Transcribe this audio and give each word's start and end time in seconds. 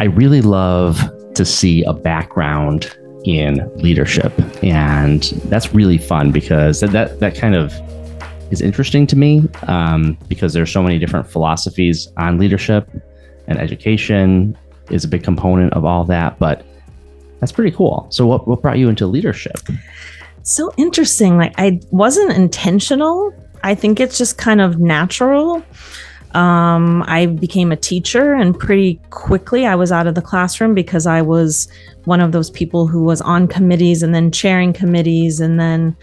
I 0.00 0.04
really 0.04 0.42
love 0.42 1.00
to 1.34 1.44
see 1.44 1.82
a 1.82 1.92
background 1.92 2.96
in 3.24 3.68
leadership. 3.76 4.32
And 4.62 5.24
that's 5.46 5.74
really 5.74 5.98
fun 5.98 6.30
because 6.30 6.80
that, 6.80 6.90
that, 6.92 7.18
that 7.18 7.34
kind 7.34 7.56
of 7.56 7.72
is 8.52 8.60
interesting 8.60 9.08
to 9.08 9.16
me 9.16 9.48
um, 9.66 10.16
because 10.28 10.52
there's 10.52 10.70
so 10.70 10.84
many 10.84 11.00
different 11.00 11.28
philosophies 11.28 12.08
on 12.16 12.38
leadership 12.38 12.88
and 13.48 13.58
education 13.58 14.56
is 14.88 15.02
a 15.02 15.08
big 15.08 15.24
component 15.24 15.72
of 15.72 15.84
all 15.84 16.04
that. 16.04 16.38
But 16.38 16.64
that's 17.40 17.50
pretty 17.50 17.76
cool. 17.76 18.06
So 18.10 18.24
what, 18.24 18.46
what 18.46 18.62
brought 18.62 18.78
you 18.78 18.88
into 18.88 19.06
leadership? 19.06 19.58
So 20.44 20.72
interesting. 20.76 21.36
Like 21.36 21.54
I 21.58 21.80
wasn't 21.90 22.32
intentional. 22.32 23.32
I 23.64 23.74
think 23.74 23.98
it's 23.98 24.16
just 24.16 24.38
kind 24.38 24.60
of 24.60 24.78
natural. 24.78 25.64
Um, 26.34 27.02
I 27.06 27.26
became 27.26 27.72
a 27.72 27.76
teacher, 27.76 28.34
and 28.34 28.58
pretty 28.58 29.00
quickly 29.10 29.66
I 29.66 29.74
was 29.74 29.90
out 29.90 30.06
of 30.06 30.14
the 30.14 30.22
classroom 30.22 30.74
because 30.74 31.06
I 31.06 31.22
was 31.22 31.68
one 32.04 32.20
of 32.20 32.32
those 32.32 32.50
people 32.50 32.86
who 32.86 33.02
was 33.02 33.20
on 33.20 33.48
committees 33.48 34.02
and 34.02 34.14
then 34.14 34.30
chairing 34.30 34.72
committees, 34.72 35.40
and 35.40 35.58
then 35.58 35.96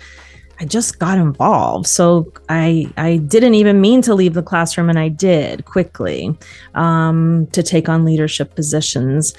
I 0.60 0.66
just 0.66 1.00
got 1.00 1.18
involved. 1.18 1.88
So 1.88 2.32
I 2.50 2.92
I 2.98 3.18
didn't 3.18 3.56
even 3.56 3.82
mean 3.82 4.02
to 4.04 4.16
leave 4.16 4.34
the 4.34 4.44
classroom, 4.44 4.90
and 4.90 5.00
I 5.00 5.10
did 5.10 5.66
quickly 5.66 6.36
um, 6.74 7.48
to 7.52 7.62
take 7.62 7.90
on 7.90 8.06
leadership 8.06 8.56
positions. 8.56 9.34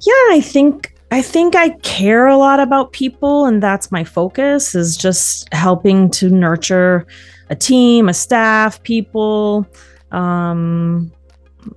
Yeah, 0.00 0.26
I 0.30 0.40
think 0.42 0.94
I 1.10 1.22
think 1.22 1.54
I 1.54 1.70
care 1.82 2.26
a 2.26 2.36
lot 2.36 2.60
about 2.60 2.92
people, 2.92 3.46
and 3.46 3.62
that's 3.62 3.92
my 3.92 4.04
focus 4.04 4.74
is 4.74 4.96
just 4.96 5.52
helping 5.54 6.10
to 6.12 6.28
nurture 6.28 7.06
a 7.50 7.54
team, 7.54 8.08
a 8.08 8.14
staff, 8.14 8.82
people 8.82 9.66
um 10.14 11.10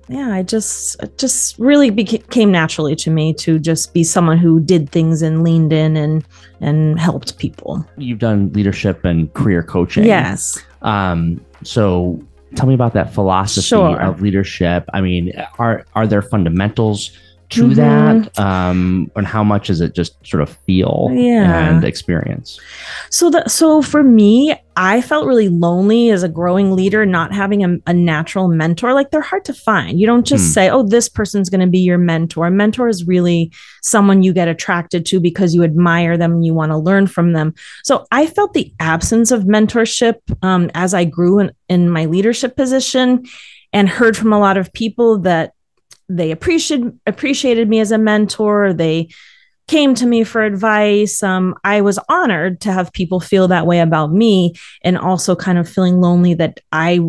yeah 0.08 0.32
i 0.32 0.42
just 0.42 1.02
it 1.02 1.16
just 1.18 1.58
really 1.58 1.90
became 1.90 2.52
naturally 2.52 2.94
to 2.94 3.10
me 3.10 3.32
to 3.32 3.58
just 3.58 3.94
be 3.94 4.04
someone 4.04 4.38
who 4.38 4.60
did 4.60 4.90
things 4.90 5.22
and 5.22 5.42
leaned 5.42 5.72
in 5.72 5.96
and 5.96 6.24
and 6.60 6.98
helped 6.98 7.38
people. 7.38 7.84
You've 7.96 8.18
done 8.18 8.52
leadership 8.52 9.04
and 9.04 9.32
career 9.34 9.62
coaching. 9.62 10.04
Yes. 10.04 10.62
Um 10.82 11.44
so 11.64 12.22
tell 12.54 12.66
me 12.66 12.74
about 12.74 12.94
that 12.94 13.12
philosophy 13.12 13.66
sure. 13.66 14.00
of 14.00 14.20
leadership. 14.20 14.84
I 14.92 15.00
mean 15.00 15.32
are 15.58 15.84
are 15.94 16.06
there 16.06 16.22
fundamentals 16.22 17.16
to 17.50 17.64
mm-hmm. 17.64 17.74
that 17.74 18.38
um 18.38 19.10
and 19.16 19.26
how 19.26 19.42
much 19.42 19.70
is 19.70 19.80
it 19.80 19.94
just 19.94 20.14
sort 20.26 20.42
of 20.42 20.50
feel 20.66 21.08
yeah. 21.12 21.68
and 21.68 21.84
experience 21.84 22.60
so 23.10 23.30
that 23.30 23.50
so 23.50 23.80
for 23.80 24.02
me 24.02 24.54
i 24.76 25.00
felt 25.00 25.26
really 25.26 25.48
lonely 25.48 26.10
as 26.10 26.22
a 26.22 26.28
growing 26.28 26.76
leader 26.76 27.06
not 27.06 27.32
having 27.32 27.64
a, 27.64 27.76
a 27.86 27.94
natural 27.94 28.48
mentor 28.48 28.92
like 28.92 29.10
they're 29.10 29.22
hard 29.22 29.44
to 29.44 29.54
find 29.54 29.98
you 29.98 30.06
don't 30.06 30.26
just 30.26 30.50
mm. 30.50 30.54
say 30.54 30.68
oh 30.68 30.82
this 30.82 31.08
person's 31.08 31.48
going 31.48 31.60
to 31.60 31.66
be 31.66 31.78
your 31.78 31.98
mentor 31.98 32.46
a 32.46 32.50
mentor 32.50 32.88
is 32.88 33.06
really 33.06 33.50
someone 33.82 34.22
you 34.22 34.32
get 34.32 34.48
attracted 34.48 35.06
to 35.06 35.18
because 35.18 35.54
you 35.54 35.62
admire 35.62 36.18
them 36.18 36.32
and 36.32 36.44
you 36.44 36.52
want 36.52 36.70
to 36.70 36.76
learn 36.76 37.06
from 37.06 37.32
them 37.32 37.54
so 37.82 38.06
i 38.10 38.26
felt 38.26 38.52
the 38.52 38.72
absence 38.78 39.30
of 39.30 39.44
mentorship 39.44 40.16
um, 40.42 40.70
as 40.74 40.92
i 40.92 41.04
grew 41.04 41.38
in, 41.38 41.50
in 41.68 41.88
my 41.88 42.04
leadership 42.04 42.56
position 42.56 43.24
and 43.72 43.88
heard 43.88 44.16
from 44.16 44.32
a 44.32 44.38
lot 44.38 44.56
of 44.56 44.72
people 44.72 45.18
that 45.18 45.52
they 46.08 46.30
appreciated 46.30 46.98
appreciated 47.06 47.68
me 47.68 47.80
as 47.80 47.92
a 47.92 47.98
mentor. 47.98 48.72
They 48.72 49.08
came 49.68 49.94
to 49.94 50.06
me 50.06 50.24
for 50.24 50.42
advice. 50.42 51.22
Um, 51.22 51.54
I 51.62 51.82
was 51.82 51.98
honored 52.08 52.60
to 52.62 52.72
have 52.72 52.92
people 52.92 53.20
feel 53.20 53.48
that 53.48 53.66
way 53.66 53.80
about 53.80 54.12
me, 54.12 54.54
and 54.82 54.98
also 54.98 55.36
kind 55.36 55.58
of 55.58 55.68
feeling 55.68 56.00
lonely 56.00 56.34
that 56.34 56.60
I 56.72 57.00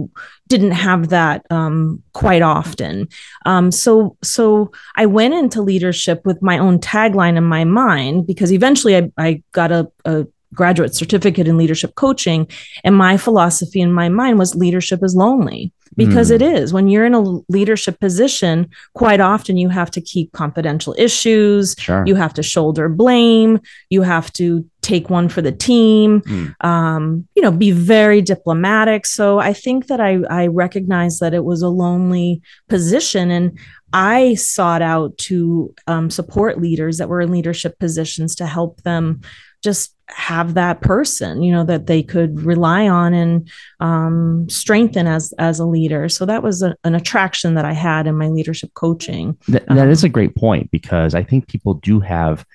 didn't 0.47 0.71
have 0.71 1.09
that 1.09 1.45
um, 1.49 2.03
quite 2.13 2.41
often. 2.41 3.07
Um, 3.45 3.71
so, 3.71 4.17
so 4.21 4.71
I 4.95 5.05
went 5.05 5.35
into 5.35 5.61
leadership 5.61 6.25
with 6.25 6.41
my 6.41 6.57
own 6.57 6.79
tagline 6.79 7.37
in 7.37 7.43
my 7.43 7.63
mind 7.63 8.27
because 8.27 8.51
eventually 8.51 8.97
I, 8.97 9.11
I 9.17 9.43
got 9.53 9.71
a, 9.71 9.89
a 10.05 10.25
graduate 10.53 10.95
certificate 10.95 11.47
in 11.47 11.57
leadership 11.57 11.95
coaching, 11.95 12.47
and 12.83 12.95
my 12.95 13.15
philosophy 13.15 13.79
in 13.79 13.93
my 13.93 14.09
mind 14.09 14.37
was 14.37 14.55
leadership 14.55 15.01
is 15.01 15.15
lonely 15.15 15.71
because 15.95 16.31
mm. 16.31 16.35
it 16.35 16.41
is 16.41 16.73
when 16.73 16.87
you're 16.87 17.05
in 17.05 17.13
a 17.13 17.41
leadership 17.49 17.99
position 17.99 18.69
quite 18.93 19.19
often 19.19 19.57
you 19.57 19.69
have 19.69 19.91
to 19.91 20.01
keep 20.01 20.31
confidential 20.31 20.95
issues 20.97 21.75
sure. 21.77 22.03
you 22.05 22.15
have 22.15 22.33
to 22.33 22.43
shoulder 22.43 22.89
blame 22.89 23.59
you 23.89 24.01
have 24.01 24.31
to 24.33 24.67
take 24.81 25.09
one 25.09 25.27
for 25.27 25.41
the 25.41 25.51
team 25.51 26.21
mm. 26.21 26.65
um, 26.65 27.27
you 27.35 27.41
know 27.41 27.51
be 27.51 27.71
very 27.71 28.21
diplomatic 28.21 29.05
so 29.05 29.39
i 29.39 29.53
think 29.53 29.87
that 29.87 29.99
i 29.99 30.19
i 30.29 30.47
recognize 30.47 31.19
that 31.19 31.33
it 31.33 31.43
was 31.43 31.61
a 31.61 31.69
lonely 31.69 32.41
position 32.67 33.31
and 33.31 33.57
i 33.93 34.35
sought 34.35 34.81
out 34.81 35.17
to 35.17 35.73
um, 35.87 36.09
support 36.09 36.61
leaders 36.61 36.97
that 36.97 37.09
were 37.09 37.21
in 37.21 37.31
leadership 37.31 37.77
positions 37.79 38.35
to 38.35 38.45
help 38.45 38.81
them 38.83 39.21
just 39.63 39.95
have 40.07 40.55
that 40.55 40.81
person 40.81 41.43
you 41.43 41.51
know 41.51 41.63
that 41.63 41.85
they 41.85 42.01
could 42.01 42.41
rely 42.41 42.87
on 42.87 43.13
and 43.13 43.49
um, 43.79 44.49
strengthen 44.49 45.07
as 45.07 45.33
as 45.37 45.59
a 45.59 45.65
leader. 45.65 46.09
So 46.09 46.25
that 46.25 46.41
was 46.41 46.63
a, 46.63 46.75
an 46.83 46.95
attraction 46.95 47.53
that 47.55 47.65
i 47.65 47.73
had 47.73 48.07
in 48.07 48.17
my 48.17 48.27
leadership 48.27 48.73
coaching. 48.73 49.37
That, 49.47 49.67
that 49.67 49.77
um, 49.77 49.89
is 49.89 50.03
a 50.03 50.09
great 50.09 50.35
point 50.35 50.71
because 50.71 51.13
i 51.13 51.23
think 51.23 51.47
people 51.47 51.75
do 51.75 51.99
have 51.99 52.45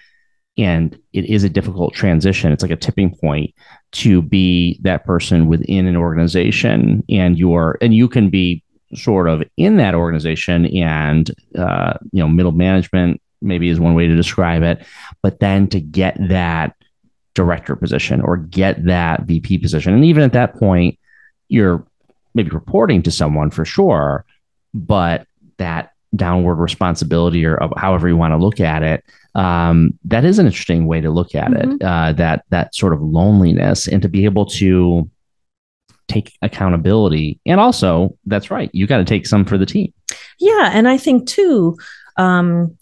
and 0.57 0.99
it 1.13 1.25
is 1.25 1.43
a 1.43 1.49
difficult 1.49 1.95
transition. 1.95 2.53
It's 2.53 2.63
like 2.63 2.71
a 2.71 2.77
tipping 2.77 3.15
point 3.17 3.53
to 3.93 4.23
be 4.23 4.79
that 4.83 5.05
person 5.05 5.49
within 5.49 5.87
an 5.87 5.97
organization 5.97 7.03
and 7.09 7.39
you're 7.39 7.77
and 7.81 7.95
you 7.95 8.09
can 8.09 8.31
be 8.31 8.63
sort 8.95 9.29
of 9.29 9.43
in 9.57 9.77
that 9.79 9.95
organization 9.95 10.67
and 10.67 11.31
uh, 11.59 11.95
you 12.13 12.23
know 12.23 12.29
middle 12.29 12.53
management 12.53 13.21
maybe 13.43 13.69
is 13.69 13.81
one 13.81 13.95
way 13.95 14.07
to 14.07 14.17
describe 14.17 14.63
it. 14.63 14.87
But 15.23 15.41
then 15.41 15.69
to 15.69 15.81
get 15.81 16.17
that 16.29 16.77
director 17.35 17.77
position 17.77 18.21
or 18.21 18.37
get 18.37 18.85
that 18.85 19.23
VP 19.23 19.59
position. 19.59 19.93
And 19.95 20.05
even 20.05 20.23
at 20.23 20.33
that 20.33 20.55
point, 20.55 20.99
you're 21.49 21.87
maybe 22.35 22.51
reporting 22.51 23.03
to 23.03 23.11
someone 23.11 23.51
for 23.51 23.65
sure, 23.65 24.25
but 24.73 25.27
that 25.59 25.91
downward 26.17 26.55
responsibility 26.57 27.45
or 27.45 27.59
however 27.77 28.09
you 28.09 28.17
want 28.17 28.33
to 28.33 28.39
look 28.39 28.61
at 28.61 28.83
it, 28.83 29.05
um, 29.35 29.99
that 30.05 30.25
is 30.25 30.39
an 30.39 30.47
interesting 30.47 30.87
way 30.87 31.01
to 31.01 31.11
look 31.11 31.35
at 31.35 31.51
mm-hmm. 31.51 31.73
it. 31.73 31.83
Uh, 31.83 32.13
that 32.13 32.45
that 32.51 32.75
sort 32.75 32.93
of 32.93 33.03
loneliness 33.03 33.89
and 33.89 34.03
to 34.03 34.09
be 34.09 34.25
able 34.25 34.47
to 34.47 35.09
take 36.07 36.37
accountability 36.43 37.41
and 37.47 37.59
also 37.59 38.15
that's 38.27 38.51
right 38.51 38.69
you 38.75 38.87
got 38.87 38.99
to 38.99 39.07
take 39.07 39.27
some 39.27 39.43
for 39.43 39.57
the 39.57 39.65
team 39.65 39.91
yeah 40.39 40.71
and 40.75 40.87
i 40.87 40.99
think 40.99 41.27
too 41.27 41.77
um, 42.17 42.77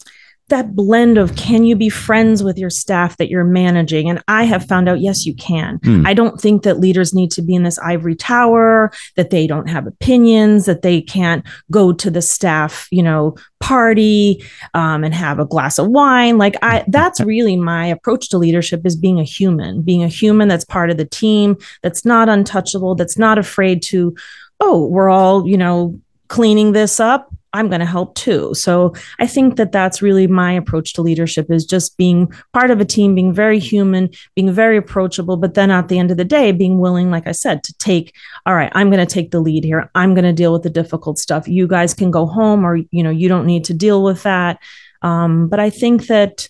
that 0.49 0.75
blend 0.75 1.17
of 1.17 1.35
can 1.35 1.63
you 1.63 1.75
be 1.75 1.89
friends 1.89 2.43
with 2.43 2.57
your 2.57 2.69
staff 2.69 3.17
that 3.17 3.29
you're 3.29 3.43
managing? 3.43 4.09
And 4.09 4.21
I 4.27 4.43
have 4.43 4.65
found 4.65 4.89
out, 4.89 4.99
yes, 4.99 5.25
you 5.25 5.33
can. 5.35 5.79
Mm. 5.79 6.05
I 6.05 6.13
don't 6.13 6.39
think 6.39 6.63
that 6.63 6.79
leaders 6.79 7.13
need 7.13 7.31
to 7.31 7.41
be 7.41 7.55
in 7.55 7.63
this 7.63 7.79
ivory 7.79 8.15
tower, 8.15 8.91
that 9.15 9.29
they 9.29 9.47
don't 9.47 9.69
have 9.69 9.87
opinions, 9.87 10.65
that 10.65 10.81
they 10.81 11.01
can't 11.01 11.45
go 11.71 11.93
to 11.93 12.11
the 12.11 12.21
staff, 12.21 12.87
you 12.91 13.01
know, 13.01 13.35
party 13.61 14.43
um, 14.73 15.03
and 15.03 15.13
have 15.13 15.39
a 15.39 15.45
glass 15.45 15.79
of 15.79 15.87
wine. 15.87 16.37
Like 16.37 16.55
I, 16.61 16.83
that's 16.89 17.21
really 17.21 17.55
my 17.55 17.85
approach 17.85 18.29
to 18.29 18.37
leadership 18.37 18.85
is 18.85 18.95
being 18.95 19.19
a 19.19 19.23
human, 19.23 19.81
being 19.81 20.03
a 20.03 20.09
human 20.09 20.49
that's 20.49 20.65
part 20.65 20.89
of 20.89 20.97
the 20.97 21.05
team, 21.05 21.57
that's 21.81 22.03
not 22.05 22.27
untouchable, 22.27 22.95
that's 22.95 23.17
not 23.17 23.37
afraid 23.37 23.81
to, 23.83 24.15
oh, 24.59 24.85
we're 24.87 25.09
all, 25.09 25.47
you 25.47 25.57
know, 25.57 25.99
cleaning 26.27 26.73
this 26.73 26.99
up 26.99 27.33
I'm 27.53 27.69
going 27.69 27.79
to 27.79 27.85
help 27.85 28.15
too. 28.15 28.53
So 28.55 28.93
I 29.19 29.27
think 29.27 29.57
that 29.57 29.71
that's 29.71 30.01
really 30.01 30.27
my 30.27 30.51
approach 30.51 30.93
to 30.93 31.01
leadership 31.01 31.51
is 31.51 31.65
just 31.65 31.95
being 31.97 32.31
part 32.51 32.71
of 32.71 32.81
a 32.81 32.85
team, 32.85 33.13
being 33.13 33.31
very 33.31 33.59
human, 33.59 34.09
being 34.35 34.51
very 34.51 34.75
approachable, 34.77 35.37
but 35.37 35.53
then 35.53 35.69
at 35.69 35.87
the 35.87 35.99
end 35.99 36.11
of 36.11 36.17
the 36.17 36.25
day, 36.25 36.51
being 36.51 36.79
willing, 36.79 37.11
like 37.11 37.27
I 37.27 37.31
said, 37.31 37.63
to 37.63 37.73
take, 37.77 38.15
all 38.45 38.55
right, 38.55 38.71
I'm 38.73 38.89
going 38.89 39.05
to 39.05 39.13
take 39.13 39.31
the 39.31 39.39
lead 39.39 39.63
here. 39.63 39.89
I'm 39.93 40.13
going 40.13 40.25
to 40.25 40.33
deal 40.33 40.51
with 40.51 40.63
the 40.63 40.69
difficult 40.69 41.19
stuff. 41.19 41.47
You 41.47 41.67
guys 41.67 41.93
can 41.93 42.11
go 42.11 42.25
home 42.25 42.65
or, 42.65 42.77
you 42.91 43.03
know, 43.03 43.11
you 43.11 43.29
don't 43.29 43.45
need 43.45 43.65
to 43.65 43.73
deal 43.73 44.03
with 44.03 44.23
that. 44.23 44.59
Um, 45.03 45.47
but 45.47 45.59
I 45.59 45.69
think 45.69 46.07
that 46.07 46.47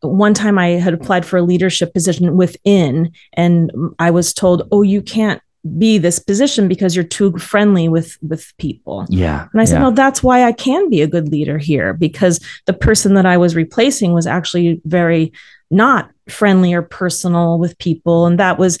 one 0.00 0.34
time 0.34 0.58
I 0.58 0.70
had 0.70 0.94
applied 0.94 1.26
for 1.26 1.36
a 1.36 1.42
leadership 1.42 1.92
position 1.92 2.36
within, 2.36 3.12
and 3.34 3.70
I 3.98 4.10
was 4.10 4.32
told, 4.32 4.66
oh, 4.72 4.82
you 4.82 5.02
can't 5.02 5.42
be 5.78 5.98
this 5.98 6.18
position 6.18 6.68
because 6.68 6.96
you're 6.96 7.04
too 7.04 7.36
friendly 7.38 7.88
with 7.88 8.16
with 8.22 8.52
people. 8.58 9.06
Yeah 9.08 9.48
and 9.52 9.60
i 9.60 9.64
said 9.64 9.74
yeah. 9.74 9.82
no 9.82 9.90
that's 9.90 10.22
why 10.22 10.44
i 10.44 10.52
can 10.52 10.88
be 10.88 11.02
a 11.02 11.06
good 11.06 11.28
leader 11.28 11.58
here 11.58 11.92
because 11.92 12.40
the 12.66 12.72
person 12.72 13.14
that 13.14 13.26
i 13.26 13.36
was 13.36 13.54
replacing 13.54 14.12
was 14.12 14.26
actually 14.26 14.80
very 14.84 15.32
not 15.70 16.10
friendly 16.28 16.72
or 16.72 16.82
personal 16.82 17.58
with 17.58 17.76
people 17.78 18.26
and 18.26 18.38
that 18.38 18.58
was 18.58 18.78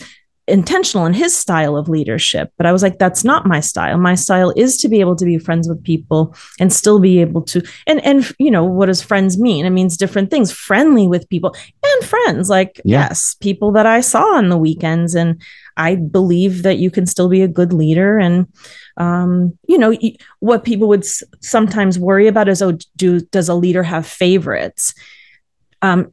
intentional 0.48 1.06
in 1.06 1.14
his 1.14 1.36
style 1.36 1.76
of 1.76 1.88
leadership. 1.88 2.52
But 2.56 2.66
i 2.66 2.72
was 2.72 2.82
like 2.82 2.98
that's 2.98 3.24
not 3.24 3.46
my 3.46 3.60
style. 3.60 3.98
My 3.98 4.14
style 4.14 4.52
is 4.56 4.76
to 4.78 4.88
be 4.88 5.00
able 5.00 5.16
to 5.16 5.24
be 5.24 5.38
friends 5.38 5.68
with 5.68 5.82
people 5.84 6.34
and 6.58 6.72
still 6.72 6.98
be 6.98 7.20
able 7.20 7.42
to 7.42 7.62
and 7.86 8.04
and 8.04 8.32
you 8.38 8.50
know 8.50 8.64
what 8.64 8.86
does 8.86 9.02
friends 9.02 9.38
mean? 9.38 9.64
It 9.66 9.70
means 9.70 9.96
different 9.96 10.30
things. 10.30 10.50
Friendly 10.52 11.06
with 11.06 11.28
people 11.28 11.54
and 11.84 12.04
friends. 12.04 12.48
Like 12.48 12.80
Yeah. 12.84 13.00
yes 13.00 13.36
people 13.40 13.72
that 13.72 13.86
i 13.86 14.00
saw 14.00 14.24
on 14.34 14.48
the 14.48 14.58
weekends 14.58 15.14
and 15.14 15.40
i 15.76 15.94
believe 15.94 16.62
that 16.62 16.78
you 16.78 16.90
can 16.90 17.06
still 17.06 17.28
be 17.28 17.42
a 17.42 17.48
good 17.48 17.72
leader. 17.72 18.18
And 18.18 18.46
um, 18.96 19.58
you 19.66 19.78
know 19.78 19.96
what 20.40 20.64
people 20.64 20.88
would 20.88 21.04
s- 21.04 21.22
sometimes 21.40 21.98
worry 21.98 22.26
about 22.26 22.48
is 22.48 22.62
oh 22.62 22.78
do 22.96 23.20
does 23.20 23.48
a 23.48 23.54
leader 23.54 23.82
have 23.82 24.06
favorites? 24.06 24.94
Um, 25.82 26.12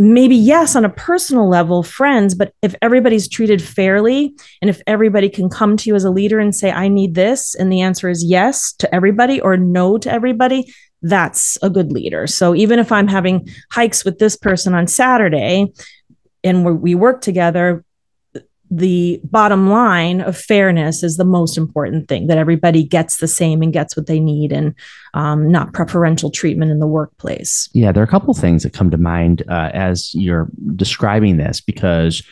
maybe 0.00 0.36
yes 0.36 0.76
on 0.76 0.84
a 0.84 0.90
personal 0.90 1.48
level 1.48 1.82
friends 1.82 2.34
but 2.34 2.52
if 2.62 2.72
everybody's 2.82 3.28
treated 3.28 3.60
fairly 3.60 4.32
and 4.62 4.70
if 4.70 4.80
everybody 4.86 5.28
can 5.28 5.48
come 5.48 5.76
to 5.76 5.90
you 5.90 5.96
as 5.96 6.04
a 6.04 6.10
leader 6.10 6.38
and 6.38 6.54
say 6.54 6.70
i 6.70 6.86
need 6.86 7.16
this 7.16 7.56
and 7.56 7.72
the 7.72 7.80
answer 7.80 8.08
is 8.08 8.24
yes 8.24 8.72
to 8.72 8.92
everybody 8.94 9.40
or 9.40 9.56
no 9.56 9.98
to 9.98 10.10
everybody 10.10 10.72
that's 11.02 11.56
a 11.62 11.70
good 11.70 11.92
leader. 11.92 12.26
So 12.26 12.54
even 12.54 12.78
if 12.78 12.92
i'm 12.92 13.08
having 13.08 13.48
hikes 13.70 14.04
with 14.04 14.18
this 14.18 14.36
person 14.36 14.74
on 14.74 14.86
saturday 14.86 15.66
and 16.44 16.64
we 16.64 16.72
we 16.72 16.94
work 16.94 17.20
together 17.20 17.84
the 18.70 19.20
bottom 19.24 19.70
line 19.70 20.20
of 20.20 20.36
fairness 20.36 21.02
is 21.02 21.16
the 21.16 21.24
most 21.24 21.56
important 21.56 22.08
thing 22.08 22.26
that 22.26 22.38
everybody 22.38 22.84
gets 22.84 23.18
the 23.18 23.28
same 23.28 23.62
and 23.62 23.72
gets 23.72 23.96
what 23.96 24.06
they 24.06 24.20
need 24.20 24.52
and 24.52 24.74
um, 25.14 25.50
not 25.50 25.72
preferential 25.72 26.30
treatment 26.30 26.70
in 26.70 26.78
the 26.78 26.86
workplace. 26.86 27.68
Yeah, 27.72 27.92
there 27.92 28.02
are 28.02 28.06
a 28.06 28.10
couple 28.10 28.34
things 28.34 28.62
that 28.62 28.72
come 28.72 28.90
to 28.90 28.98
mind 28.98 29.42
uh, 29.48 29.70
as 29.72 30.14
you're 30.14 30.48
describing 30.76 31.36
this 31.36 31.60
because 31.60 32.22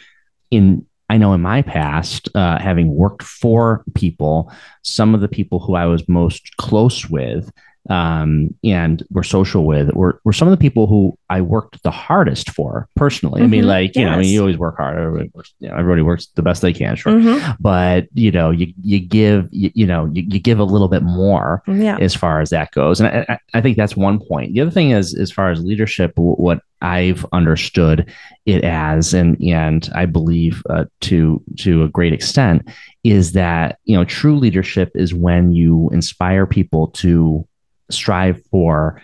in 0.51 0.87
I 1.09 1.19
know 1.19 1.35
in 1.35 1.41
my 1.41 1.63
past, 1.63 2.29
uh, 2.35 2.59
having 2.59 2.93
worked 2.93 3.23
for 3.23 3.85
people, 3.95 4.53
some 4.83 5.15
of 5.15 5.21
the 5.21 5.29
people 5.29 5.61
who 5.61 5.77
I 5.77 5.87
was 5.87 6.09
most 6.09 6.57
close 6.57 7.09
with 7.09 7.53
um, 7.89 8.55
and 8.65 9.03
were 9.11 9.23
social 9.23 9.65
with 9.65 9.91
were, 9.95 10.21
were 10.25 10.33
some 10.33 10.49
of 10.49 10.53
the 10.53 10.57
people 10.61 10.87
who 10.87 11.17
I 11.31 11.41
worked 11.41 11.83
the 11.83 11.91
hardest 11.91 12.51
for 12.51 12.89
personally. 12.97 13.43
I 13.43 13.47
mean, 13.47 13.65
Mhm, 13.65 13.69
like, 13.69 13.97
you 13.97 14.05
know, 14.05 14.13
I 14.13 14.19
mean, 14.19 14.29
you 14.33 14.41
always 14.41 14.59
work 14.59 14.77
hard. 14.77 14.99
Everybody 14.99 15.31
works, 15.35 15.55
you 15.61 15.69
know, 15.69 15.77
everybody 15.77 16.03
works 16.03 16.27
the 16.35 16.43
best 16.43 16.63
they 16.63 16.73
can, 16.73 16.97
sure. 16.97 17.13
Mhm. 17.13 17.57
But, 17.61 18.07
you 18.15 18.31
know, 18.31 18.51
you, 18.51 18.73
you 18.83 18.99
give, 19.01 19.49
you, 19.53 19.71
you 19.75 19.87
know, 19.87 20.11
you, 20.13 20.23
you 20.29 20.41
give 20.41 20.59
a 20.59 20.65
little 20.65 20.89
bit 20.89 21.03
more 21.03 21.63
yeah 21.67 21.97
as 22.01 22.15
far 22.15 22.41
as 22.41 22.51
that 22.51 22.71
goes. 22.73 23.01
And 23.01 23.09
I, 23.09 23.25
I- 23.29 23.39
I 23.55 23.61
think 23.61 23.77
that's 23.77 23.97
one 23.97 24.19
point. 24.21 24.53
The 24.55 24.61
other 24.61 24.71
thing 24.71 24.91
is, 24.91 25.15
as 25.15 25.31
far 25.31 25.51
as 25.51 25.65
leadership, 25.65 26.13
what 26.17 26.61
I've 26.83 27.25
understood 27.33 28.11
it 28.45 28.65
as, 28.65 29.15
and 29.15 29.41
and 29.43 29.89
I 29.95 30.05
believe 30.05 30.63
uh, 30.69 30.85
to 31.03 31.43
to 31.61 31.83
a 31.85 31.89
great 31.89 32.13
extent, 32.13 32.69
is 33.03 33.33
that 33.33 33.79
you 33.85 33.97
know 33.97 34.05
true 34.05 34.37
leadership 34.37 34.91
is 34.95 35.15
when 35.15 35.53
you 35.53 35.89
inspire 35.93 36.47
people 36.47 36.89
to 36.89 37.47
strive 37.91 38.41
for 38.51 39.01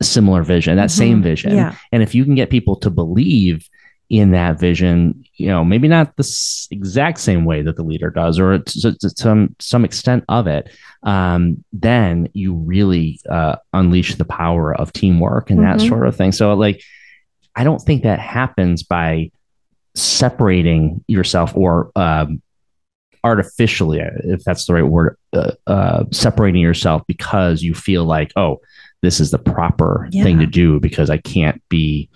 a 0.00 0.04
similar 0.04 0.42
vision, 0.42 0.76
that 0.76 0.90
same 0.90 1.20
Mhm. 1.20 1.22
vision, 1.24 1.54
yeah 1.56 1.74
and 1.92 2.02
if 2.02 2.14
you 2.14 2.24
can 2.24 2.34
get 2.34 2.50
people 2.50 2.76
to 2.76 2.90
believe 2.90 3.68
in 4.10 4.32
that 4.32 4.60
vision, 4.60 5.24
you 5.36 5.46
know, 5.48 5.64
maybe 5.64 5.88
not 5.88 6.14
the 6.16 6.66
exact 6.70 7.18
same 7.18 7.44
way 7.46 7.62
that 7.62 7.74
the 7.76 7.82
leader 7.82 8.10
does, 8.10 8.38
or 8.38 8.58
to, 8.58 8.92
to 8.98 9.08
some 9.16 9.54
some 9.60 9.82
extent 9.84 10.22
of 10.28 10.46
it, 10.46 10.68
um, 11.04 11.64
then 11.72 12.28
you 12.34 12.52
really 12.54 13.18
uh, 13.30 13.56
unleash 13.72 14.14
the 14.16 14.24
power 14.26 14.74
of 14.74 14.92
teamwork 14.92 15.50
and 15.50 15.60
that 15.62 15.78
Mhm. 15.78 15.88
sort 15.88 16.06
of 16.06 16.14
thing. 16.16 16.32
So, 16.32 16.52
like, 16.54 16.82
I 17.56 17.64
don't 17.64 17.80
think 17.80 18.02
that 18.02 18.18
happens 18.20 18.82
by 18.82 19.30
separating 19.94 21.02
yourself 21.08 21.52
or 21.56 21.90
um, 21.96 22.42
artificially, 23.24 24.00
if 24.24 24.44
that's 24.44 24.66
the 24.66 24.74
right 24.74 24.82
word, 24.82 25.16
uh, 25.32 25.52
uh, 25.66 26.04
separating 26.12 26.60
yourself 26.60 27.02
because 27.08 27.62
you 27.62 27.74
feel 27.74 28.04
like, 28.04 28.32
oh, 28.36 28.60
this 29.02 29.18
is 29.18 29.30
the 29.30 29.38
proper 29.38 30.08
thing 30.12 30.38
to 30.38 30.46
do 30.46 30.78
because 30.78 31.10
I 31.10 31.18
can't 31.18 31.60
be 31.68 32.08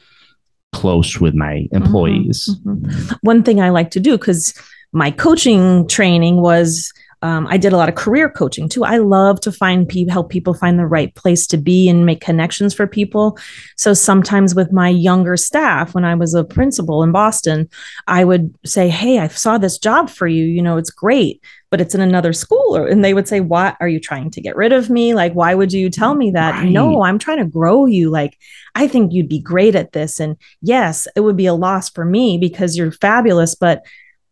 close 0.73 1.19
with 1.19 1.35
my 1.35 1.67
employees. 1.73 2.49
Mhm. 2.65 3.19
One 3.23 3.43
thing 3.43 3.61
I 3.61 3.71
like 3.71 3.91
to 3.93 4.01
do 4.01 4.17
because 4.19 4.55
my 4.93 5.11
coaching 5.11 5.89
training 5.89 6.41
was 6.41 6.93
um, 7.23 7.47
I 7.49 7.57
did 7.57 7.73
a 7.73 7.77
lot 7.77 7.89
of 7.89 7.97
career 7.97 8.31
coaching 8.31 8.69
too. 8.69 8.85
I 8.85 8.99
love 8.99 9.41
to 9.41 9.51
find 9.51 9.89
people, 9.89 10.13
help 10.13 10.31
people 10.31 10.55
find 10.55 10.79
the 10.79 10.87
right 10.87 11.13
place 11.15 11.47
to 11.49 11.57
be 11.57 11.89
and 11.89 12.07
make 12.07 12.21
connections 12.21 12.75
for 12.75 12.87
people. 12.87 13.37
So 13.77 13.93
sometimes 13.93 14.55
with 14.55 14.73
my 14.73 14.89
younger 14.89 15.37
staff, 15.37 15.95
when 15.95 16.05
I 16.05 16.15
was 16.15 16.35
a 16.35 16.45
principal 16.45 17.03
in 17.03 17.11
Boston, 17.11 17.69
I 18.07 18.25
would 18.25 18.55
say, 18.65 18.89
"Hey, 18.89 19.19
I 19.19 19.29
saw 19.29 19.59
this 19.59 19.79
job 19.79 20.11
for 20.11 20.29
you. 20.29 20.45
You 20.45 20.63
know, 20.63 20.77
it's 20.77 20.91
great, 20.91 21.43
but 21.71 21.81
it's 21.81 21.95
in 21.95 22.01
another 22.01 22.33
school." 22.33 22.77
And 22.77 23.05
they 23.05 23.15
would 23.15 23.27
say, 23.27 23.41
"What 23.41 23.77
are 23.81 23.89
you 23.89 23.99
trying 23.99 24.31
to 24.31 24.41
get 24.41 24.57
rid 24.57 24.73
of 24.73 24.89
me? 24.89 25.15
Like, 25.15 25.33
why 25.33 25.55
would 25.55 25.73
you 25.73 25.91
tell 25.91 26.15
me 26.15 26.31
that?" 26.33 26.55
Right. 26.55 26.71
No, 26.71 27.03
I'm 27.03 27.19
trying 27.19 27.39
to 27.39 27.45
grow 27.45 27.87
you. 27.87 28.11
Like, 28.11 28.39
I 28.77 28.87
think 28.87 29.13
you'd 29.13 29.29
be 29.29 29.41
great 29.41 29.75
at 29.75 29.93
this. 29.93 30.21
And 30.21 30.37
yes, 30.63 31.09
it 31.17 31.21
would 31.21 31.37
be 31.37 31.47
a 31.47 31.55
loss 31.55 31.89
for 31.89 32.05
me 32.05 32.39
because 32.39 32.77
you're 32.77 32.93
fabulous, 32.93 33.57
but 33.57 33.83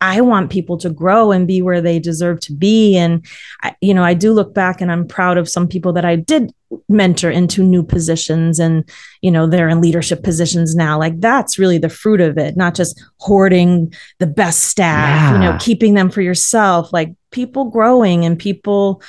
I 0.00 0.20
want 0.20 0.50
people 0.50 0.76
to 0.78 0.90
grow 0.90 1.32
and 1.32 1.46
be 1.46 1.62
where 1.62 1.80
they 1.80 1.98
deserve 1.98 2.40
to 2.40 2.52
be. 2.52 2.96
And, 2.96 3.24
I, 3.62 3.74
you 3.80 3.94
know, 3.94 4.04
I 4.04 4.14
do 4.14 4.32
look 4.32 4.52
back 4.52 4.80
and 4.80 4.92
I'm 4.92 5.06
proud 5.06 5.38
of 5.38 5.48
some 5.48 5.66
people 5.66 5.92
that 5.94 6.04
I 6.04 6.16
did 6.16 6.52
mentor 6.88 7.30
into 7.30 7.62
new 7.62 7.82
positions 7.82 8.58
and, 8.58 8.88
you 9.22 9.30
know, 9.30 9.46
they're 9.46 9.68
in 9.68 9.80
leadership 9.80 10.22
positions 10.22 10.74
now. 10.74 10.98
Like 10.98 11.20
that's 11.20 11.58
really 11.58 11.78
the 11.78 11.88
fruit 11.88 12.20
of 12.20 12.36
it, 12.36 12.56
not 12.56 12.74
just 12.74 13.02
hoarding 13.20 13.94
the 14.18 14.26
best 14.26 14.64
staff, 14.64 15.32
you 15.32 15.38
know, 15.38 15.56
keeping 15.60 15.94
them 15.94 16.10
for 16.10 16.20
yourself, 16.20 16.92
like 16.92 17.14
people 17.30 17.66
growing 17.66 18.24
and 18.24 18.38
people 18.38 19.02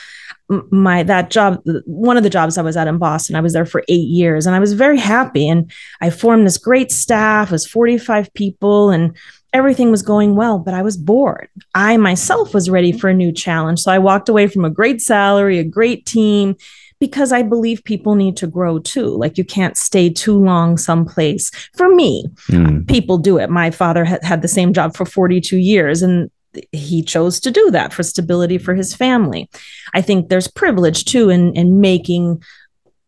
my 0.69 1.03
that 1.03 1.29
job 1.29 1.61
one 1.85 2.17
of 2.17 2.23
the 2.23 2.29
jobs 2.29 2.57
i 2.57 2.61
was 2.61 2.77
at 2.77 2.87
in 2.87 2.97
boston 2.97 3.35
i 3.35 3.41
was 3.41 3.53
there 3.53 3.65
for 3.65 3.83
eight 3.89 4.07
years 4.07 4.45
and 4.45 4.55
i 4.55 4.59
was 4.59 4.73
very 4.73 4.97
happy 4.97 5.47
and 5.47 5.71
i 6.01 6.09
formed 6.09 6.45
this 6.45 6.57
great 6.57 6.91
staff 6.91 7.49
it 7.49 7.51
was 7.51 7.67
45 7.67 8.33
people 8.33 8.89
and 8.89 9.15
everything 9.53 9.89
was 9.91 10.01
going 10.01 10.35
well 10.35 10.59
but 10.59 10.73
i 10.73 10.81
was 10.81 10.97
bored 10.97 11.47
i 11.73 11.95
myself 11.97 12.53
was 12.53 12.69
ready 12.69 12.91
for 12.91 13.09
a 13.09 13.13
new 13.13 13.31
challenge 13.31 13.79
so 13.79 13.91
i 13.91 13.97
walked 13.97 14.29
away 14.29 14.47
from 14.47 14.65
a 14.65 14.69
great 14.69 15.01
salary 15.01 15.57
a 15.57 15.63
great 15.63 16.05
team 16.05 16.55
because 16.99 17.31
i 17.31 17.41
believe 17.41 17.83
people 17.83 18.15
need 18.15 18.35
to 18.35 18.45
grow 18.47 18.77
too 18.79 19.07
like 19.17 19.37
you 19.37 19.45
can't 19.45 19.77
stay 19.77 20.09
too 20.09 20.37
long 20.37 20.77
someplace 20.77 21.49
for 21.75 21.87
me 21.93 22.25
Mm. 22.49 22.87
people 22.87 23.17
do 23.17 23.37
it. 23.37 23.49
My 23.49 23.71
father 23.71 24.05
had, 24.05 24.23
had 24.23 24.41
the 24.41 24.47
same 24.47 24.71
job 24.73 24.95
for 24.95 25.05
42 25.05 25.57
years 25.57 26.01
and 26.01 26.29
he 26.71 27.01
chose 27.03 27.39
to 27.41 27.51
do 27.51 27.69
that 27.71 27.91
for 27.93 28.03
stability 28.03 28.57
for 28.57 28.73
his 28.73 28.95
family. 28.95 29.49
I 29.93 30.01
think 30.01 30.29
there's 30.29 30.47
privilege 30.47 31.03
too 31.05 31.29
in, 31.29 31.53
in 31.55 31.81
making 31.81 32.41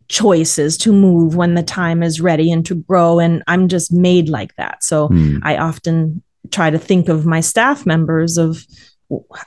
choices 0.07 0.77
to 0.79 0.91
move 0.91 1.35
when 1.35 1.55
the 1.55 1.63
time 1.63 2.03
is 2.03 2.19
ready 2.19 2.51
and 2.51 2.65
to 2.65 2.75
grow. 2.75 3.19
And 3.19 3.43
I'm 3.47 3.67
just 3.69 3.93
made 3.93 4.27
like 4.29 4.55
that. 4.55 4.83
So 4.83 5.07
Mm. 5.09 5.39
I 5.43 5.57
often 5.57 6.21
try 6.51 6.69
to 6.69 6.79
think 6.79 7.09
of 7.09 7.25
my 7.25 7.39
staff 7.39 7.85
members 7.85 8.37
of 8.37 8.65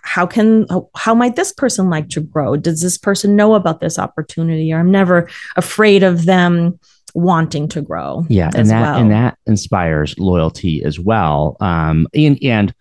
how 0.03 0.27
can 0.27 0.67
how 0.97 1.15
might 1.15 1.37
this 1.37 1.53
person 1.53 1.89
like 1.89 2.09
to 2.11 2.21
grow? 2.21 2.57
Does 2.57 2.81
this 2.81 2.99
person 2.99 3.37
know 3.37 3.55
about 3.55 3.81
this 3.81 3.99
opportunity? 3.99 4.73
Or 4.73 4.81
i'm 4.81 4.91
never 4.91 5.29
afraid 5.57 6.03
of 6.03 6.25
them 6.25 6.79
wanting 7.15 7.69
to 7.69 7.83
grow 7.83 8.25
Yeah, 8.29 8.51
and 8.55 8.69
that 8.71 8.81
well. 8.83 8.97
and 8.97 9.11
that 9.11 9.39
inspires 9.47 10.19
loyalty 10.19 10.83
as 10.85 10.99
well, 10.99 11.57
um, 11.61 12.07
and 12.15 12.39
and 12.43 12.75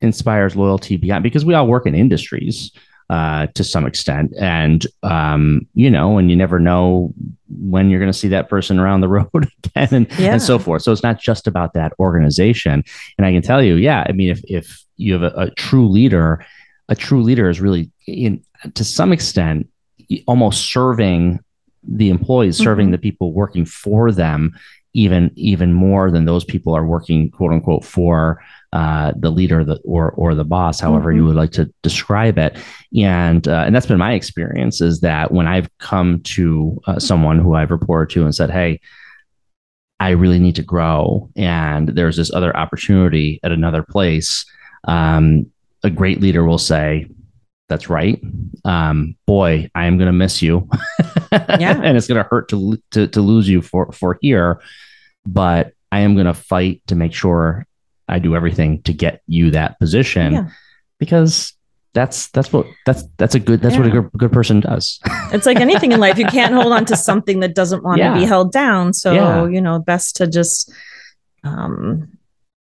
inspires 0.00 0.56
loyalty 0.56 0.96
beyond 0.96 1.22
because 1.22 1.44
we 1.44 1.54
all 1.54 1.66
work 1.66 1.86
in 1.86 1.94
industries 1.94 2.70
uh, 3.10 3.46
to 3.54 3.62
some 3.64 3.84
extent, 3.86 4.32
and 4.38 4.86
um, 5.02 5.66
you 5.74 5.90
know, 5.90 6.18
and 6.18 6.30
you 6.30 6.36
never 6.36 6.58
know 6.58 7.12
when 7.48 7.90
you're 7.90 8.00
going 8.00 8.12
to 8.12 8.18
see 8.18 8.28
that 8.28 8.48
person 8.48 8.78
around 8.78 9.00
the 9.02 9.08
road 9.16 9.48
again, 9.64 9.88
and, 9.92 10.06
Yeah. 10.18 10.32
and 10.32 10.42
so 10.42 10.58
forth. 10.58 10.82
So 10.82 10.92
it's 10.92 11.02
not 11.02 11.20
just 11.20 11.46
about 11.46 11.74
that 11.74 11.92
organization, 11.98 12.82
and 13.18 13.26
I 13.26 13.32
can 13.32 13.42
tell 13.42 13.62
you, 13.62 13.74
yeah, 13.76 14.04
I 14.08 14.12
mean, 14.12 14.30
if 14.30 14.40
if 14.44 14.82
you 14.96 15.12
have 15.14 15.22
a, 15.22 15.34
a 15.36 15.50
true 15.50 15.88
leader, 15.88 16.44
a 16.88 16.94
true 16.94 17.22
leader 17.22 17.48
is 17.50 17.60
really 17.60 17.90
in 18.06 18.42
to 18.74 18.84
some 18.84 19.12
extent 19.12 19.68
almost 20.26 20.70
serving 20.70 21.38
the 21.82 22.10
employees 22.10 22.56
serving 22.56 22.88
Mhm. 22.88 22.92
the 22.92 22.98
people 22.98 23.32
working 23.32 23.64
for 23.64 24.12
them 24.12 24.52
even 24.94 25.30
even 25.36 25.72
more 25.72 26.10
than 26.10 26.24
those 26.26 26.44
people 26.44 26.74
are 26.76 26.84
working 26.86 27.30
quote 27.30 27.52
unquote 27.52 27.84
for 27.84 28.42
uh, 28.72 29.12
the 29.16 29.30
leader 29.30 29.64
the, 29.64 29.78
or 29.84 30.10
or 30.12 30.34
the 30.34 30.44
boss 30.44 30.80
however 30.80 31.12
you 31.12 31.22
Mhm. 31.22 31.26
would 31.28 31.36
like 31.36 31.52
to 31.52 31.72
describe 31.82 32.38
it 32.38 32.58
and 32.98 33.48
uh, 33.48 33.62
and 33.66 33.74
that's 33.74 33.86
been 33.86 33.98
my 33.98 34.12
experience 34.12 34.80
is 34.80 35.00
that 35.00 35.32
when 35.32 35.46
i've 35.46 35.68
come 35.78 36.20
to 36.22 36.78
uh, 36.86 36.98
someone 36.98 37.38
who 37.38 37.54
i've 37.54 37.70
reported 37.70 38.12
to 38.12 38.24
and 38.24 38.34
said 38.34 38.50
hey 38.50 38.80
i 40.00 40.10
really 40.10 40.38
need 40.38 40.56
to 40.56 40.62
grow 40.62 41.28
and 41.36 41.88
there's 41.90 42.16
this 42.16 42.32
other 42.32 42.54
opportunity 42.56 43.40
at 43.42 43.52
another 43.52 43.82
place 43.82 44.44
um, 44.84 45.46
a 45.84 45.90
great 45.90 46.20
leader 46.20 46.44
will 46.44 46.58
say 46.58 47.06
that's 47.72 47.88
right 47.88 48.22
um, 48.66 49.16
boy 49.26 49.70
i 49.74 49.86
am 49.86 49.96
going 49.96 50.06
to 50.06 50.12
miss 50.12 50.42
you 50.42 50.68
Yeah. 51.32 51.80
and 51.82 51.96
it's 51.96 52.06
going 52.06 52.22
to 52.22 52.28
hurt 52.28 52.50
to, 52.50 52.78
to 52.90 53.06
to 53.06 53.20
lose 53.22 53.48
you 53.48 53.62
for 53.62 53.90
for 53.92 54.18
here 54.20 54.60
but 55.24 55.72
i 55.90 56.00
am 56.00 56.12
going 56.14 56.26
to 56.26 56.34
fight 56.34 56.82
to 56.88 56.94
make 56.94 57.14
sure 57.14 57.66
i 58.08 58.18
do 58.18 58.36
everything 58.36 58.82
to 58.82 58.92
get 58.92 59.22
you 59.26 59.50
that 59.52 59.78
position 59.78 60.32
Yeah. 60.34 60.48
because 60.98 61.54
that's 61.94 62.28
that's 62.28 62.52
what 62.52 62.66
that's 62.84 63.04
that's 63.16 63.34
a 63.34 63.40
good 63.40 63.60
that's 63.62 63.76
what 63.78 63.86
a 63.86 63.90
good, 63.90 64.10
good 64.18 64.32
person 64.32 64.60
does 64.60 65.00
it's 65.32 65.46
like 65.46 65.60
anything 65.60 65.92
in 65.92 66.00
life 66.00 66.18
you 66.18 66.26
can't 66.26 66.52
hold 66.54 66.72
on 66.72 66.84
to 66.86 66.96
something 66.96 67.40
that 67.40 67.54
doesn't 67.54 67.82
want 67.82 67.98
Yeah. 67.98 68.12
to 68.14 68.20
be 68.20 68.26
held 68.26 68.52
down 68.52 68.92
so 68.92 69.12
Yeah. 69.12 69.46
you 69.48 69.60
know 69.62 69.78
best 69.78 70.16
to 70.16 70.26
just 70.26 70.70
um, 71.44 72.08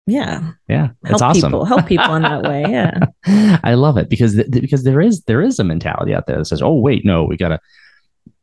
yeah. 0.08 0.52
Yeah. 0.68 0.88
Help 1.04 1.14
it's 1.14 1.22
awesome. 1.22 1.52
people 1.52 1.66
help 1.66 1.86
people 1.86 2.16
in 2.16 2.24
that 2.24 2.44
way 2.44 2.62
yeah. 2.70 3.60
I 3.64 3.74
love 3.76 3.98
it 3.98 4.10
because 4.10 4.34
th- 4.36 4.50
because 4.50 4.84
there 4.84 5.02
is 5.02 5.22
there 5.24 5.42
is 5.42 5.60
a 5.60 5.64
mentality 5.64 6.14
out 6.16 6.26
there 6.28 6.38
that 6.38 6.46
says 6.46 6.62
oh 6.62 6.74
wait 6.74 7.06
no 7.06 7.24
we 7.26 7.38
gotta 7.38 7.60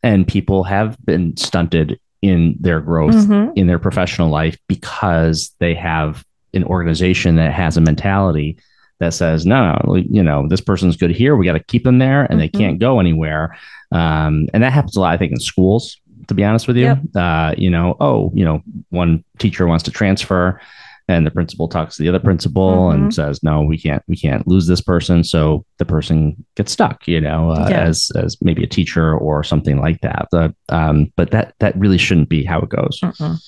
and 0.03 0.27
people 0.29 0.65
have 0.65 0.97
been 1.05 1.37
stunted 1.37 1.99
in 2.23 2.57
their 2.61 2.81
growth 2.81 3.15
Mhm. 3.15 3.53
in 3.57 3.67
their 3.67 3.79
professional 3.79 4.29
life 4.31 4.57
because 4.69 5.55
they 5.59 5.75
have 5.75 6.25
an 6.53 6.65
organization 6.65 7.37
that 7.37 7.53
has 7.53 7.77
a 7.77 7.81
mentality 7.81 8.57
that 9.01 9.13
says 9.15 9.45
no, 9.45 9.77
no 9.87 9.97
you 9.97 10.23
know 10.23 10.47
this 10.49 10.61
person's 10.61 10.97
good 10.97 11.11
here. 11.11 11.35
We 11.37 11.45
got 11.47 11.55
to 11.55 11.65
keep 11.65 11.85
them 11.85 11.99
there 11.99 12.25
and 12.31 12.41
they 12.41 12.49
Mhm. 12.49 12.59
can't 12.59 12.79
go 12.79 13.01
anywhere. 13.01 13.57
Um, 13.91 14.49
and 14.55 14.63
that 14.63 14.73
happens 14.73 14.97
a 14.97 15.01
lot 15.01 15.13
i 15.13 15.17
think 15.17 15.33
in 15.33 15.41
schools 15.41 15.97
to 16.29 16.35
be 16.35 16.43
honest 16.45 16.67
with 16.67 16.77
you. 16.77 16.85
Yep. 16.85 16.99
uh, 17.17 17.55
you 17.59 17.71
know 17.71 17.97
oh 18.01 18.31
you 18.35 18.45
know 18.45 18.63
one 18.91 19.23
teacher 19.39 19.67
wants 19.67 19.85
to 19.85 19.91
transfer 19.91 20.61
and 21.09 21.27
the 21.27 21.31
principal 21.31 21.69
talks 21.69 21.97
to 21.97 22.03
the 22.03 22.09
other 22.09 22.19
principal 22.21 22.89
Mhm. 22.89 22.95
and 22.95 23.15
says 23.15 23.43
no 23.43 23.63
we 23.63 23.77
can't 23.79 24.03
we 24.09 24.17
can't 24.17 24.47
lose 24.49 24.67
this 24.67 24.81
person 24.81 25.23
so 25.25 25.65
the 25.79 25.85
person 25.85 26.35
gets 26.57 26.73
stuck 26.73 27.07
you 27.07 27.21
know 27.21 27.51
uh, 27.51 27.67
Yeah. 27.71 27.83
as 27.83 28.11
as 28.17 28.37
maybe 28.41 28.65
a 28.65 28.67
teacher 28.69 29.15
or 29.17 29.43
something 29.45 29.81
like 29.81 30.01
that 30.01 30.29
but 30.31 30.55
um 30.71 31.13
but 31.17 31.31
that 31.33 31.55
that 31.61 31.77
really 31.77 31.99
shouldn't 31.99 32.29
be 32.29 32.45
how 32.45 32.61
it 32.61 32.69
goes 32.71 33.01
Mm-mm. 33.03 33.39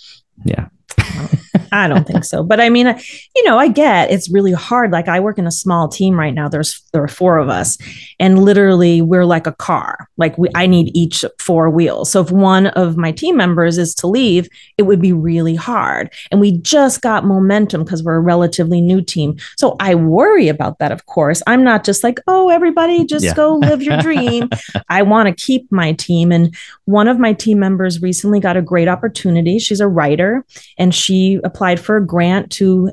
yeah 0.45 0.67
I 1.73 1.89
don't 1.89 2.07
think 2.07 2.25
so. 2.25 2.43
But 2.43 2.61
I 2.61 2.69
mean, 2.71 2.87
you 3.35 3.45
know, 3.45 3.59
I 3.59 3.69
get 3.69 4.11
it's 4.11 4.31
really 4.31 4.53
hard. 4.53 4.93
Like 4.93 5.09
I 5.09 5.21
work 5.21 5.39
in 5.39 5.47
a 5.47 5.51
small 5.51 5.89
team 5.89 6.19
right 6.19 6.33
now. 6.33 6.49
There's 6.49 6.81
there 6.93 7.03
are 7.03 7.09
four 7.09 7.39
of 7.39 7.49
us, 7.49 7.77
and 8.21 8.45
literally 8.45 9.03
we're 9.03 9.25
like 9.25 9.47
a 9.47 9.53
car. 9.53 10.09
Like 10.17 10.39
we, 10.39 10.49
I 10.55 10.67
need 10.67 10.97
each 10.97 11.25
four 11.39 11.69
wheels. 11.69 12.11
So 12.11 12.21
if 12.23 12.31
one 12.31 12.69
of 12.69 12.97
my 12.97 13.13
team 13.13 13.37
members 13.37 13.79
is 13.79 13.95
to 13.97 14.07
leave, 14.07 14.49
it 14.79 14.83
would 14.83 15.01
be 15.03 15.13
really 15.13 15.55
hard. 15.55 16.13
And 16.31 16.41
we 16.41 16.53
just 16.59 17.03
got 17.03 17.25
momentum 17.25 17.85
because 17.85 18.03
we're 18.03 18.17
a 18.17 18.21
relatively 18.21 18.81
new 18.81 19.03
team. 19.03 19.37
So 19.57 19.77
I 19.81 19.95
worry 19.95 20.49
about 20.49 20.79
that. 20.79 20.93
Of 20.93 21.07
course, 21.07 21.43
I'm 21.47 21.63
not 21.65 21.85
just 21.85 22.03
like, 22.05 22.19
oh, 22.27 22.49
everybody, 22.49 23.05
just 23.05 23.25
Yeah. 23.25 23.35
go 23.35 23.57
live 23.57 23.83
your 23.83 23.99
dream. 24.01 24.49
I 24.89 25.03
want 25.03 25.29
to 25.29 25.45
keep 25.45 25.71
my 25.71 25.93
team. 25.93 26.33
And 26.33 26.55
one 26.87 27.09
of 27.09 27.19
my 27.19 27.33
team 27.33 27.59
members 27.59 28.01
recently 28.01 28.41
got 28.41 28.57
a 28.57 28.63
great 28.63 28.89
opportunity. 28.89 29.59
She's 29.59 29.81
a 29.81 29.89
writer 29.89 30.45
and 30.79 30.95
she 30.97 31.39
applied 31.45 31.81
for 31.81 31.97
a 31.97 32.07
grant 32.07 32.51
to 32.53 32.91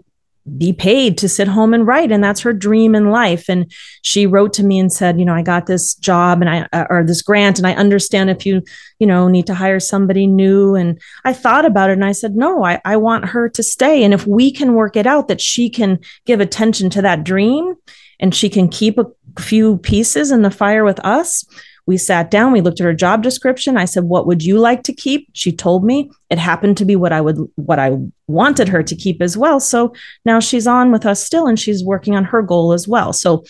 be 0.58 0.74
paid 0.74 1.18
to 1.18 1.30
sit 1.30 1.48
home 1.48 1.74
and 1.74 1.88
write 1.88 2.12
and 2.12 2.22
that's 2.22 2.42
her 2.42 2.52
dream 2.52 2.96
in 2.96 3.10
life. 3.10 3.48
And 3.48 3.72
she 4.02 4.28
wrote 4.28 4.52
to 4.54 4.64
me 4.64 4.78
and 4.78 4.92
said 4.92 5.18
you 5.18 5.26
know 5.26 5.34
i 5.34 5.42
got 5.42 5.68
this 5.68 5.96
job 5.96 6.42
and 6.42 6.50
i 6.50 6.68
uh, 6.74 6.86
or 6.90 7.04
this 7.04 7.22
grant 7.22 7.58
and 7.58 7.66
i 7.66 7.74
understand 7.74 8.30
if 8.30 8.46
you 8.46 8.62
you 9.00 9.08
know 9.08 9.30
need 9.30 9.48
to 9.48 9.54
hire 9.54 9.80
somebody 9.80 10.28
new. 10.28 10.76
And 10.76 11.00
i 11.24 11.32
thought 11.32 11.66
about 11.66 11.90
it 11.90 11.94
and 11.94 12.06
i 12.06 12.12
said 12.12 12.36
no 12.36 12.66
i, 12.66 12.82
I 12.84 12.98
want 12.98 13.30
her 13.30 13.48
to 13.50 13.64
stay. 13.64 14.04
And 14.04 14.14
if 14.14 14.28
we 14.28 14.52
can 14.52 14.74
work 14.74 14.98
it 14.98 15.08
out 15.08 15.30
that 15.30 15.42
she 15.42 15.70
can 15.70 16.00
give 16.26 16.42
attention 16.42 16.90
to 16.92 17.02
that 17.02 17.24
dream 17.24 17.76
and 18.20 18.36
she 18.36 18.50
can 18.50 18.68
keep 18.68 18.98
a 18.98 19.06
few 19.40 19.78
pieces 19.78 20.30
in 20.30 20.42
the 20.42 20.52
fire 20.52 20.84
with 20.84 21.00
us 21.06 21.46
we 21.86 21.98
sat 21.98 22.32
down 22.32 22.52
we 22.52 22.62
looked 22.62 22.80
at 22.80 22.86
her 22.86 22.94
job 22.94 23.24
description. 23.24 23.78
I 23.78 23.86
said 23.86 24.04
what 24.06 24.26
would 24.26 24.44
you 24.44 24.60
like 24.60 24.84
to 24.84 24.94
keep? 24.94 25.30
She 25.34 25.52
told 25.52 25.84
me 25.84 26.12
it 26.30 26.38
happened 26.38 26.78
to 26.78 26.86
be 26.86 26.96
what 26.96 27.12
i 27.12 27.22
would 27.22 27.38
what 27.56 27.80
i 27.80 27.98
wanted 28.28 28.70
her 28.70 28.84
to 28.84 28.96
keep 28.96 29.22
as 29.22 29.38
well. 29.38 29.60
So 29.60 29.94
now 30.26 30.40
she's 30.40 30.68
on 30.68 30.92
with 30.92 31.06
us 31.06 31.24
still 31.24 31.48
and 31.48 31.60
she's 31.60 31.84
working 31.84 32.16
on 32.16 32.26
her 32.26 32.42
goal 32.42 32.74
as 32.74 32.88
well. 32.88 33.14
So 33.14 33.44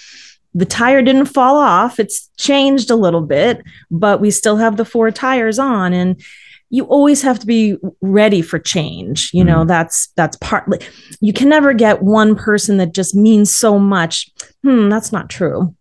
the 0.56 0.66
tire 0.66 1.02
didn't 1.02 1.26
fall 1.26 1.58
off. 1.58 2.00
It's 2.00 2.30
changed 2.38 2.90
a 2.90 2.96
little 2.96 3.22
bit 3.22 3.62
but 3.92 4.20
we 4.20 4.32
still 4.32 4.58
have 4.58 4.78
the 4.78 4.86
four 4.86 5.12
tires 5.12 5.60
on 5.60 5.94
and 5.94 6.22
you 6.70 6.86
always 6.86 7.22
have 7.22 7.38
to 7.38 7.46
be 7.46 7.78
ready 8.02 8.42
for 8.42 8.58
change. 8.58 9.30
You 9.32 9.44
know 9.44 9.64
that's 9.64 10.08
that's 10.16 10.38
partly 10.38 10.80
you 11.22 11.34
can 11.34 11.50
never 11.50 11.74
get 11.74 12.02
one 12.02 12.36
person 12.36 12.78
that 12.78 12.94
just 12.94 13.14
means 13.16 13.56
so 13.56 13.78
much. 13.78 14.32
Hmm 14.64 14.90
that's 14.90 15.12
not 15.12 15.30
true 15.30 15.76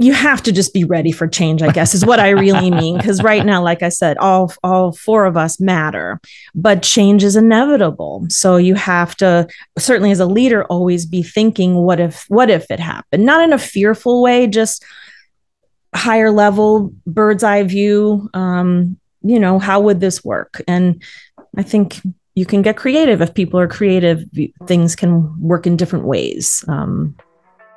you 0.00 0.12
have 0.12 0.42
to 0.44 0.52
just 0.52 0.72
be 0.72 0.84
ready 0.84 1.10
for 1.10 1.26
change 1.26 1.60
i 1.60 1.72
guess 1.72 1.94
is 1.94 2.06
what 2.06 2.20
i 2.20 2.30
really 2.30 2.70
mean. 2.82 2.96
Because 2.96 3.22
right 3.22 3.44
now 3.44 3.62
like 3.62 3.82
i 3.82 3.88
said 3.88 4.16
all 4.18 4.52
all 4.62 4.92
four 4.92 5.24
of 5.24 5.36
us 5.36 5.60
matter 5.60 6.20
but 6.54 6.82
change 6.82 7.24
is 7.24 7.36
inevitable. 7.36 8.26
So 8.28 8.56
you 8.56 8.74
have 8.74 9.16
to 9.16 9.48
certainly 9.78 10.10
as 10.10 10.20
a 10.20 10.26
leader 10.26 10.64
always 10.64 11.06
be 11.06 11.22
thinking 11.22 11.74
what 11.74 12.00
if 12.00 12.24
what 12.28 12.50
if 12.50 12.70
it 12.70 12.80
happened? 12.80 13.24
Not 13.24 13.42
in 13.42 13.52
a 13.52 13.58
fearful 13.58 14.22
way 14.22 14.46
just 14.46 14.84
higher 15.94 16.30
level 16.30 16.92
bird's 17.06 17.42
eye 17.42 17.62
view 17.62 18.28
um 18.34 18.98
you 19.22 19.40
know 19.40 19.58
how 19.58 19.80
would 19.80 20.00
this 20.00 20.24
work? 20.24 20.62
And 20.68 21.02
i 21.56 21.62
think 21.62 22.00
you 22.34 22.46
can 22.46 22.62
get 22.62 22.76
creative 22.76 23.20
if 23.20 23.34
people 23.34 23.58
are 23.58 23.66
creative 23.66 24.22
things 24.66 24.94
can 24.94 25.40
work 25.40 25.66
in 25.66 25.76
different 25.76 26.04
ways. 26.04 26.64
Um 26.68 27.16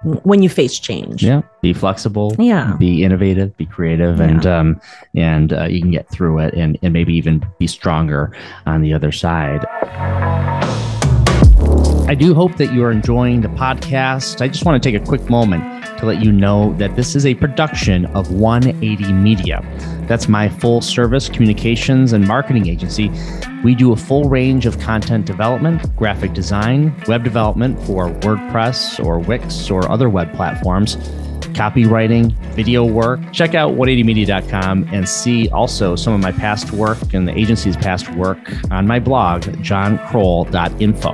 when 0.04 0.42
you 0.42 0.50
face 0.50 0.80
change 0.80 1.24
yeah 1.24 1.42
be 1.62 1.74
flexible 1.74 2.36
yeah 2.40 2.76
be 2.80 3.04
innovative 3.04 3.56
be 3.58 3.66
creative 3.66 4.18
Yeah. 4.18 4.26
and 4.26 4.46
um 4.48 4.82
and 5.16 5.54
uh, 5.54 5.66
you 5.66 5.80
can 5.82 5.92
get 5.92 6.10
through 6.10 6.40
it 6.40 6.54
and 6.56 6.78
and 6.82 6.92
maybe 6.94 7.14
even 7.14 7.46
be 7.60 7.68
stronger 7.68 8.36
on 8.66 8.82
the 8.82 8.94
other 8.94 9.12
side 9.12 9.66
I 12.08 12.16
do 12.16 12.34
hope 12.34 12.58
that 12.58 12.74
you 12.74 12.84
are 12.84 12.92
enjoying 12.92 13.40
the 13.40 13.48
podcast. 13.48 14.42
I 14.42 14.50
just 14.50 14.66
want 14.66 14.82
to 14.82 14.92
take 14.92 15.02
a 15.02 15.06
quick 15.06 15.30
moment 15.30 15.64
to 16.02 16.08
let 16.08 16.24
you 16.24 16.32
know 16.32 16.74
that 16.78 16.96
this 16.96 17.16
is 17.16 17.26
a 17.26 17.36
production 17.36 18.06
of 18.08 18.32
180 18.32 19.14
Media. 19.14 19.64
That's 20.08 20.28
my 20.28 20.50
full 20.50 20.82
service 20.82 21.30
communications 21.30 22.12
and 22.12 22.28
marketing 22.28 22.68
agency. 22.68 23.10
We 23.64 23.76
do 23.76 23.94
a 23.94 23.96
full 23.96 24.28
range 24.28 24.66
of 24.66 24.80
content 24.80 25.26
development, 25.26 25.96
graphic 25.96 26.34
design, 26.34 26.94
web 27.08 27.24
development 27.24 27.80
for 27.84 28.10
WordPress 28.10 29.04
or 29.06 29.20
Wix 29.20 29.70
or 29.70 29.90
other 29.90 30.10
web 30.10 30.34
platforms, 30.34 30.96
copywriting, 31.54 32.34
video 32.56 32.84
work. 32.84 33.20
Check 33.32 33.54
out 33.54 33.76
180media.com 33.76 34.90
and 34.92 35.08
see 35.08 35.50
also 35.50 35.96
some 35.96 36.14
of 36.14 36.20
my 36.20 36.32
past 36.32 36.72
work 36.72 37.14
and 37.14 37.28
the 37.28 37.38
agency's 37.38 37.78
past 37.78 38.12
work 38.16 38.40
on 38.72 38.88
my 38.88 39.00
blog, 39.00 39.44
johnkrol.info. 39.44 41.14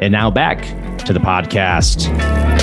And 0.00 0.12
now 0.12 0.30
back 0.30 0.62
to 1.04 1.12
the 1.12 1.20
podcast. 1.20 2.57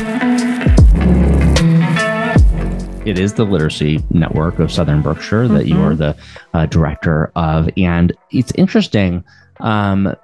It 3.06 3.20
is 3.20 3.34
the 3.34 3.46
Literacy 3.46 4.04
Network 4.10 4.58
of 4.60 4.72
Southern 4.72 5.02
Berkshire 5.02 5.48
that 5.50 5.68
you 5.68 5.76
Mhm. 5.76 5.84
are 5.92 5.96
the 5.96 6.16
uh, 6.54 6.66
director 6.66 7.32
of. 7.36 7.70
And 7.78 8.12
it's 8.32 8.52
interesting. 8.56 9.24
Um, 9.60 10.16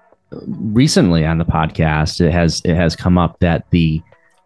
recently 0.48 1.26
on 1.26 1.38
the 1.38 1.46
podcast, 1.46 2.20
it 2.22 2.32
has 2.32 2.62
it 2.66 2.76
has 2.76 2.96
come 2.96 3.18
up 3.18 3.38
that 3.40 3.66
the 3.70 4.02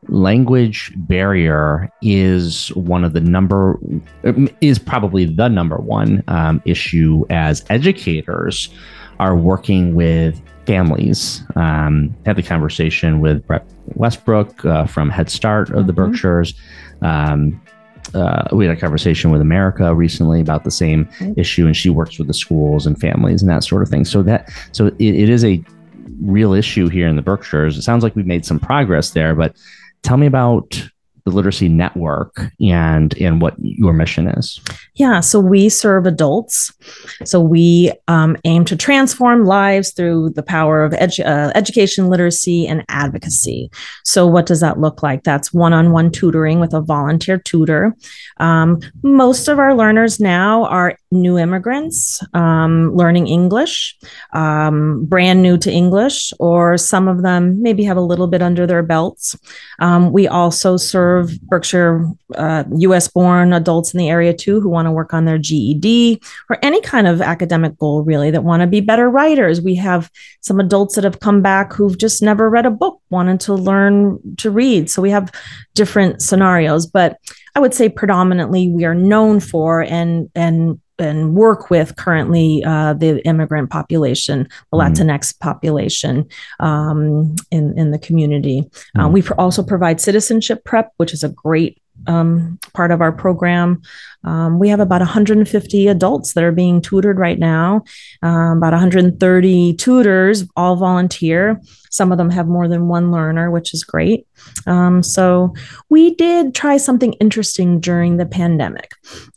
language 0.08 0.92
barrier 0.98 1.90
is 2.02 2.68
one 2.76 3.04
of 3.04 3.14
the 3.14 3.22
number 3.22 3.80
is 4.62 4.78
probably 4.78 5.26
the 5.26 5.48
number 5.48 5.78
one 5.78 6.22
um, 6.28 6.62
issue 6.66 7.26
as 7.30 7.64
educators 7.70 8.70
are 9.20 9.36
working 9.36 9.96
with 9.96 10.40
families. 10.68 11.44
Um, 11.56 12.14
had 12.26 12.36
the 12.36 12.44
conversation 12.44 13.20
with 13.22 13.46
Brett 13.48 13.66
Westbrook 13.96 14.66
uh, 14.66 14.86
from 14.86 15.10
Head 15.10 15.30
Start 15.30 15.70
of 15.70 15.88
the 15.88 15.94
Mhm. 15.94 15.96
Berkshires. 15.96 16.54
Um, 17.02 17.60
uh, 18.14 18.48
we 18.52 18.66
had 18.66 18.78
a 18.78 18.80
conversation 18.80 19.32
with 19.32 19.42
America 19.42 19.94
recently 19.94 20.42
about 20.42 20.64
the 20.64 20.72
same 20.72 21.06
Mhm. 21.20 21.38
issue, 21.38 21.66
and 21.66 21.76
she 21.76 21.90
works 21.90 22.18
with 22.20 22.28
the 22.28 22.34
schools 22.34 22.86
and 22.86 23.00
families 23.00 23.42
and 23.42 23.50
that 23.50 23.64
sort 23.64 23.82
of 23.82 23.90
thing. 23.90 24.06
So 24.06 24.22
that 24.24 24.50
so 24.72 24.88
it, 24.88 24.96
it 25.00 25.30
is 25.30 25.44
a 25.44 25.64
real 26.22 26.54
issue 26.54 26.88
here 26.88 27.08
in 27.08 27.16
the 27.16 27.22
Berkshires. 27.22 27.78
It 27.78 27.82
sounds 27.82 28.04
like 28.04 28.16
we've 28.16 28.26
made 28.28 28.46
some 28.46 28.60
progress 28.60 29.12
there, 29.12 29.36
but 29.36 29.56
tell 30.04 30.18
me 30.18 30.28
about 30.28 30.90
the 31.26 31.32
literacy 31.32 31.70
network 31.70 32.40
and 32.60 33.18
and 33.18 33.42
what 33.42 33.56
your 33.60 33.94
mission 33.94 34.28
is. 34.28 34.60
Yeah, 34.96 35.20
so 35.20 35.40
we 35.40 35.70
serve 35.70 36.06
adults. 36.06 36.72
So 37.24 37.40
we 37.40 37.92
um, 38.08 38.38
aim 38.46 38.66
to 38.66 38.76
transform 38.76 39.46
lives 39.46 39.92
through 39.92 40.32
the 40.32 40.44
power 40.44 40.84
of 40.84 40.94
edu- 40.94 41.26
uh, 41.26 41.52
education, 41.56 42.10
literacy, 42.10 42.68
and 42.68 42.86
advocacy. 42.90 43.72
So, 44.04 44.28
what 44.28 44.46
does 44.46 44.62
that 44.62 44.80
look 44.80 45.02
like? 45.04 45.24
That's 45.24 45.54
one 45.54 45.74
on 45.74 45.92
one 45.92 46.12
tutoring 46.12 46.60
with 46.60 46.74
a 46.74 46.82
volunteer 46.82 47.38
tutor. 47.38 47.96
Um, 48.38 48.80
most 49.04 49.48
of 49.48 49.60
our 49.60 49.76
learners 49.76 50.20
now 50.20 50.66
are 50.66 50.98
new 51.12 51.38
immigrants 51.38 52.22
um, 52.34 52.96
learning 52.96 53.28
English, 53.28 53.98
um, 54.34 55.06
brand 55.06 55.42
new 55.42 55.58
to 55.58 55.72
English, 55.72 56.34
or 56.40 56.78
some 56.78 57.08
of 57.08 57.22
them 57.24 57.62
maybe 57.62 57.84
have 57.84 57.98
a 57.98 58.02
little 58.02 58.28
bit 58.28 58.42
under 58.42 58.68
their 58.68 58.84
belts. 58.84 59.36
Um, 59.80 60.12
we 60.12 60.28
also 60.28 60.78
serve 60.78 61.15
Berkshire 61.24 62.08
uh, 62.36 62.64
US 62.78 63.08
born 63.08 63.54
adults 63.54 63.94
in 63.94 63.98
the 63.98 64.10
area 64.10 64.34
too 64.34 64.60
who 64.60 64.70
want 64.70 64.86
to 64.88 64.92
work 64.92 65.14
on 65.14 65.26
their 65.26 65.38
GED 65.38 66.22
or 66.50 66.58
any 66.62 66.82
kind 66.82 67.08
of 67.08 67.22
academic 67.22 67.78
goal, 67.78 68.04
really, 68.04 68.32
that 68.32 68.44
want 68.44 68.62
to 68.62 68.68
be 68.68 68.82
better 68.82 69.10
writers. 69.10 69.62
We 69.62 69.76
have 69.76 70.10
some 70.42 70.60
adults 70.60 70.96
that 70.96 71.04
have 71.04 71.20
come 71.20 71.42
back 71.42 71.74
who've 71.74 71.98
just 71.98 72.22
never 72.22 72.50
read 72.50 72.66
a 72.66 72.72
book, 72.72 73.02
wanted 73.10 73.40
to 73.42 73.54
learn 73.54 74.20
to 74.38 74.52
read. 74.52 74.90
So 74.90 75.02
we 75.02 75.10
have 75.10 75.32
different 75.74 76.22
scenarios, 76.22 76.86
but 76.86 77.18
I 77.56 77.60
would 77.60 77.74
say 77.74 77.90
predominantly 77.90 78.70
we 78.70 78.86
are 78.86 78.96
known 78.96 79.40
for 79.40 79.82
and 79.82 80.30
and 80.36 80.80
and 81.00 81.36
work 81.36 81.70
with 81.70 81.96
currently 81.96 82.64
uh, 82.66 82.94
the 82.94 83.26
immigrant 83.26 83.70
population, 83.70 84.48
the 84.72 84.78
mm. 84.78 84.96
Latinx 84.96 85.40
population 85.40 86.28
um, 86.60 87.36
in 87.52 87.78
in 87.78 87.92
the 87.92 88.00
community. 88.00 88.64
Mm. 88.96 89.02
Um, 89.02 89.12
we 89.12 89.24
also 89.38 89.64
provide 89.64 90.02
citizenship 90.02 90.64
prep, 90.64 90.92
which 90.98 91.14
is 91.14 91.24
a 91.24 91.30
great 91.30 91.82
um, 92.08 92.60
part 92.74 92.92
of 92.92 93.02
our 93.02 93.12
program. 93.12 93.82
Um, 94.24 94.60
we 94.60 94.70
have 94.70 94.80
about 94.80 95.02
150 95.02 95.88
adults 95.88 96.34
that 96.34 96.44
are 96.44 96.52
being 96.52 96.82
tutored 96.82 97.20
right 97.20 97.38
now, 97.38 97.84
um, 98.24 98.58
about 98.58 98.74
130 98.74 99.74
tutors, 99.76 100.44
all 100.56 100.76
volunteer. 100.76 101.62
Some 101.92 102.12
of 102.12 102.18
them 102.18 102.32
have 102.32 102.48
more 102.48 102.68
than 102.68 102.88
one 102.88 103.12
learner, 103.12 103.52
which 103.52 103.74
is 103.74 103.84
great. 103.84 104.28
Um, 104.66 105.04
so, 105.04 105.54
we 105.90 106.16
did 106.16 106.54
try 106.54 106.78
something 106.78 107.14
interesting 107.14 107.80
during 107.80 108.18
the 108.18 108.26
pandemic. 108.26 108.92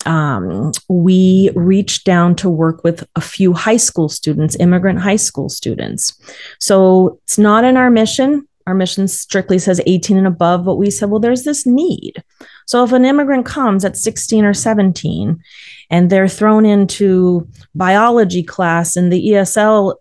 Um, 0.06 0.72
we 0.88 1.50
reached 1.54 2.04
down 2.04 2.34
to 2.36 2.50
work 2.50 2.82
with 2.82 3.06
a 3.14 3.20
few 3.20 3.52
high 3.52 3.76
school 3.76 4.08
students, 4.08 4.56
immigrant 4.58 5.00
high 5.00 5.16
school 5.16 5.48
students. 5.48 6.18
So, 6.58 7.20
it's 7.24 7.38
not 7.38 7.62
in 7.62 7.76
our 7.76 7.90
mission 7.90 8.47
our 8.68 8.74
mission 8.74 9.08
strictly 9.08 9.58
says 9.58 9.80
18 9.86 10.18
and 10.18 10.26
above, 10.26 10.66
but 10.66 10.76
we 10.76 10.90
said, 10.90 11.08
well, 11.08 11.20
there's 11.20 11.44
this 11.44 11.64
need. 11.64 12.22
So 12.66 12.84
if 12.84 12.92
an 12.92 13.06
immigrant 13.06 13.46
comes 13.46 13.82
at 13.82 13.96
16 13.96 14.44
or 14.44 14.52
17 14.52 15.42
and 15.88 16.10
they're 16.10 16.28
thrown 16.28 16.66
into 16.66 17.48
biology 17.74 18.42
class 18.42 18.94
and 18.94 19.10
the 19.10 19.30
ESL 19.30 19.94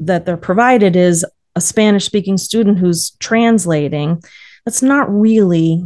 that 0.00 0.26
they're 0.26 0.36
provided 0.36 0.96
is 0.96 1.24
a 1.56 1.62
Spanish 1.62 2.04
speaking 2.04 2.36
student 2.36 2.78
who's 2.78 3.12
translating, 3.20 4.22
that's 4.66 4.82
not 4.82 5.10
really 5.10 5.82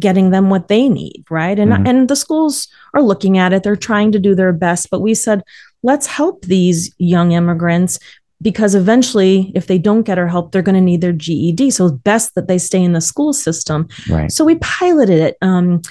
getting 0.00 0.30
them 0.30 0.50
what 0.50 0.66
they 0.66 0.88
need, 0.88 1.24
right? 1.30 1.60
And 1.60 1.70
mm-hmm. 1.70 1.86
and 1.86 2.08
the 2.08 2.16
schools 2.16 2.66
are 2.92 3.02
looking 3.02 3.38
at 3.38 3.52
it, 3.52 3.62
they're 3.62 3.76
trying 3.76 4.10
to 4.10 4.18
do 4.18 4.34
their 4.34 4.52
best, 4.52 4.90
but 4.90 5.00
we 5.00 5.14
said 5.14 5.44
let's 5.82 6.06
help 6.06 6.42
these 6.42 6.92
young 6.98 7.32
immigrants 7.32 7.98
because 8.40 8.74
eventually 8.74 9.52
if 9.54 9.66
they 9.66 9.78
don't 9.78 10.02
get 10.02 10.18
our 10.18 10.28
help 10.28 10.52
they're 10.52 10.62
going 10.62 10.74
to 10.74 10.80
need 10.80 11.00
their 11.00 11.12
ged 11.12 11.72
so 11.72 11.86
it's 11.86 11.96
best 11.96 12.34
that 12.34 12.48
they 12.48 12.58
stay 12.58 12.82
in 12.82 12.92
the 12.92 13.00
school 13.00 13.32
system. 13.32 13.88
Right. 14.08 14.30
So 14.30 14.44
we 14.44 14.56
piloted 14.56 15.18
it. 15.18 15.36
Um, 15.42 15.82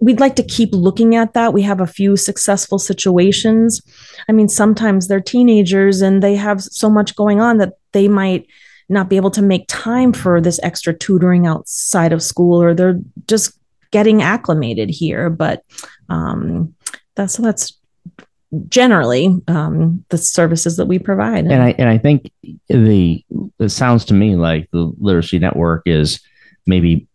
we'd 0.00 0.20
like 0.20 0.36
to 0.36 0.42
keep 0.42 0.70
looking 0.72 1.16
at 1.16 1.34
that. 1.34 1.52
We 1.52 1.62
have 1.62 1.80
a 1.80 1.86
few 1.86 2.16
successful 2.16 2.78
situations. 2.78 3.82
I 4.28 4.32
mean 4.32 4.48
sometimes 4.48 5.08
they're 5.08 5.20
teenagers 5.20 6.00
and 6.00 6.22
they 6.22 6.36
have 6.36 6.62
so 6.62 6.88
much 6.90 7.16
going 7.16 7.40
on 7.40 7.58
that 7.58 7.74
they 7.92 8.08
might 8.08 8.46
not 8.88 9.08
be 9.08 9.16
able 9.16 9.30
to 9.30 9.42
make 9.42 9.64
time 9.68 10.12
for 10.12 10.40
this 10.40 10.58
extra 10.62 10.92
tutoring 10.92 11.46
outside 11.46 12.12
of 12.12 12.22
school 12.22 12.60
or 12.60 12.74
they're 12.74 12.98
just 13.28 13.52
getting 13.92 14.22
acclimated 14.22 14.90
here. 14.90 15.30
But 15.30 15.64
um, 16.08 16.74
that's 17.14 17.36
that's 17.36 17.79
generally 18.68 19.40
um, 19.48 20.04
the 20.08 20.18
services 20.18 20.76
that 20.76 20.86
we 20.86 20.98
provide. 20.98 21.46
And 21.46 21.62
I 21.62 21.70
and 21.78 21.88
I 21.88 21.98
think 21.98 22.30
the 22.68 23.24
it 23.58 23.68
sounds 23.68 24.04
to 24.06 24.14
me 24.14 24.36
like 24.36 24.68
the 24.72 24.92
literacy 24.98 25.38
network 25.38 25.82
is 25.86 26.20
maybe 26.66 27.06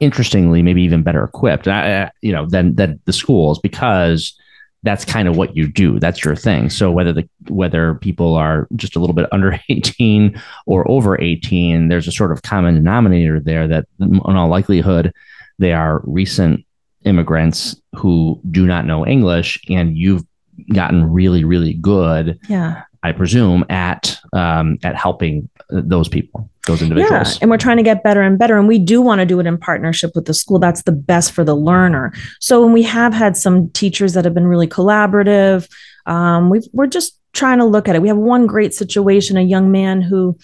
interestingly 0.00 0.62
maybe 0.62 0.82
even 0.82 1.02
better 1.02 1.24
equipped, 1.24 1.68
uh, 1.68 2.10
you 2.20 2.32
know, 2.32 2.46
than 2.46 2.74
than 2.74 3.00
the 3.04 3.12
schools 3.12 3.58
because 3.58 4.36
that's 4.84 5.04
kind 5.04 5.28
of 5.28 5.36
what 5.36 5.56
you 5.56 5.66
do. 5.66 5.98
That's 5.98 6.24
your 6.24 6.36
thing. 6.36 6.68
So 6.68 6.90
whether 6.92 7.12
the 7.12 7.28
whether 7.48 7.94
people 7.94 8.34
are 8.34 8.68
just 8.76 8.96
a 8.96 9.00
little 9.00 9.14
bit 9.14 9.26
under 9.32 9.58
18 9.68 10.40
or 10.66 10.88
over 10.90 11.20
18, 11.20 11.88
there's 11.88 12.06
a 12.06 12.12
sort 12.12 12.32
of 12.32 12.42
common 12.42 12.74
denominator 12.74 13.40
there 13.40 13.66
that 13.66 13.86
in 13.98 14.20
all 14.20 14.48
likelihood 14.48 15.12
they 15.58 15.72
are 15.72 16.02
recent 16.04 16.64
immigrants 17.04 17.76
who 17.94 18.40
do 18.50 18.66
not 18.66 18.86
know 18.86 19.06
English 19.06 19.60
and 19.68 19.96
you've 19.96 20.24
gotten 20.72 21.10
really, 21.12 21.44
really 21.44 21.74
good. 21.74 22.38
Yeah. 22.48 22.82
I 23.04 23.12
presume 23.12 23.66
at 23.68 24.18
um, 24.32 24.78
at 24.82 24.96
helping 24.96 25.50
those 25.68 26.08
people, 26.08 26.48
those 26.66 26.80
individuals. 26.80 27.32
Yeah, 27.32 27.38
and 27.42 27.50
we're 27.50 27.58
trying 27.58 27.76
to 27.76 27.82
get 27.82 28.02
better 28.02 28.22
and 28.22 28.38
better, 28.38 28.56
and 28.56 28.66
we 28.66 28.78
do 28.78 29.02
want 29.02 29.18
to 29.18 29.26
do 29.26 29.38
it 29.40 29.46
in 29.46 29.58
partnership 29.58 30.12
with 30.14 30.24
the 30.24 30.32
school. 30.32 30.58
That's 30.58 30.82
the 30.84 30.92
best 30.92 31.32
for 31.32 31.44
the 31.44 31.54
learner. 31.54 32.14
So 32.40 32.62
when 32.62 32.72
we 32.72 32.82
have 32.84 33.12
had 33.12 33.36
some 33.36 33.68
teachers 33.70 34.14
that 34.14 34.24
have 34.24 34.32
been 34.32 34.46
really 34.46 34.66
collaborative, 34.66 35.68
um, 36.06 36.48
we 36.48 36.60
we're 36.72 36.86
just 36.86 37.18
trying 37.34 37.58
to 37.58 37.66
look 37.66 37.88
at 37.88 37.94
it. 37.94 38.00
We 38.00 38.08
have 38.08 38.16
one 38.16 38.46
great 38.46 38.72
situation: 38.72 39.36
a 39.36 39.42
young 39.42 39.70
man 39.70 40.00
who 40.00 40.38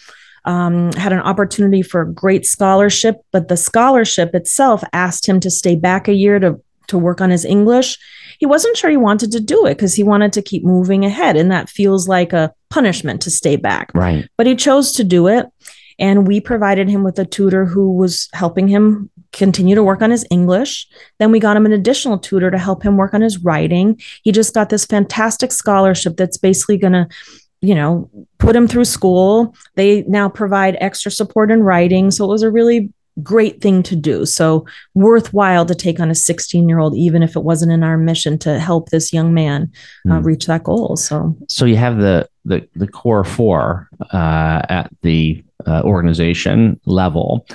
um, 0.45 0.93
had 0.93 1.15
an 1.15 1.21
opportunity 1.21 1.81
for 1.81 2.03
a 2.03 2.13
great 2.13 2.45
scholarship, 2.45 3.17
but 3.33 3.49
the 3.49 3.57
scholarship 3.57 4.35
itself 4.35 4.85
asked 4.93 5.27
him 5.27 5.41
to 5.41 5.51
stay 5.51 5.77
back 5.77 6.09
a 6.09 6.15
year 6.15 6.39
to 6.39 6.61
to 6.89 6.99
work 6.99 7.23
on 7.23 7.31
his 7.31 7.45
English 7.45 7.99
he 8.41 8.47
wasn't 8.47 8.77
sure 8.77 8.91
he 8.91 8.97
wanted 8.97 9.31
to 9.33 9.41
do 9.41 9.67
it 9.67 9.77
because 9.77 9.95
he 9.95 10.03
wanted 10.03 10.33
to 10.33 10.43
keep 10.43 10.65
moving 10.65 11.05
ahead. 11.05 11.37
And 11.37 11.53
that 11.53 11.69
feels 11.69 12.09
like 12.09 12.33
a 12.33 12.53
punishment 12.71 13.21
to 13.23 13.31
stay 13.31 13.57
back. 13.57 13.91
Right. 13.95 14.27
But 14.39 14.47
he 14.47 14.57
chose 14.57 14.93
to 14.93 15.05
do 15.05 15.29
it. 15.29 15.47
And 15.99 16.27
we 16.27 16.41
provided 16.41 16.89
him 16.89 17.05
with 17.05 17.19
a 17.19 17.27
tutor 17.27 17.67
who 17.67 17.93
was 17.93 18.31
helping 18.33 18.67
him 18.67 19.11
continue 19.33 19.75
to 19.75 19.83
work 19.83 20.01
on 20.01 20.11
his 20.11 20.27
English. 20.31 20.89
Then 21.19 21.31
we 21.31 21.39
got 21.39 21.57
him 21.57 21.67
an 21.67 21.73
additional 21.73 22.19
tutor 22.19 22.51
to 22.51 22.57
help 22.57 22.83
him 22.83 22.97
work 22.97 23.13
on 23.13 23.21
his 23.21 23.39
writing. 23.45 24.01
He 24.23 24.33
just 24.33 24.55
got 24.55 24.71
this 24.71 24.87
fantastic 24.87 25.53
scholarship 25.53 26.17
that's 26.17 26.39
basically 26.39 26.79
going 26.79 26.95
to 26.95 27.09
you 27.63 27.75
know, 27.75 28.09
put 28.39 28.57
him 28.57 28.67
through 28.67 28.87
school. 28.87 29.55
They 29.75 30.03
now 30.03 30.31
provide 30.31 30.79
extra 30.81 31.11
support 31.11 31.51
in 31.51 31.63
writing. 31.63 32.11
So 32.11 32.25
it 32.25 32.29
was 32.29 32.43
a 32.43 32.51
really 32.51 32.91
great 33.23 33.61
thing 33.61 33.83
to 33.85 33.97
do. 33.97 34.25
So 34.27 34.67
worthwhile 34.95 35.67
to 35.67 35.75
take 35.75 36.01
on 36.01 36.11
a 36.11 36.15
16 36.15 36.69
year 36.69 36.79
old, 36.79 36.97
even 36.97 37.23
if 37.23 37.37
it 37.37 37.45
wasn't 37.45 37.73
in 37.73 37.83
our 37.83 37.99
mission 37.99 38.39
to 38.41 38.59
help 38.59 38.91
this 38.91 39.13
young 39.13 39.35
man 39.35 39.71
uh, 40.09 40.15
mm. 40.15 40.25
reach 40.25 40.47
that 40.47 40.65
goal. 40.65 40.97
So, 40.97 41.37
so 41.49 41.65
you 41.65 41.77
have 41.77 41.99
the 41.99 42.29
the 42.45 42.67
the 42.75 42.89
core 42.89 43.25
four 43.25 43.89
uh, 44.13 44.63
at 44.69 44.91
the 45.03 45.43
uh, 45.67 45.83
organization 45.85 46.81
level. 46.87 47.47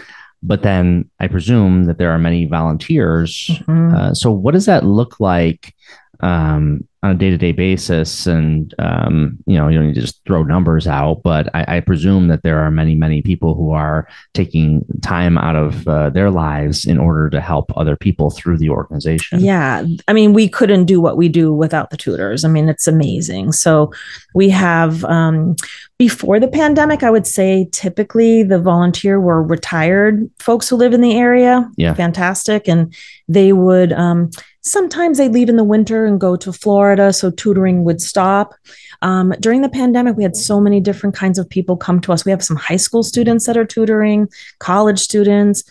But 0.43 0.61
then 0.61 1.09
I 1.19 1.27
presume 1.27 1.85
that 1.85 1.97
there 1.97 2.11
are 2.11 2.19
many 2.19 2.45
volunteers. 2.45 3.47
Mm-hmm. 3.49 3.95
Uh, 3.95 4.13
so, 4.13 4.31
what 4.31 4.53
does 4.53 4.67
that 4.67 4.85
look 4.85 5.19
like 5.19 5.73
um, 6.19 6.87
on 7.05 7.11
a 7.11 7.15
day 7.15 7.29
to 7.29 7.37
day 7.37 7.51
basis. 7.51 8.25
And, 8.25 8.73
um, 8.79 9.37
you 9.45 9.55
know, 9.57 9.67
you 9.67 9.77
don't 9.77 9.87
need 9.87 9.95
to 9.95 10.01
just 10.01 10.21
throw 10.25 10.41
numbers 10.41 10.87
out, 10.87 11.21
but 11.23 11.53
I, 11.53 11.77
I, 11.77 11.79
presume 11.81 12.29
that 12.29 12.41
there 12.41 12.59
are 12.59 12.71
many, 12.71 12.95
many 12.95 13.21
people 13.21 13.53
who 13.53 13.71
are 13.71 14.07
taking 14.33 14.83
time 15.03 15.37
out 15.37 15.55
of 15.55 15.87
uh, 15.87 16.09
their 16.09 16.31
lives 16.31 16.85
in 16.85 16.97
order 16.97 17.29
to 17.29 17.39
help 17.39 17.71
other 17.77 17.95
people 17.95 18.31
through 18.31 18.57
the 18.57 18.71
organization. 18.71 19.39
Yeah. 19.39 19.85
I 20.07 20.13
mean, 20.13 20.33
we 20.33 20.49
couldn't 20.49 20.85
do 20.85 20.99
what 20.99 21.15
we 21.15 21.29
do 21.29 21.53
without 21.53 21.91
the 21.91 21.97
tutors. 21.97 22.43
I 22.43 22.47
mean, 22.47 22.69
it's 22.69 22.87
amazing. 22.87 23.51
So 23.51 23.93
we 24.33 24.49
have, 24.49 25.05
um, 25.05 25.55
before 25.99 26.39
the 26.39 26.47
pandemic, 26.47 27.03
I 27.03 27.11
would 27.11 27.27
say 27.27 27.69
typically 27.71 28.41
the 28.41 28.59
volunteer 28.59 29.21
were 29.21 29.43
retired 29.43 30.27
folks 30.39 30.67
who 30.67 30.75
live 30.75 30.93
in 30.93 31.01
the 31.01 31.15
area. 31.15 31.69
Yeah. 31.77 31.93
Fantastic. 31.93 32.67
And 32.67 32.93
they 33.27 33.53
would, 33.53 33.93
um, 33.93 34.31
sometimes 34.65 35.17
they'd 35.17 35.31
leave 35.31 35.47
in 35.47 35.55
the 35.55 35.63
winter 35.63 36.05
and 36.05 36.19
go 36.19 36.35
to 36.35 36.51
Florida, 36.51 37.13
so 37.13 37.31
tutoring 37.31 37.83
would 37.83 38.01
stop. 38.01 38.55
Um, 39.01 39.33
during 39.39 39.61
the 39.61 39.69
pandemic, 39.69 40.17
we 40.17 40.23
had 40.23 40.35
so 40.35 40.59
many 40.59 40.81
different 40.81 41.15
kinds 41.15 41.37
of 41.37 41.49
people 41.49 41.77
come 41.77 42.01
to 42.01 42.11
us. 42.11 42.25
We 42.25 42.31
have 42.31 42.43
some 42.43 42.57
high 42.57 42.77
school 42.77 43.03
students 43.03 43.45
that 43.45 43.57
are 43.57 43.65
tutoring, 43.65 44.27
college 44.59 44.99
students, 44.99 45.63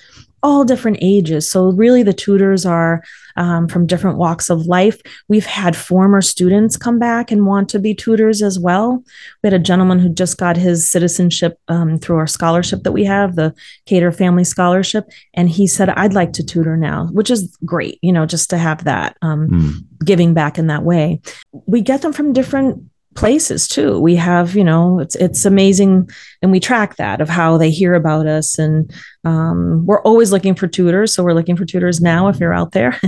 all 0.45 0.63
different 0.63 0.99
ages. 1.01 1.51
So, 1.51 1.71
really, 1.73 2.03
the 2.03 2.13
tutors 2.13 2.65
are 2.67 3.03
um, 3.37 3.67
from 3.67 3.87
different 3.87 4.19
walks 4.19 4.51
of 4.51 4.67
life. 4.67 5.01
We've 5.27 5.47
had 5.47 5.75
former 5.75 6.21
students 6.21 6.77
come 6.77 6.99
back 6.99 7.33
and 7.33 7.47
want 7.47 7.69
to 7.71 7.79
be 7.79 7.95
tutors 7.95 8.43
as 8.43 8.59
well. 8.59 9.03
We 9.43 9.49
had 9.49 9.55
a 9.55 9.59
gentleman 9.59 9.99
who 9.99 10.11
just 10.11 10.37
got 10.37 10.57
his 10.57 10.89
citizenship 10.89 11.59
um, 11.69 11.99
through 11.99 12.19
our 12.19 12.27
scholarship 12.27 12.83
that 12.83 12.93
we 12.93 13.05
have, 13.05 13.37
the 13.37 13.55
Cater 13.87 14.13
Family 14.13 14.45
Scholarship. 14.45 15.11
And 15.33 15.49
he 15.49 15.67
said, 15.67 15.89
I'd 15.89 16.13
like 16.13 16.35
to 16.35 16.45
tutor 16.45 16.77
now, 16.77 17.07
which 17.07 17.31
is 17.31 17.57
great, 17.65 17.99
you 18.03 18.13
know, 18.13 18.27
just 18.27 18.51
to 18.51 18.59
have 18.59 18.85
that 18.85 19.17
um, 19.23 19.49
mm. 19.49 20.05
giving 20.05 20.35
back 20.35 20.59
in 20.59 20.67
that 20.69 20.85
way. 20.85 21.21
We 21.67 21.81
get 21.81 22.03
them 22.03 22.13
from 22.13 22.35
different 22.35 22.85
places 23.15 23.69
too. 23.69 23.99
We 23.99 24.17
have, 24.17 24.55
you 24.55 24.65
know, 24.65 24.99
it's 25.01 25.15
it's 25.17 25.45
amazing, 25.45 26.09
and 26.43 26.51
we 26.51 26.61
track 26.61 26.97
that 26.97 27.21
of 27.21 27.29
how 27.29 27.59
they 27.59 27.71
hear 27.71 27.95
about 27.95 28.27
us, 28.27 28.59
and 28.59 28.93
um, 29.25 29.87
we're 29.87 30.03
always 30.03 30.33
looking 30.33 30.55
for 30.55 30.67
tutors. 30.67 31.15
So 31.15 31.23
we're 31.23 31.35
looking 31.35 31.57
for 31.57 31.65
tutors 31.65 32.01
now 32.01 32.29
if 32.29 32.39
you're 32.41 32.55
out 32.55 32.73
there. 32.73 33.01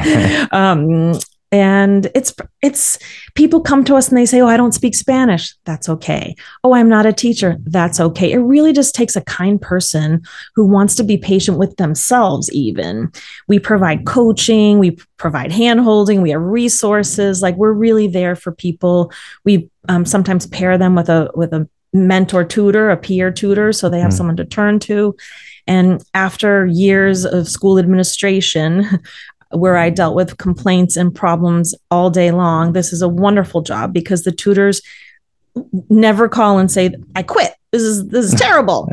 um, 0.52 1.18
and 1.60 2.10
it's 2.14 2.34
it's 2.62 2.98
people 3.34 3.60
come 3.60 3.84
to 3.84 3.94
us 3.94 4.08
and 4.08 4.16
they 4.16 4.26
say 4.26 4.40
oh 4.40 4.46
i 4.46 4.56
don't 4.56 4.72
speak 4.72 4.94
spanish. 4.94 5.54
That's 5.64 5.88
okay. 5.88 6.34
Oh 6.62 6.74
i'm 6.74 6.88
not 6.88 7.06
a 7.06 7.12
teacher. 7.12 7.56
That's 7.64 8.00
okay. 8.00 8.32
It 8.32 8.38
really 8.38 8.72
just 8.72 8.94
takes 8.94 9.16
a 9.16 9.22
kind 9.22 9.60
person 9.60 10.22
who 10.54 10.66
wants 10.66 10.94
to 10.96 11.04
be 11.04 11.16
patient 11.16 11.58
with 11.58 11.76
themselves 11.76 12.50
even. 12.52 13.12
We 13.48 13.58
provide 13.58 14.06
coaching 14.06 14.78
we 14.78 14.98
provide 15.16 15.52
hand 15.52 15.80
holding 15.80 16.22
we 16.22 16.30
have 16.30 16.42
resources. 16.42 17.42
Like 17.42 17.56
we're 17.56 17.72
really 17.72 18.06
there 18.06 18.36
for 18.36 18.52
people. 18.52 19.12
We 19.44 19.70
um, 19.88 20.04
sometimes 20.04 20.46
pair 20.46 20.76
them 20.78 20.94
with 20.94 21.08
a 21.08 21.30
with 21.34 21.52
a 21.52 21.68
mentor 21.94 22.44
tutor 22.44 22.90
a 22.90 22.96
peer 22.96 23.30
tutor 23.30 23.72
so 23.72 23.88
they 23.88 24.00
have 24.00 24.10
mm. 24.10 24.16
someone 24.16 24.36
to 24.36 24.44
turn 24.44 24.78
to. 24.80 25.16
And 25.66 26.02
after 26.12 26.66
years 26.66 27.24
of 27.24 27.48
school 27.48 27.78
administration 27.78 29.00
where 29.54 29.76
I 29.76 29.90
dealt 29.90 30.14
with 30.14 30.38
complaints 30.38 30.96
and 30.96 31.14
problems 31.14 31.74
all 31.90 32.10
day 32.10 32.30
long. 32.30 32.72
This 32.72 32.92
is 32.92 33.02
a 33.02 33.08
wonderful 33.08 33.62
job 33.62 33.92
because 33.92 34.24
the 34.24 34.32
tutors 34.32 34.82
never 35.88 36.28
call 36.28 36.58
and 36.58 36.70
say, 36.70 36.94
I 37.14 37.22
quit. 37.22 37.52
This 37.70 37.82
is 37.82 38.06
this 38.08 38.32
is 38.32 38.34
terrible. 38.40 38.88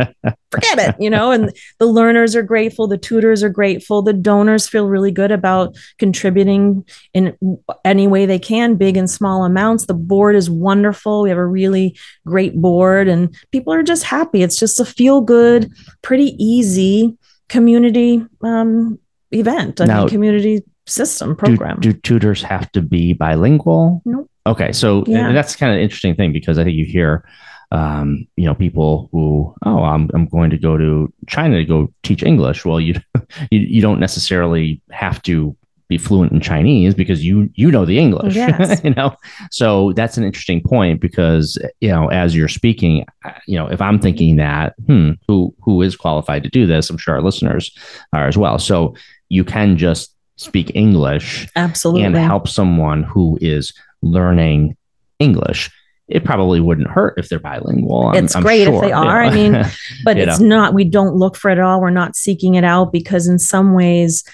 Forget 0.52 0.80
it, 0.80 0.96
you 1.00 1.10
know, 1.10 1.32
and 1.32 1.56
the 1.78 1.86
learners 1.86 2.36
are 2.36 2.42
grateful, 2.42 2.88
the 2.88 2.98
tutors 2.98 3.44
are 3.44 3.50
grateful, 3.50 4.02
the 4.02 4.12
donors 4.12 4.68
feel 4.68 4.88
really 4.88 5.12
good 5.12 5.32
about 5.32 5.76
contributing 6.00 6.84
in 7.14 7.38
any 7.86 8.08
way 8.08 8.26
they 8.26 8.40
can, 8.40 8.76
big 8.76 8.98
and 8.98 9.10
small 9.10 9.46
amounts. 9.46 9.86
The 9.86 9.94
board 9.94 10.36
is 10.36 10.50
wonderful. 10.50 11.22
We 11.22 11.30
have 11.30 11.38
a 11.38 11.46
really 11.46 11.96
great 12.26 12.56
board 12.56 13.08
and 13.08 13.36
people 13.52 13.72
are 13.72 13.84
just 13.84 14.04
happy. 14.04 14.42
It's 14.42 14.58
just 14.58 14.80
a 14.80 14.86
feel 14.86 15.22
good, 15.22 15.72
pretty 16.02 16.36
easy 16.44 17.18
community 17.50 18.26
um, 18.42 18.98
event, 19.32 19.82
I 19.82 19.86
now, 19.86 20.00
mean, 20.02 20.10
community 20.10 20.64
system 20.86 21.36
program. 21.36 21.80
Do, 21.80 21.94
do, 21.94 22.00
tutors 22.00 22.42
have 22.44 22.72
to 22.74 22.82
be 22.82 23.14
bilingual? 23.14 24.02
Nope. 24.06 24.30
Okay, 24.48 24.72
so 24.72 25.04
yeah. 25.08 25.32
that's 25.32 25.56
kind 25.56 25.72
of 25.72 25.78
an 25.78 25.84
interesting 25.84 26.16
thing 26.16 26.34
because 26.34 26.58
I 26.58 26.64
think 26.64 26.76
you 26.76 26.86
hear, 26.86 27.24
um, 27.72 28.28
you 28.36 28.46
know, 28.46 28.56
people 28.56 29.08
who, 29.12 29.54
oh, 29.64 29.84
I'm 29.84 30.10
I'm 30.14 30.26
going 30.26 30.50
to 30.50 30.58
go 30.58 30.78
to 30.78 31.14
China 31.28 31.58
to 31.58 31.66
go 31.66 31.94
teach 32.04 32.24
English. 32.24 32.66
Well, 32.66 32.80
you 32.80 32.96
you, 33.52 33.60
you 33.60 33.82
don't 33.82 34.00
necessarily 34.00 34.82
have 34.90 35.22
to 35.24 35.56
be 35.92 35.98
fluent 35.98 36.32
in 36.32 36.40
Chinese 36.40 36.96
because 36.96 37.24
you 37.24 37.50
you 37.54 37.70
know 37.70 37.86
the 37.86 38.00
English, 38.00 38.34
yes. 38.36 38.82
you 38.84 38.96
know. 38.96 39.16
So 39.52 39.94
that's 39.94 40.18
an 40.18 40.24
interesting 40.24 40.62
point 40.62 41.02
because 41.02 41.60
you 41.82 41.90
know 41.90 42.08
as 42.08 42.36
you're 42.36 42.48
speaking, 42.48 43.06
you 43.46 43.60
know, 43.60 43.68
if 43.68 43.80
I'm 43.80 44.00
thinking 44.00 44.38
that, 44.38 44.74
hmm, 44.88 45.12
who 45.28 45.54
who 45.62 45.84
is 45.84 45.96
qualified 45.96 46.42
to 46.44 46.50
do 46.50 46.66
this? 46.66 46.90
I'm 46.90 46.98
sure 46.98 47.14
our 47.14 47.22
listeners 47.22 47.78
are 48.14 48.28
as 48.28 48.38
well. 48.38 48.58
So 48.58 48.96
you 49.32 49.46
can 49.46 49.78
just 49.78 50.14
speak 50.36 50.76
English, 50.76 51.48
absolutely, 51.56 52.04
and 52.04 52.16
help 52.18 52.50
someone 52.50 53.04
who 53.04 53.38
is 53.40 53.74
learning 54.02 54.76
English. 55.20 55.72
It 56.10 56.26
probably 56.26 56.60
wouldn't 56.60 56.90
hurt 56.90 57.14
if 57.18 57.30
they're 57.30 57.40
bilingual. 57.40 58.08
I'm, 58.08 58.26
it's 58.26 58.36
great 58.36 58.66
sure, 58.66 58.76
if 58.76 58.82
they 58.82 58.92
are. 58.92 59.22
I 59.22 59.34
mean, 59.34 59.54
but 60.04 60.18
it's 60.18 60.42
know. 60.42 60.48
not, 60.48 60.74
we 60.74 60.84
don't 60.84 61.16
look 61.16 61.38
for 61.38 61.50
it 61.50 61.58
at 61.58 61.64
all. 61.64 61.80
We're 61.80 61.92
not 61.92 62.18
seeking 62.18 62.56
it 62.56 62.66
out 62.66 62.92
because, 62.92 63.28
in 63.28 63.40
some 63.40 63.74
ways, 63.74 64.26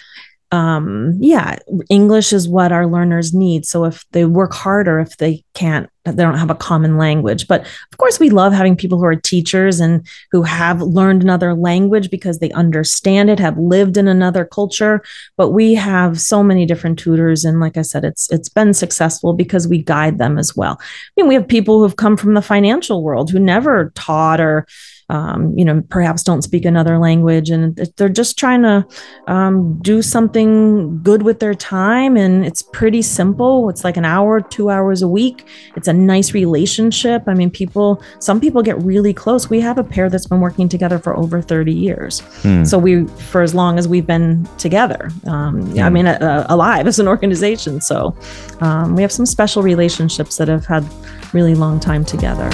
um 0.54 1.18
yeah 1.20 1.58
english 1.90 2.32
is 2.32 2.48
what 2.48 2.72
our 2.72 2.88
learners 2.88 3.34
need 3.34 3.66
so 3.66 3.84
if 3.84 4.06
they 4.12 4.24
work 4.24 4.54
harder 4.54 4.98
if 4.98 5.18
they 5.18 5.44
can't 5.58 5.90
they 6.06 6.24
don't 6.24 6.38
have 6.38 6.52
a 6.52 6.56
common 6.56 6.98
language 6.98 7.48
but 7.48 7.62
of 7.62 7.98
course 7.98 8.20
we 8.20 8.30
love 8.30 8.54
having 8.54 8.76
people 8.76 9.00
who 9.00 9.06
are 9.06 9.16
teachers 9.16 9.80
and 9.80 10.08
who 10.32 10.44
have 10.44 10.82
learned 10.82 11.24
another 11.24 11.56
language 11.56 12.12
because 12.12 12.38
they 12.38 12.52
understand 12.52 13.28
it 13.28 13.40
have 13.40 13.58
lived 13.58 13.98
in 13.98 14.08
another 14.08 14.46
culture 14.46 15.02
but 15.36 15.50
we 15.50 15.74
have 15.74 16.22
so 16.22 16.44
many 16.44 16.64
different 16.64 17.00
tutors 17.00 17.44
and 17.44 17.60
like 17.60 17.76
i 17.76 17.82
said 17.82 18.06
it's 18.06 18.32
it's 18.32 18.50
been 18.50 18.72
successful 18.72 19.34
because 19.34 19.68
we 19.68 19.82
guide 19.82 20.20
them 20.20 20.38
as 20.38 20.56
well 20.56 20.78
i 20.80 20.86
mean 21.18 21.28
we 21.28 21.34
have 21.34 21.48
people 21.48 21.82
who've 21.82 21.98
come 21.98 22.16
from 22.16 22.36
the 22.36 22.42
financial 22.42 23.02
world 23.02 23.32
who 23.32 23.40
never 23.40 23.92
taught 23.96 24.40
or 24.40 24.68
um, 25.10 25.58
you 25.58 25.64
know, 25.64 25.82
perhaps 25.90 26.22
don't 26.22 26.42
speak 26.42 26.66
another 26.66 26.98
language, 26.98 27.50
and 27.50 27.78
they're 27.96 28.10
just 28.10 28.38
trying 28.38 28.64
to 28.64 28.86
um, 29.28 29.80
do 29.82 30.02
something 30.02 31.02
good 31.02 31.24
with 31.24 31.40
their 31.40 31.54
time. 31.54 32.18
And 32.18 32.46
it's 32.46 32.62
pretty 32.62 33.02
simple. 33.02 33.70
It's 33.70 33.86
like 33.86 33.96
an 33.96 34.04
hour, 34.04 34.42
two 34.42 34.70
hours 34.70 35.02
a 35.02 35.08
week. 35.08 35.47
It's 35.76 35.88
a 35.88 35.94
nice 35.94 36.34
relationship. 36.34 37.24
I 37.28 37.34
mean, 37.34 37.50
people, 37.50 38.02
some 38.20 38.40
people 38.40 38.62
get 38.62 38.78
really 38.82 39.14
close. 39.14 39.50
We 39.50 39.60
have 39.62 39.78
a 39.78 39.84
pair 39.84 40.10
that's 40.10 40.28
been 40.28 40.40
working 40.40 40.70
together 40.70 41.00
for 41.00 41.16
over 41.16 41.42
30 41.42 41.74
years. 41.74 42.20
Hmm. 42.42 42.64
So 42.64 42.78
we, 42.78 43.06
for 43.06 43.42
as 43.42 43.54
long 43.54 43.78
as 43.78 43.88
we've 43.88 44.08
been 44.08 44.48
together, 44.58 45.12
um, 45.26 45.70
yeah. 45.74 45.86
I 45.86 45.90
mean, 45.90 46.08
uh, 46.08 46.46
alive 46.50 46.88
as 46.88 47.00
an 47.00 47.08
organization. 47.08 47.82
So 47.82 48.16
um, 48.62 48.96
we 48.96 49.02
have 49.02 49.12
some 49.12 49.26
special 49.26 49.64
relationships 49.64 50.38
that 50.38 50.48
have 50.48 50.66
had 50.66 50.86
really 51.34 51.56
long 51.56 51.80
time 51.80 52.06
together. 52.06 52.50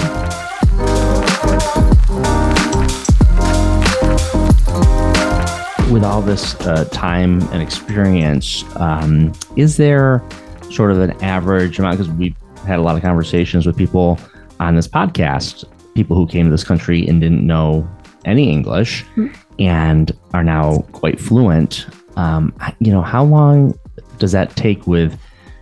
with 5.94 6.02
all 6.02 6.20
this 6.20 6.56
uh, 6.62 6.84
time 6.90 7.40
and 7.52 7.62
experience, 7.62 8.64
um, 8.76 9.32
is 9.54 9.76
there 9.76 10.24
sort 10.68 10.90
of 10.90 10.98
an 10.98 11.12
average 11.22 11.78
amount? 11.78 11.98
Because 11.98 12.12
we've 12.14 12.34
had 12.66 12.78
a 12.78 12.82
lot 12.82 12.96
of 12.96 13.02
conversations 13.02 13.66
with 13.66 13.76
people 13.76 14.18
on 14.60 14.76
this 14.76 14.88
podcast, 14.88 15.64
people 15.94 16.16
who 16.16 16.26
came 16.26 16.46
to 16.46 16.50
this 16.50 16.64
country 16.64 17.06
and 17.06 17.20
didn't 17.20 17.46
know 17.46 17.88
any 18.24 18.50
English 18.50 19.04
mm-hmm. 19.16 19.28
and 19.58 20.12
are 20.32 20.44
now 20.44 20.78
quite 20.92 21.20
fluent. 21.20 21.86
Um, 22.16 22.54
you 22.78 22.92
know, 22.92 23.02
how 23.02 23.24
long 23.24 23.78
does 24.18 24.32
that 24.32 24.54
take 24.56 24.86
with 24.86 25.18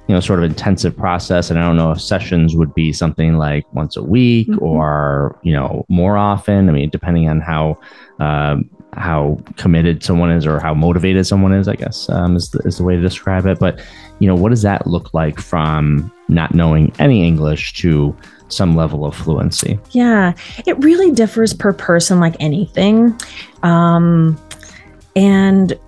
you 0.09 0.15
know 0.15 0.21
sort 0.21 0.41
of 0.41 0.45
intensive 0.45 0.97
process 0.97 1.49
and 1.49 1.59
i 1.61 1.63
don't 1.63 1.77
know 1.77 1.93
if 1.93 2.01
sessions 2.01 2.57
would 2.57 2.75
be 2.75 2.93
something 2.93 3.39
like 3.39 3.73
once 3.73 3.97
a 3.97 4.03
week 4.03 4.49
mm-hmm. 4.49 4.63
or 4.63 5.39
you 5.43 5.53
know 5.53 5.87
more 5.89 6.17
often 6.17 6.69
i 6.69 6.73
mean 6.73 6.91
depending 6.91 7.29
on 7.29 7.41
how 7.41 7.79
um, 8.19 8.69
how 8.95 9.39
committed 9.57 10.03
someone 10.03 10.31
is 10.31 10.47
or 10.47 10.61
how 10.61 10.75
motivated 10.75 11.27
someone 11.27 11.53
is, 11.53 11.67
I 11.67 11.77
guess 11.77 12.09
um, 12.11 12.37
is, 12.37 12.51
the, 12.51 12.59
is 12.61 12.77
the 12.77 12.85
way 12.85 12.97
to 12.97 13.03
describe 13.03 13.47
it. 13.47 13.59
But, 13.59 13.81
you 14.19 14.29
know, 14.29 14.35
what 14.35 14.51
does 14.51 14.63
that 14.63 14.87
look 14.87 15.15
like 15.15 15.41
from 15.41 16.13
not 16.35 16.55
knowing 16.55 16.93
any 16.99 17.27
English 17.27 17.75
to 17.75 18.17
some 18.49 18.77
level 18.77 19.05
of 19.05 19.15
fluency? 19.15 19.79
Yeah, 19.91 20.35
it 20.67 20.79
really 20.79 21.11
differs 21.11 21.55
per 21.55 21.73
person, 21.73 22.21
like 22.21 22.37
anything. 22.41 23.19
Um, 23.63 24.39
and 25.17 25.79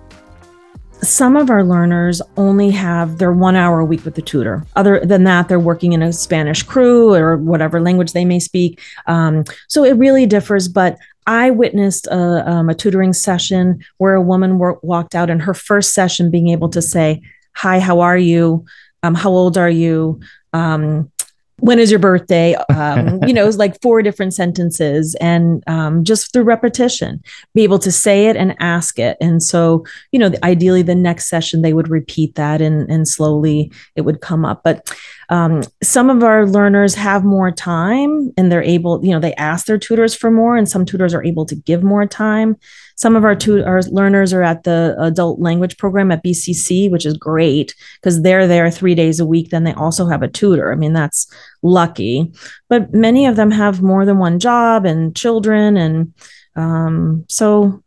some 1.01 1.35
of 1.35 1.49
our 1.49 1.63
learners 1.63 2.21
only 2.37 2.71
have 2.71 3.17
their 3.17 3.31
one 3.31 3.55
hour 3.55 3.79
a 3.79 3.85
week 3.85 4.03
with 4.05 4.15
the 4.15 4.21
tutor. 4.21 4.65
Other 4.75 4.99
than 5.05 5.23
that, 5.25 5.47
they're 5.47 5.59
working 5.59 5.93
in 5.93 6.01
a 6.01 6.11
Spanish 6.11 6.63
crew 6.63 7.13
or 7.13 7.37
whatever 7.37 7.79
language 7.79 8.13
they 8.13 8.25
may 8.25 8.39
speak. 8.39 8.81
Um, 9.05 9.43
so 9.67 9.83
it 9.83 9.97
really 9.97 10.25
differs. 10.25 10.67
But 10.67 10.97
I 11.27 11.51
witnessed 11.51 12.07
a, 12.07 12.49
um, 12.49 12.69
a 12.69 12.75
tutoring 12.75 13.13
session 13.13 13.83
where 13.97 14.15
a 14.15 14.21
woman 14.21 14.57
walked 14.57 15.15
out 15.15 15.29
in 15.29 15.39
her 15.39 15.53
first 15.53 15.93
session 15.93 16.31
being 16.31 16.49
able 16.49 16.69
to 16.69 16.81
say, 16.81 17.21
Hi, 17.55 17.79
how 17.79 18.01
are 18.01 18.17
you? 18.17 18.65
Um, 19.05 19.13
how 19.13 19.29
old 19.29 19.55
are 19.57 19.69
you? 19.69 20.19
Um, 20.53 21.11
when 21.59 21.79
is 21.79 21.89
your 21.89 21.99
birthday? 21.99 22.55
Um, 22.55 23.23
you 23.27 23.33
know, 23.33 23.43
it 23.43 23.45
was 23.45 23.57
like 23.57 23.79
four 23.81 24.01
different 24.01 24.33
sentences 24.33 25.15
and 25.21 25.63
um, 25.67 26.03
just 26.03 26.33
through 26.33 26.43
repetition, 26.43 27.23
be 27.53 27.63
able 27.63 27.79
to 27.79 27.91
say 27.91 28.27
it 28.27 28.35
and 28.35 28.55
ask 28.59 28.99
it. 28.99 29.15
And 29.21 29.41
so, 29.41 29.85
you 30.11 30.19
know, 30.19 30.31
ideally 30.43 30.81
the 30.81 30.95
next 30.95 31.29
session 31.29 31.61
they 31.61 31.73
would 31.73 31.87
repeat 31.87 32.35
that 32.35 32.61
and, 32.61 32.89
and 32.89 33.07
slowly 33.07 33.71
it 33.95 34.01
would 34.01 34.21
come 34.21 34.43
up. 34.43 34.63
But 34.63 34.91
um, 35.29 35.63
some 35.83 36.09
of 36.09 36.23
our 36.23 36.45
learners 36.45 36.95
have 36.95 37.23
more 37.23 37.51
time 37.51 38.33
and 38.37 38.51
they're 38.51 38.63
able, 38.63 39.03
you 39.05 39.11
know, 39.11 39.19
they 39.19 39.35
ask 39.35 39.67
their 39.67 39.77
tutors 39.77 40.15
for 40.15 40.29
more, 40.31 40.57
and 40.57 40.67
some 40.67 40.85
tutors 40.85 41.13
are 41.13 41.23
able 41.23 41.45
to 41.45 41.55
give 41.55 41.83
more 41.83 42.05
time. 42.05 42.57
Some 42.95 43.15
of 43.15 43.23
our, 43.23 43.35
tu- 43.35 43.63
our 43.63 43.81
learners 43.83 44.33
are 44.33 44.43
at 44.43 44.63
the 44.63 44.95
adult 44.99 45.39
language 45.39 45.77
program 45.77 46.11
at 46.11 46.23
BCC, 46.23 46.89
which 46.89 47.05
is 47.05 47.17
great 47.17 47.75
because 48.01 48.21
they're 48.21 48.47
there 48.47 48.71
three 48.71 48.95
days 48.95 49.19
a 49.19 49.25
week. 49.25 49.49
Then 49.49 49.65
they 49.65 49.73
also 49.73 50.07
have 50.07 50.23
a 50.23 50.27
tutor. 50.27 50.71
I 50.71 50.75
mean, 50.75 50.93
that's 50.93 51.27
lucky. 51.61 52.31
But 52.69 52.93
many 52.93 53.25
of 53.25 53.35
them 53.35 53.51
have 53.51 53.81
more 53.81 54.05
than 54.05 54.17
one 54.17 54.39
job 54.39 54.85
and 54.85 55.15
children. 55.15 55.77
And 55.77 56.13
um, 56.55 57.25
so 57.27 57.83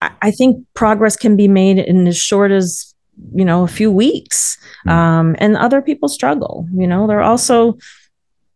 I 0.00 0.30
think 0.30 0.64
progress 0.74 1.16
can 1.16 1.36
be 1.36 1.48
made 1.48 1.78
in 1.78 2.06
as 2.06 2.16
short 2.16 2.50
as 2.50 2.94
you 3.32 3.44
know 3.44 3.64
a 3.64 3.68
few 3.68 3.90
weeks 3.90 4.58
mm. 4.86 4.90
um, 4.90 5.36
and 5.38 5.56
other 5.56 5.80
people 5.80 6.06
struggle 6.06 6.68
you 6.74 6.86
know 6.86 7.06
they're 7.06 7.22
also 7.22 7.78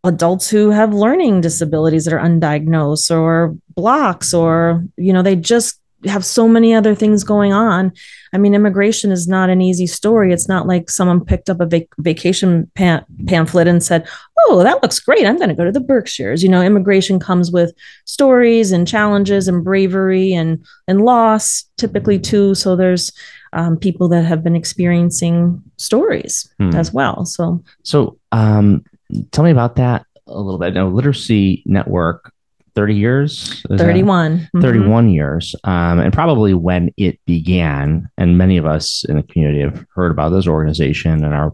adults 0.03 0.49
who 0.49 0.71
have 0.71 0.93
learning 0.93 1.41
disabilities 1.41 2.05
that 2.05 2.13
are 2.13 2.19
undiagnosed 2.19 3.15
or 3.15 3.55
blocks 3.75 4.33
or 4.33 4.83
you 4.97 5.13
know 5.13 5.21
they 5.21 5.35
just 5.35 5.79
have 6.07 6.25
so 6.25 6.47
many 6.47 6.73
other 6.73 6.95
things 6.95 7.23
going 7.23 7.53
on. 7.53 7.91
I 8.33 8.39
mean 8.39 8.55
immigration 8.55 9.11
is 9.11 9.27
not 9.27 9.51
an 9.51 9.61
easy 9.61 9.85
story. 9.85 10.33
It's 10.33 10.47
not 10.47 10.65
like 10.65 10.89
someone 10.89 11.23
picked 11.23 11.47
up 11.47 11.61
a 11.61 11.67
vac- 11.67 11.95
vacation 11.99 12.71
pam- 12.73 13.05
pamphlet 13.27 13.67
and 13.67 13.83
said 13.83 14.07
oh 14.39 14.63
that 14.63 14.81
looks 14.81 14.99
great. 14.99 15.25
I'm 15.27 15.37
going 15.37 15.49
to 15.49 15.55
go 15.55 15.65
to 15.65 15.71
the 15.71 15.79
berkshires. 15.79 16.41
You 16.41 16.49
know 16.49 16.63
immigration 16.63 17.19
comes 17.19 17.51
with 17.51 17.71
stories 18.05 18.71
and 18.71 18.87
challenges 18.87 19.47
and 19.47 19.63
bravery 19.63 20.33
and 20.33 20.65
and 20.87 21.05
loss 21.05 21.65
typically 21.77 22.17
too. 22.17 22.55
So 22.55 22.75
there's 22.75 23.11
um, 23.53 23.77
people 23.77 24.07
that 24.09 24.23
have 24.23 24.43
been 24.43 24.55
experiencing 24.55 25.61
stories 25.77 26.51
hmm. 26.57 26.73
as 26.75 26.93
well. 26.93 27.25
So, 27.25 27.63
so 27.83 28.17
um, 28.31 28.83
tell 29.31 29.43
me 29.43 29.51
about 29.51 29.75
that 29.75 30.05
a 30.27 30.39
little 30.39 30.59
bit. 30.59 30.73
Now, 30.73 30.87
Literacy 30.87 31.63
Network, 31.65 32.31
30 32.75 32.95
years? 32.95 33.61
31. 33.69 34.37
Mm-hmm. 34.37 34.61
31 34.61 35.09
years. 35.09 35.55
Um, 35.63 35.99
and 35.99 36.13
probably 36.13 36.53
when 36.53 36.91
it 36.97 37.19
began, 37.25 38.09
and 38.17 38.37
many 38.37 38.57
of 38.57 38.65
us 38.65 39.03
in 39.07 39.17
the 39.17 39.23
community 39.23 39.61
have 39.61 39.85
heard 39.93 40.11
about 40.11 40.29
this 40.29 40.47
organization 40.47 41.23
and 41.23 41.33
are 41.33 41.53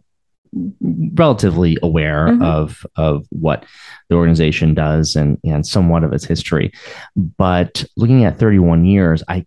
relatively 1.13 1.78
aware 1.84 2.28
mm-hmm. 2.28 2.41
of 2.41 2.86
of 2.96 3.26
what 3.30 3.65
the 4.10 4.15
organization 4.15 4.74
does 4.74 5.15
and 5.15 5.38
and 5.43 5.67
somewhat 5.67 6.06
of 6.06 6.13
its 6.13 6.24
history 6.24 6.72
but 7.15 7.84
looking 7.98 8.24
at 8.24 8.39
31 8.39 8.86
years 8.86 9.22
i 9.28 9.46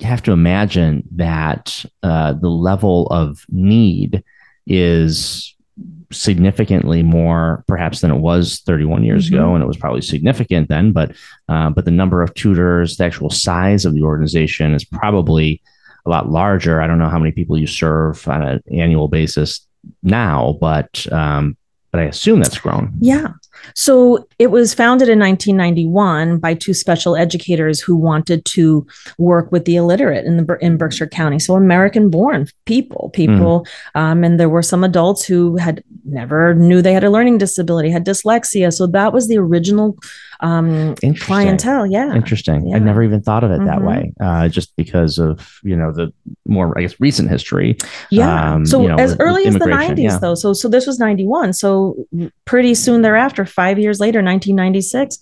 have 0.00 0.22
to 0.22 0.32
imagine 0.32 1.04
that 1.12 1.84
uh, 2.02 2.32
the 2.32 2.48
level 2.48 3.06
of 3.08 3.44
need 3.48 4.24
is 4.66 5.53
significantly 6.12 7.02
more 7.02 7.64
perhaps 7.66 8.00
than 8.00 8.10
it 8.10 8.18
was 8.18 8.60
31 8.60 9.04
years 9.04 9.26
mm-hmm. 9.26 9.36
ago 9.36 9.54
and 9.54 9.62
it 9.62 9.66
was 9.66 9.76
probably 9.76 10.02
significant 10.02 10.68
then 10.68 10.92
but 10.92 11.12
uh, 11.48 11.70
but 11.70 11.84
the 11.84 11.90
number 11.90 12.22
of 12.22 12.32
tutors 12.34 12.96
the 12.96 13.04
actual 13.04 13.30
size 13.30 13.84
of 13.84 13.94
the 13.94 14.02
organization 14.02 14.74
is 14.74 14.84
probably 14.84 15.62
a 16.06 16.10
lot 16.10 16.28
larger. 16.30 16.82
I 16.82 16.86
don't 16.86 16.98
know 16.98 17.08
how 17.08 17.18
many 17.18 17.32
people 17.32 17.56
you 17.56 17.66
serve 17.66 18.28
on 18.28 18.42
an 18.42 18.62
annual 18.72 19.08
basis 19.08 19.66
now 20.02 20.56
but 20.60 21.10
um, 21.12 21.56
but 21.90 22.00
i 22.00 22.04
assume 22.04 22.40
that's 22.40 22.58
grown. 22.58 22.92
Yeah 23.00 23.28
so 23.74 24.26
it 24.38 24.50
was 24.50 24.74
founded 24.74 25.08
in 25.08 25.18
1991 25.18 26.38
by 26.38 26.54
two 26.54 26.74
special 26.74 27.16
educators 27.16 27.80
who 27.80 27.96
wanted 27.96 28.44
to 28.46 28.86
work 29.18 29.50
with 29.52 29.64
the 29.64 29.76
illiterate 29.76 30.24
in 30.24 30.36
the 30.36 30.58
in 30.60 30.76
Berkshire 30.76 31.06
County. 31.06 31.38
So 31.38 31.54
American-born 31.54 32.46
people, 32.66 33.10
people, 33.14 33.66
mm. 33.94 34.00
um, 34.00 34.24
and 34.24 34.38
there 34.38 34.48
were 34.48 34.62
some 34.62 34.84
adults 34.84 35.24
who 35.24 35.56
had 35.56 35.82
never 36.04 36.54
knew 36.54 36.82
they 36.82 36.92
had 36.92 37.04
a 37.04 37.10
learning 37.10 37.38
disability, 37.38 37.90
had 37.90 38.04
dyslexia. 38.04 38.72
So 38.72 38.86
that 38.88 39.12
was 39.12 39.28
the 39.28 39.38
original 39.38 39.96
um, 40.40 40.94
clientele. 41.20 41.86
Yeah. 41.86 42.14
Interesting. 42.14 42.68
Yeah. 42.68 42.76
I 42.76 42.78
never 42.78 43.02
even 43.02 43.22
thought 43.22 43.44
of 43.44 43.50
it 43.50 43.60
mm-hmm. 43.60 43.66
that 43.66 43.82
way, 43.82 44.12
uh, 44.20 44.48
just 44.48 44.74
because 44.76 45.18
of, 45.18 45.60
you 45.62 45.76
know, 45.76 45.92
the 45.92 46.12
more, 46.46 46.76
I 46.76 46.82
guess, 46.82 46.98
recent 47.00 47.30
history. 47.30 47.76
Yeah. 48.10 48.54
Um, 48.54 48.66
so 48.66 48.82
you 48.82 48.88
know, 48.88 48.96
as 48.96 49.16
early 49.18 49.46
as 49.46 49.54
the 49.54 49.60
90s, 49.60 49.98
yeah. 49.98 50.18
though. 50.18 50.34
So, 50.34 50.52
so 50.52 50.68
this 50.68 50.86
was 50.86 50.98
91. 50.98 51.54
So 51.54 52.06
pretty 52.44 52.74
soon 52.74 53.02
thereafter, 53.02 53.43
five 53.48 53.78
years 53.78 54.00
later, 54.00 54.18
1996, 54.18 55.18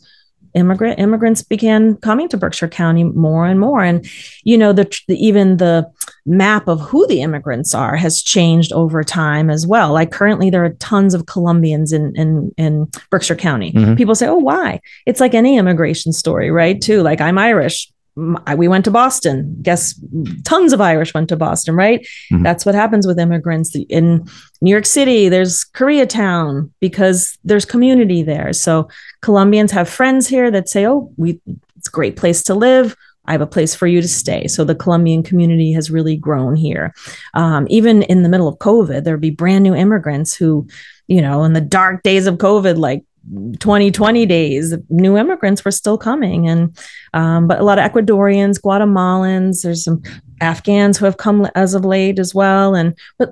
immigrant 0.54 0.98
immigrants 0.98 1.42
began 1.42 1.96
coming 1.96 2.28
to 2.28 2.36
Berkshire 2.36 2.68
County 2.68 3.04
more 3.04 3.46
and 3.46 3.58
more. 3.58 3.82
And, 3.82 4.06
you 4.44 4.58
know, 4.58 4.72
the, 4.72 4.84
the, 5.08 5.16
even 5.16 5.56
the 5.56 5.90
map 6.26 6.68
of 6.68 6.80
who 6.80 7.06
the 7.06 7.20
immigrants 7.20 7.74
are 7.74 7.96
has 7.96 8.22
changed 8.22 8.72
over 8.72 9.02
time 9.02 9.50
as 9.50 9.66
well. 9.66 9.92
Like 9.92 10.10
currently 10.10 10.50
there 10.50 10.64
are 10.64 10.70
tons 10.74 11.14
of 11.14 11.26
Colombians 11.26 11.92
in 11.92 12.14
in, 12.16 12.52
in 12.56 12.90
Berkshire 13.10 13.36
County. 13.36 13.72
Mm-hmm. 13.72 13.94
People 13.94 14.14
say, 14.14 14.28
"Oh, 14.28 14.36
why?" 14.36 14.80
It's 15.06 15.20
like 15.20 15.34
any 15.34 15.58
immigration 15.58 16.12
story, 16.12 16.50
right? 16.50 16.80
Too 16.80 17.02
like 17.02 17.20
I'm 17.20 17.38
Irish. 17.38 17.91
We 18.14 18.68
went 18.68 18.84
to 18.84 18.90
Boston. 18.90 19.56
Guess 19.62 19.98
tons 20.44 20.72
of 20.72 20.80
Irish 20.80 21.14
went 21.14 21.28
to 21.30 21.36
Boston, 21.36 21.74
right? 21.74 22.00
Mm-hmm. 22.30 22.42
That's 22.42 22.66
what 22.66 22.74
happens 22.74 23.06
with 23.06 23.18
immigrants 23.18 23.74
in 23.88 24.28
New 24.60 24.70
York 24.70 24.86
City. 24.86 25.28
There's 25.28 25.64
Koreatown 25.74 26.70
because 26.80 27.38
there's 27.44 27.64
community 27.64 28.22
there. 28.22 28.52
So 28.52 28.88
Colombians 29.22 29.72
have 29.72 29.88
friends 29.88 30.28
here 30.28 30.50
that 30.50 30.68
say, 30.68 30.86
"Oh, 30.86 31.10
we 31.16 31.40
it's 31.76 31.88
a 31.88 31.90
great 31.90 32.16
place 32.16 32.42
to 32.44 32.54
live." 32.54 32.96
I 33.24 33.32
have 33.32 33.40
a 33.40 33.46
place 33.46 33.74
for 33.74 33.86
you 33.86 34.02
to 34.02 34.08
stay. 34.08 34.48
So 34.48 34.64
the 34.64 34.74
Colombian 34.74 35.22
community 35.22 35.72
has 35.72 35.90
really 35.90 36.16
grown 36.16 36.56
here. 36.56 36.92
Um, 37.34 37.66
even 37.70 38.02
in 38.02 38.22
the 38.22 38.28
middle 38.28 38.48
of 38.48 38.58
COVID, 38.58 39.04
there'd 39.04 39.20
be 39.20 39.30
brand 39.30 39.62
new 39.62 39.74
immigrants 39.74 40.34
who, 40.34 40.66
you 41.06 41.20
know, 41.20 41.44
in 41.44 41.52
the 41.52 41.60
dark 41.60 42.02
days 42.02 42.26
of 42.26 42.38
COVID, 42.38 42.78
like 42.78 43.04
2020 43.30 44.26
days, 44.26 44.74
new 44.90 45.16
immigrants 45.16 45.64
were 45.64 45.70
still 45.70 45.96
coming. 45.96 46.48
And, 46.48 46.76
um, 47.14 47.46
but 47.46 47.60
a 47.60 47.64
lot 47.64 47.78
of 47.78 47.90
Ecuadorians, 47.90 48.60
Guatemalans, 48.60 49.62
there's 49.62 49.84
some 49.84 50.02
Afghans 50.40 50.98
who 50.98 51.04
have 51.04 51.16
come 51.16 51.48
as 51.54 51.74
of 51.74 51.84
late 51.84 52.18
as 52.18 52.34
well. 52.34 52.74
And, 52.74 52.96
but 53.18 53.30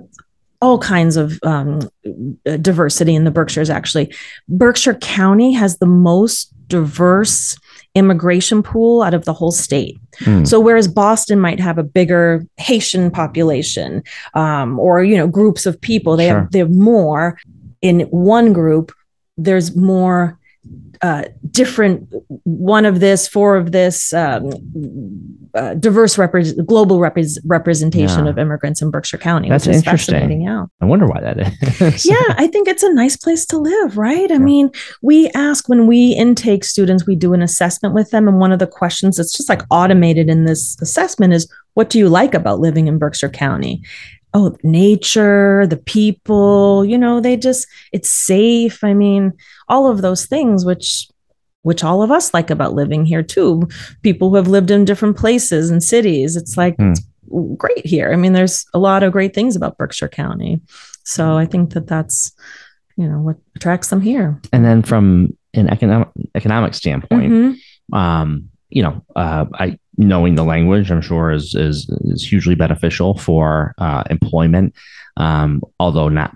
all 0.61 0.77
kinds 0.77 1.17
of 1.17 1.39
um, 1.43 1.81
diversity 2.61 3.15
in 3.15 3.23
the 3.23 3.31
Berkshires, 3.31 3.69
actually. 3.69 4.13
Berkshire 4.47 4.93
County 4.95 5.51
has 5.53 5.77
the 5.77 5.87
most 5.87 6.53
diverse 6.67 7.57
immigration 7.95 8.63
pool 8.63 9.01
out 9.01 9.13
of 9.13 9.25
the 9.25 9.33
whole 9.33 9.51
state. 9.51 9.99
Mm. 10.19 10.47
So 10.47 10.59
whereas 10.59 10.87
Boston 10.87 11.39
might 11.39 11.59
have 11.59 11.77
a 11.77 11.83
bigger 11.83 12.45
Haitian 12.57 13.11
population 13.11 14.03
um, 14.33 14.79
or 14.79 15.03
you 15.03 15.17
know 15.17 15.27
groups 15.27 15.65
of 15.65 15.79
people, 15.81 16.15
they 16.15 16.29
sure. 16.29 16.41
have 16.41 16.51
they 16.51 16.59
have 16.59 16.71
more 16.71 17.37
in 17.81 18.01
one 18.01 18.53
group. 18.53 18.91
There's 19.43 19.75
more 19.75 20.39
uh, 21.01 21.23
different 21.49 22.07
one 22.43 22.85
of 22.85 22.99
this, 22.99 23.27
four 23.27 23.55
of 23.55 23.71
this, 23.71 24.13
um, 24.13 24.51
uh, 25.55 25.73
diverse 25.73 26.15
repre- 26.15 26.63
global 26.65 26.99
repre- 26.99 27.39
representation 27.43 28.25
yeah. 28.25 28.29
of 28.29 28.37
immigrants 28.37 28.83
in 28.83 28.91
Berkshire 28.91 29.17
County. 29.17 29.49
That's 29.49 29.65
which 29.65 29.77
is 29.77 29.81
interesting. 29.81 30.41
Yeah. 30.41 30.65
I 30.79 30.85
wonder 30.85 31.07
why 31.07 31.19
that 31.21 31.39
is. 31.39 32.05
yeah, 32.05 32.21
I 32.37 32.45
think 32.45 32.67
it's 32.67 32.83
a 32.83 32.93
nice 32.93 33.17
place 33.17 33.47
to 33.47 33.57
live, 33.57 33.97
right? 33.97 34.29
I 34.29 34.35
yeah. 34.35 34.39
mean, 34.39 34.69
we 35.01 35.29
ask 35.31 35.67
when 35.67 35.87
we 35.87 36.11
intake 36.11 36.63
students, 36.63 37.07
we 37.07 37.15
do 37.15 37.33
an 37.33 37.41
assessment 37.41 37.95
with 37.95 38.11
them. 38.11 38.27
And 38.27 38.39
one 38.39 38.51
of 38.51 38.59
the 38.59 38.67
questions 38.67 39.17
that's 39.17 39.35
just 39.35 39.49
like 39.49 39.63
automated 39.71 40.29
in 40.29 40.45
this 40.45 40.77
assessment 40.81 41.33
is, 41.33 41.51
what 41.73 41.89
do 41.89 41.97
you 41.97 42.09
like 42.09 42.35
about 42.35 42.59
living 42.59 42.87
in 42.87 42.99
Berkshire 42.99 43.29
County? 43.29 43.81
Oh 44.33 44.55
nature 44.63 45.65
the 45.67 45.77
people 45.77 46.85
you 46.85 46.97
know 46.97 47.19
they 47.19 47.37
just 47.37 47.67
it's 47.91 48.09
safe. 48.09 48.83
I 48.83 48.93
mean 48.93 49.33
all 49.67 49.87
of 49.87 50.01
those 50.01 50.25
things 50.25 50.65
which 50.65 51.07
which 51.63 51.83
all 51.83 52.01
of 52.01 52.09
us 52.09 52.33
like 52.33 52.49
about 52.49 52.73
living 52.73 53.05
here 53.05 53.23
too. 53.23 53.67
People 54.01 54.29
who 54.29 54.35
have 54.35 54.47
lived 54.47 54.71
in 54.71 54.85
different 54.85 55.17
places 55.17 55.69
and 55.69 55.83
cities 55.83 56.35
it's 56.35 56.57
like 56.57 56.77
mm. 56.77 56.91
it's 56.91 57.01
great 57.57 57.85
here. 57.85 58.11
I 58.11 58.15
mean 58.15 58.33
there's 58.33 58.65
a 58.73 58.79
lot 58.79 59.03
of 59.03 59.11
great 59.11 59.33
things 59.33 59.55
about 59.55 59.77
berkshire 59.77 60.09
county. 60.09 60.61
So 61.03 61.37
i 61.37 61.45
think 61.45 61.73
that 61.73 61.87
that's 61.87 62.31
you 62.97 63.07
know 63.07 63.19
what 63.19 63.37
attracts 63.55 63.89
them 63.89 64.01
here. 64.01 64.39
And 64.53 64.65
then 64.65 64.83
from 64.83 65.35
an 65.53 65.69
economic 65.69 66.09
economic 66.35 66.73
standpoint 66.73 67.31
mm-hmm. 67.31 67.93
um 67.93 68.49
you 68.69 68.81
know 68.81 69.03
uh, 69.15 69.45
i 69.53 69.77
knowing 70.01 70.35
the 70.35 70.43
language, 70.43 70.91
I'm 70.91 71.01
sure, 71.01 71.31
is 71.31 71.55
is 71.55 71.89
is 72.05 72.23
hugely 72.23 72.55
beneficial 72.55 73.17
for 73.17 73.73
uh, 73.77 74.03
employment, 74.09 74.75
um, 75.17 75.61
although 75.79 76.09
not 76.09 76.35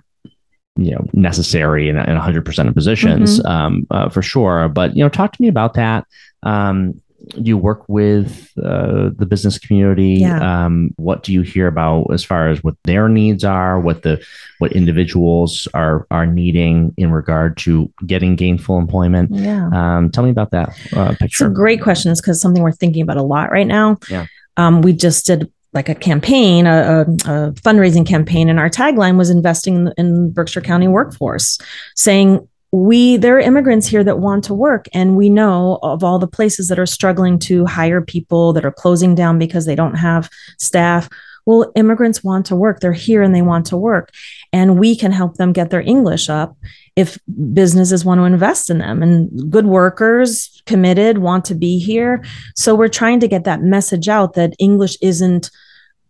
you 0.78 0.92
know 0.92 1.08
necessary 1.14 1.90
in, 1.90 1.98
in 1.98 2.18
100% 2.18 2.68
of 2.68 2.74
positions 2.74 3.40
mm-hmm. 3.40 3.48
um, 3.48 3.88
uh, 3.92 4.10
for 4.10 4.22
sure. 4.22 4.70
But 4.70 4.96
you 4.96 5.04
know, 5.04 5.10
talk 5.10 5.34
to 5.34 5.42
me 5.42 5.48
about 5.48 5.74
that. 5.76 6.06
Um, 6.44 7.02
you 7.36 7.58
work 7.58 7.88
with 7.88 8.52
uh, 8.64 9.10
the 9.16 9.26
business 9.26 9.58
community 9.58 10.16
yeah. 10.16 10.66
um, 10.66 10.94
what 10.98 11.24
do 11.24 11.34
you 11.34 11.42
hear 11.42 11.68
about 11.68 12.06
as 12.14 12.24
far 12.24 12.50
as 12.50 12.64
what 12.64 12.76
their 12.84 13.10
needs 13.10 13.44
are 13.44 13.80
what 13.80 14.04
the 14.04 14.24
what 14.60 14.72
individuals 14.74 15.68
are 15.74 16.08
are 16.12 16.26
needing 16.26 16.94
in 16.98 17.12
regard 17.12 17.58
to 17.58 17.92
getting 18.06 18.36
gainful 18.36 18.78
employment? 18.78 19.32
Yeah. 19.34 19.70
Um, 19.74 20.10
tell 20.10 20.24
me 20.24 20.30
about 20.30 20.52
that 20.52 20.70
uh, 20.94 21.10
picture. 21.10 21.26
It's 21.26 21.42
a 21.42 21.50
great 21.50 21.82
question 21.82 22.12
it's 22.12 22.22
because 22.22 22.42
something 22.42 22.64
we're 22.64 22.72
thinking 22.72 23.02
about 23.02 23.18
a 23.18 23.24
lot 23.24 23.52
right 23.52 23.68
now. 23.68 23.98
Yeah. 24.10 24.26
Um, 24.58 24.82
we 24.82 24.94
just 24.94 25.26
did 25.26 25.52
like 25.74 25.90
a 25.90 25.96
campaign, 25.96 26.68
a, 26.68 26.72
a, 26.72 27.02
a, 27.02 27.52
fundraising 27.52 28.08
campaign, 28.08 28.48
and 28.48 28.60
our 28.60 28.70
tagline 28.70 29.18
was 29.18 29.30
investing 29.30 29.76
in, 29.76 29.94
in 29.98 30.32
Berkshire 30.32 30.62
County 30.62 30.88
workforce, 30.88 31.60
saying 31.96 32.48
we 32.76 33.16
there 33.18 33.38
are 33.38 33.40
immigrants 33.40 33.88
here 33.88 34.04
that 34.04 34.20
want 34.20 34.44
to 34.44 34.54
work 34.54 34.88
and 34.94 35.16
we 35.16 35.30
know 35.30 35.80
of 35.82 36.04
all 36.04 36.20
the 36.20 36.28
places 36.28 36.68
that 36.68 36.80
are 36.80 36.86
struggling 36.86 37.40
to 37.40 37.66
hire 37.66 38.02
people 38.02 38.52
that 38.54 38.66
are 38.66 38.72
closing 38.72 39.16
down 39.16 39.40
because 39.40 39.66
they 39.66 39.76
don't 39.76 39.96
have 39.96 40.30
staff. 40.58 41.10
Well 41.46 41.72
immigrants 41.76 42.24
want 42.24 42.48
to 42.48 42.56
work. 42.56 42.80
They're 42.80 42.92
here 42.92 43.22
and 43.22 43.34
they 43.34 43.44
want 43.44 43.68
to 43.68 43.78
work 43.78 44.12
and 44.52 44.80
we 44.80 44.96
can 44.96 45.12
help 45.12 45.36
them 45.36 45.54
get 45.54 45.70
their 45.70 45.82
english 45.82 46.30
up 46.30 46.58
if 46.96 47.18
businesses 47.54 48.04
want 48.04 48.20
to 48.20 48.26
invest 48.26 48.70
in 48.70 48.80
them 48.80 49.02
and 49.02 49.52
good 49.52 49.68
workers 49.68 50.62
committed 50.66 51.20
want 51.20 51.46
to 51.46 51.56
be 51.56 51.80
here. 51.80 52.24
So 52.56 52.76
we're 52.76 52.88
trying 52.90 53.20
to 53.22 53.28
get 53.28 53.46
that 53.46 53.62
message 53.62 54.10
out 54.10 54.34
that 54.34 54.54
english 54.60 54.98
isn't 55.02 55.50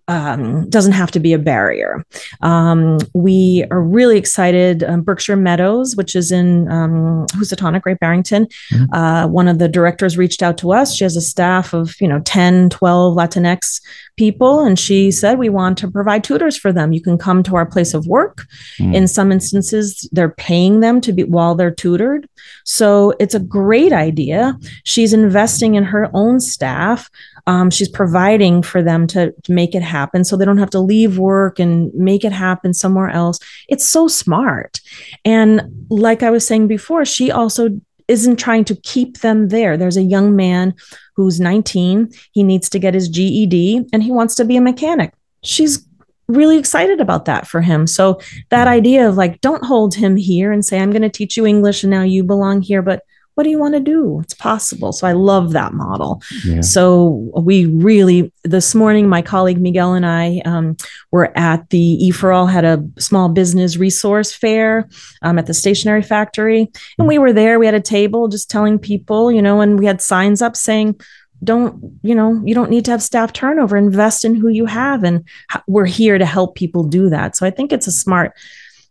um, 0.08 0.70
doesn't 0.70 0.92
have 0.92 1.12
to 1.12 1.20
be 1.20 1.34
a 1.34 1.40
barrier. 1.40 2.06
Um, 2.42 3.00
we 3.14 3.66
are 3.72 3.82
really 3.82 4.18
excited. 4.18 4.84
Um, 4.84 5.02
Berkshire 5.02 5.36
Meadows, 5.36 5.96
which 5.96 6.16
is 6.16 6.32
in 6.32 6.72
um, 6.72 7.26
Housatonic, 7.34 7.84
Great 7.84 8.00
Barrington, 8.00 8.48
mm-hmm. 8.72 8.94
uh, 8.94 9.28
one 9.28 9.48
of 9.48 9.60
the 9.60 9.68
directors 9.68 10.18
reached 10.18 10.44
out 10.44 10.58
to 10.60 10.74
us. 10.74 10.96
She 10.96 11.04
has 11.04 11.16
a 11.16 11.22
staff 11.22 11.74
of, 11.74 12.00
you 12.00 12.08
know, 12.08 12.20
10, 12.20 12.70
12 12.70 13.18
Latinx 13.18 13.82
people. 14.18 14.62
And 14.62 14.78
she 14.78 15.12
said, 15.12 15.38
we 15.38 15.50
want 15.50 15.78
to 15.80 15.92
provide 15.92 16.24
tutors 16.24 16.58
for 16.58 16.72
them. 16.72 16.94
You 16.94 17.02
can 17.02 17.18
come 17.18 17.44
to 17.44 17.56
our 17.56 17.66
place 17.66 17.94
of 17.94 18.08
work. 18.08 18.46
Mm-hmm. 18.80 18.94
In 18.94 19.08
some 19.08 19.32
instances, 19.32 20.08
they're 20.12 20.30
paying 20.30 20.80
them 20.80 21.02
to 21.02 21.14
be 21.14 21.24
while 21.24 21.56
they're 21.56 21.72
tutored. 21.72 22.30
So 22.64 23.14
it's 23.20 23.36
a 23.36 23.40
great 23.40 23.92
idea. 23.92 24.58
She's 24.84 25.14
investing 25.14 25.76
in 25.76 25.84
her 25.84 26.10
own 26.14 26.40
staff 26.40 27.10
um, 27.48 27.70
she's 27.70 27.90
providing 27.90 28.62
for 28.64 28.82
them 28.82 29.08
to, 29.08 29.32
to 29.44 29.52
make 29.52 29.76
it 29.76 29.84
happen 29.84 30.24
so 30.24 30.36
they 30.36 30.46
don't 30.46 30.58
have 30.58 30.70
to 30.72 30.80
leave 30.80 31.18
work 31.18 31.60
and 31.60 31.94
make 31.94 32.24
it 32.24 32.32
happen 32.32 32.74
somewhere 32.74 33.10
else. 33.10 33.40
It's 33.68 33.88
so 33.88 34.08
smart. 34.08 34.80
And 35.24 35.86
like 35.90 36.24
I 36.24 36.32
was 36.32 36.46
saying 36.46 36.68
before, 36.68 37.06
she 37.06 37.32
also 37.32 37.70
isn't 38.08 38.38
trying 38.38 38.66
to 38.66 38.76
keep 38.76 39.20
them 39.20 39.50
there. 39.50 39.78
There's 39.78 39.98
a 39.98 40.04
young 40.04 40.36
man 40.36 40.74
who's 41.16 41.40
19. 41.40 42.12
He 42.32 42.44
needs 42.44 42.70
to 42.70 42.80
get 42.80 42.94
his 42.94 43.10
GED 43.10 43.88
and 43.94 44.04
he 44.04 44.12
wants 44.12 44.36
to 44.36 44.46
be 44.46 44.58
a 44.58 44.62
mechanic. 44.62 45.14
She's 45.44 45.86
really 46.28 46.58
excited 46.58 47.00
about 47.00 47.26
that 47.26 47.48
for 47.48 47.62
him. 47.62 47.86
So 47.86 48.20
that 48.50 48.68
idea 48.68 49.08
of 49.08 49.16
like, 49.16 49.42
don't 49.42 49.64
hold 49.64 49.94
him 49.94 50.16
here 50.16 50.52
and 50.52 50.66
say, 50.66 50.80
I'm 50.80 50.92
going 50.92 51.04
to 51.04 51.10
teach 51.10 51.38
you 51.38 51.46
English 51.46 51.84
and 51.84 51.92
now 51.92 52.02
you 52.02 52.24
belong 52.24 52.62
here, 52.62 52.82
but 52.82 53.04
what 53.36 53.44
do 53.44 53.50
you 53.50 53.60
want 53.60 53.74
to 53.76 53.80
do? 53.82 54.20
It's 54.22 54.34
possible. 54.34 54.94
So 54.94 55.06
I 55.06 55.12
love 55.12 55.52
that 55.52 55.74
model. 55.74 56.22
Yeah. 56.46 56.62
So 56.62 57.32
we 57.38 57.66
really, 57.66 58.32
this 58.44 58.74
morning, 58.74 59.08
my 59.08 59.22
colleague 59.22 59.60
Miguel 59.60 59.94
and 59.94 60.06
I 60.06 60.42
um, 60.46 60.78
were 61.12 61.38
at 61.38 61.70
the 61.70 61.78
E 61.78 62.12
for 62.12 62.32
All 62.32 62.48
had 62.48 62.66
a 62.66 62.84
small 62.98 63.30
business 63.30 63.76
resource 63.76 64.34
fair 64.34 64.88
um, 65.22 65.38
at 65.38 65.46
the 65.46 65.54
stationery 65.54 66.02
factory. 66.02 66.72
And 66.98 67.08
we 67.08 67.18
were 67.18 67.34
there, 67.34 67.60
we 67.60 67.66
had 67.66 67.76
a 67.76 67.82
table 67.82 68.30
just 68.30 68.50
telling 68.50 68.80
people, 68.80 69.32
you 69.32 69.42
know, 69.42 69.60
and 69.60 69.78
we 69.78 69.86
had 69.86 70.02
signs 70.02 70.42
up 70.42 70.56
saying, 70.56 71.00
don't 71.44 72.00
you 72.02 72.16
know 72.16 72.42
you 72.46 72.56
don't 72.56 72.70
need 72.70 72.86
to 72.86 72.92
have 72.92 73.04
staff 73.04 73.34
turnover 73.34 73.76
invest 73.76 74.24
in 74.24 74.36
who 74.36 74.48
you 74.48 74.66
have 74.66 75.04
and 75.04 75.28
we're 75.68 75.86
here 75.86 76.18
to 76.18 76.26
help 76.26 76.56
people 76.56 76.82
do 76.82 77.10
that 77.10 77.36
so 77.36 77.46
i 77.46 77.52
think 77.52 77.74
it's 77.74 77.88
a 77.88 77.92
smart 77.92 78.32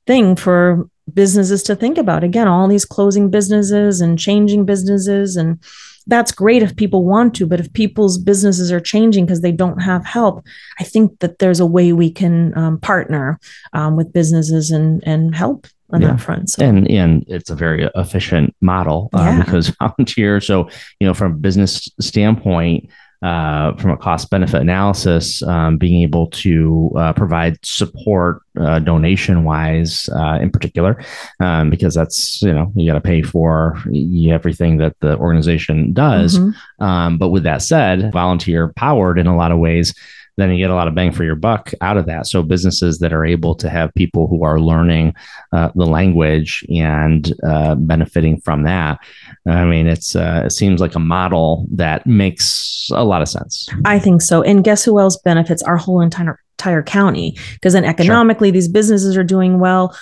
thing 0.07 0.37
for 0.37 0.87
businesses 1.13 1.63
to 1.65 1.77
think 1.77 1.99
about. 1.99 2.25
Again, 2.25 2.49
all 2.49 2.69
these 2.69 2.85
closing 2.85 3.31
businesses 3.31 4.01
and 4.01 4.19
changing 4.19 4.65
businesses. 4.65 5.37
And 5.37 5.63
that's 6.07 6.33
great 6.33 6.63
if 6.63 6.77
people 6.77 7.05
want 7.05 7.35
to, 7.37 7.47
but 7.47 7.61
if 7.61 7.73
people's 7.73 8.19
businesses 8.19 8.71
are 8.71 8.81
changing 8.81 9.27
because 9.27 9.41
they 9.41 9.53
don't 9.53 9.81
have 9.81 10.05
help, 10.05 10.45
I 10.79 10.85
think 10.85 11.19
that 11.21 11.39
there's 11.39 11.61
a 11.61 11.67
way 11.67 11.93
we 11.93 12.11
can 12.11 12.57
um, 12.57 12.79
partner 12.79 13.39
um, 13.73 13.97
with 13.97 14.13
businesses 14.13 14.71
and, 14.71 15.03
and 15.07 15.35
help 15.35 15.67
on 15.91 16.03
yeah. 16.03 16.09
that 16.09 16.21
front. 16.21 16.51
So. 16.51 16.65
And 16.65 16.91
and 16.91 17.25
it's 17.29 17.51
a 17.51 17.55
very 17.55 17.89
efficient 17.95 18.55
model 18.61 19.11
uh, 19.15 19.21
yeah. 19.21 19.45
because 19.45 19.69
volunteer. 19.81 20.41
So 20.41 20.69
you 21.01 21.07
know, 21.07 21.15
from 21.15 21.33
a 21.33 21.37
business 21.37 21.89
standpoint, 22.01 22.91
uh, 23.25 23.75
from 23.77 23.91
a 23.91 23.97
cost 23.97 24.29
benefit 24.29 24.61
analysis, 24.61 25.43
um, 25.45 25.79
being 25.79 26.03
able 26.03 26.27
to 26.27 26.93
uh, 26.95 27.13
provide 27.15 27.59
support 27.65 28.43
uh, 28.61 28.79
donation 28.79 29.45
wise 29.45 30.11
uh, 30.11 30.39
in 30.43 30.51
particular, 30.51 31.03
um, 31.41 31.71
because 31.71 31.95
that's, 31.95 32.43
you 32.43 32.53
know, 32.53 32.71
you 32.77 32.87
got 32.87 32.95
to 32.95 33.01
pay 33.01 33.23
for 33.23 33.79
everything 34.29 34.77
that 34.77 34.95
the 35.01 35.17
organization 35.17 35.95
does. 35.95 36.39
Mm-hmm. 36.39 36.85
Um, 36.85 37.17
but 37.17 37.31
with 37.31 37.45
that 37.45 37.63
said, 37.63 38.13
volunteer 38.13 38.75
powered 38.77 39.19
in 39.19 39.27
a 39.27 39.37
lot 39.37 39.53
of 39.53 39.59
ways 39.59 39.95
then 40.37 40.51
you 40.51 40.59
get 40.59 40.71
a 40.71 40.75
lot 40.75 40.89
of 40.89 40.95
bang 40.95 41.13
for 41.13 41.25
your 41.25 41.37
buck 41.37 41.73
out 41.81 41.97
of 41.97 42.07
that. 42.07 42.27
So 42.27 42.43
businesses 42.43 42.99
that 42.99 43.13
are 43.13 43.25
able 43.25 43.55
to 43.57 43.71
have 43.71 43.95
people 43.95 44.27
who 44.27 44.45
are 44.45 44.61
learning 44.61 45.15
uh, 45.53 45.71
the 45.75 45.87
language 45.87 46.65
and 46.69 47.33
uh, 47.47 47.75
benefiting 47.77 48.41
from 48.41 48.65
that. 48.65 48.99
I 49.47 49.65
mean, 49.65 49.87
it's 49.87 50.17
uh, 50.17 50.45
it 50.47 50.51
seems 50.51 50.81
like 50.81 50.95
a 50.95 51.01
model 51.01 51.67
that 51.73 52.07
makes 52.07 52.89
a 52.95 53.05
lot 53.05 53.23
of 53.23 53.29
sense. 53.29 53.69
I 53.85 53.99
think 53.99 54.23
so. 54.23 54.43
And 54.43 54.65
guess 54.65 54.85
who 54.85 54.99
else 54.99 55.19
benefits 55.19 55.63
our 55.63 55.77
whole 55.77 56.01
entire 56.01 56.41
entire 56.59 56.83
county? 56.83 57.37
Because 57.55 57.75
then 57.75 57.85
economically, 57.85 58.49
sure. 58.49 58.53
these 58.53 58.69
businesses 58.69 59.17
are 59.17 59.25
doing 59.25 59.59
well 59.59 59.95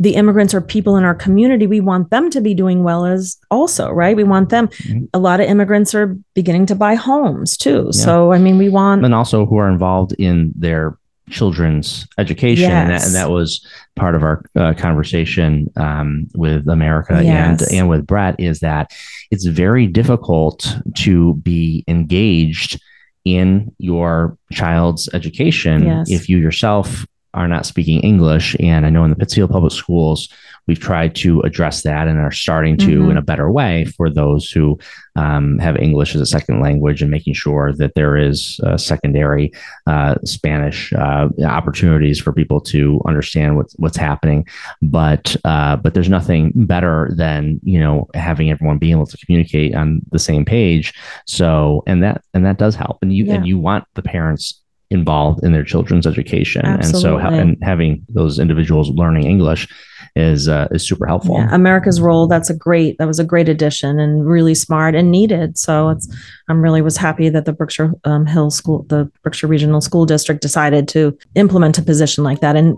the 0.00 0.14
immigrants 0.16 0.52
or 0.52 0.60
people 0.60 0.96
in 0.96 1.04
our 1.04 1.14
community, 1.14 1.66
we 1.66 1.80
want 1.80 2.10
them 2.10 2.28
to 2.30 2.40
be 2.40 2.52
doing 2.52 2.82
well 2.82 3.06
as 3.06 3.36
also, 3.50 3.90
right? 3.90 4.16
We 4.16 4.24
want 4.24 4.48
them. 4.48 4.68
Mm-hmm. 4.68 5.04
A 5.14 5.18
lot 5.18 5.40
of 5.40 5.48
immigrants 5.48 5.94
are 5.94 6.18
beginning 6.34 6.66
to 6.66 6.74
buy 6.74 6.94
homes 6.94 7.56
too. 7.56 7.90
Yeah. 7.92 8.04
So, 8.04 8.32
I 8.32 8.38
mean, 8.38 8.58
we 8.58 8.68
want. 8.68 9.04
And 9.04 9.14
also 9.14 9.46
who 9.46 9.56
are 9.56 9.70
involved 9.70 10.12
in 10.18 10.52
their 10.56 10.98
children's 11.30 12.06
education. 12.18 12.70
Yes. 12.70 12.82
And, 12.82 12.90
that, 12.90 13.06
and, 13.06 13.14
that, 13.14 13.30
was 13.30 13.66
part 13.96 14.14
of 14.14 14.22
our 14.22 14.44
uh, 14.56 14.74
conversation 14.74 15.70
um, 15.76 16.28
with 16.34 16.68
America 16.68 17.20
yes. 17.22 17.62
and, 17.62 17.72
and 17.72 17.88
with 17.88 18.06
Brett 18.06 18.38
is 18.38 18.60
that 18.60 18.92
it's 19.30 19.46
very 19.46 19.86
difficult 19.86 20.76
to 20.96 21.34
be 21.36 21.84
engaged 21.88 22.80
in 23.24 23.74
your 23.78 24.36
child's 24.52 25.08
education 25.14 25.84
yes. 25.84 26.10
if 26.10 26.28
you 26.28 26.36
yourself 26.38 27.06
are 27.32 27.48
not 27.48 27.66
speaking 27.66 28.00
English. 28.00 28.54
And 28.60 28.86
I 28.86 28.90
know 28.90 29.04
in 29.04 29.10
the 29.10 29.16
Pittsfield 29.16 29.50
Public 29.50 29.72
Schools, 29.72 30.28
we've 30.66 30.80
tried 30.80 31.14
to 31.14 31.40
address 31.40 31.82
that 31.82 32.08
and 32.08 32.18
are 32.18 32.30
starting 32.30 32.76
to 32.78 33.00
mm-hmm. 33.00 33.10
in 33.12 33.16
a 33.16 33.22
better 33.22 33.50
way 33.50 33.84
for 33.84 34.10
those 34.10 34.50
who 34.50 34.78
um, 35.16 35.58
have 35.58 35.76
English 35.76 36.14
as 36.14 36.20
a 36.20 36.26
second 36.26 36.60
language 36.60 37.02
and 37.02 37.10
making 37.10 37.34
sure 37.34 37.72
that 37.72 37.94
there 37.94 38.16
is 38.16 38.60
uh, 38.64 38.76
secondary 38.76 39.52
uh, 39.86 40.16
Spanish 40.24 40.92
uh, 40.94 41.28
opportunities 41.44 42.20
for 42.20 42.32
people 42.32 42.60
to 42.60 43.00
understand 43.06 43.56
what's 43.56 43.74
what's 43.78 43.96
happening. 43.96 44.46
But 44.82 45.36
uh, 45.44 45.76
but 45.76 45.94
there's 45.94 46.08
nothing 46.08 46.52
better 46.54 47.10
than 47.14 47.60
you 47.62 47.78
know 47.78 48.08
having 48.14 48.50
everyone 48.50 48.78
being 48.78 48.92
able 48.92 49.06
to 49.06 49.18
communicate 49.18 49.74
on 49.74 50.00
the 50.10 50.18
same 50.18 50.44
page. 50.44 50.94
So 51.26 51.82
and 51.86 52.02
that 52.02 52.22
and 52.32 52.44
that 52.44 52.58
does 52.58 52.74
help. 52.74 52.98
And 53.02 53.12
you 53.12 53.26
yeah. 53.26 53.34
and 53.34 53.46
you 53.46 53.58
want 53.58 53.84
the 53.94 54.02
parents 54.02 54.60
involved 54.90 55.42
in 55.44 55.52
their 55.52 55.64
children's 55.64 56.06
education. 56.06 56.64
Absolutely. 56.64 57.24
And 57.24 57.32
so, 57.32 57.38
and 57.38 57.58
having 57.62 58.04
those 58.08 58.38
individuals 58.38 58.90
learning 58.90 59.24
English 59.26 59.68
is 60.16 60.48
uh, 60.48 60.68
is 60.70 60.86
super 60.86 61.06
helpful. 61.06 61.36
Yeah, 61.36 61.48
America's 61.52 62.00
role. 62.00 62.28
That's 62.28 62.48
a 62.48 62.54
great. 62.54 62.98
That 62.98 63.06
was 63.06 63.18
a 63.18 63.24
great 63.24 63.48
addition 63.48 63.98
and 63.98 64.26
really 64.26 64.54
smart 64.54 64.94
and 64.94 65.10
needed. 65.10 65.58
So 65.58 65.88
it's. 65.88 66.08
I'm 66.48 66.60
really 66.60 66.82
was 66.82 66.96
happy 66.96 67.30
that 67.30 67.46
the 67.46 67.52
Berkshire 67.52 67.92
um, 68.04 68.26
Hill 68.26 68.50
School, 68.50 68.84
the 68.88 69.10
Berkshire 69.22 69.46
Regional 69.46 69.80
School 69.80 70.04
District, 70.04 70.42
decided 70.42 70.86
to 70.88 71.16
implement 71.34 71.78
a 71.78 71.82
position 71.82 72.22
like 72.22 72.40
that. 72.40 72.54
And 72.54 72.76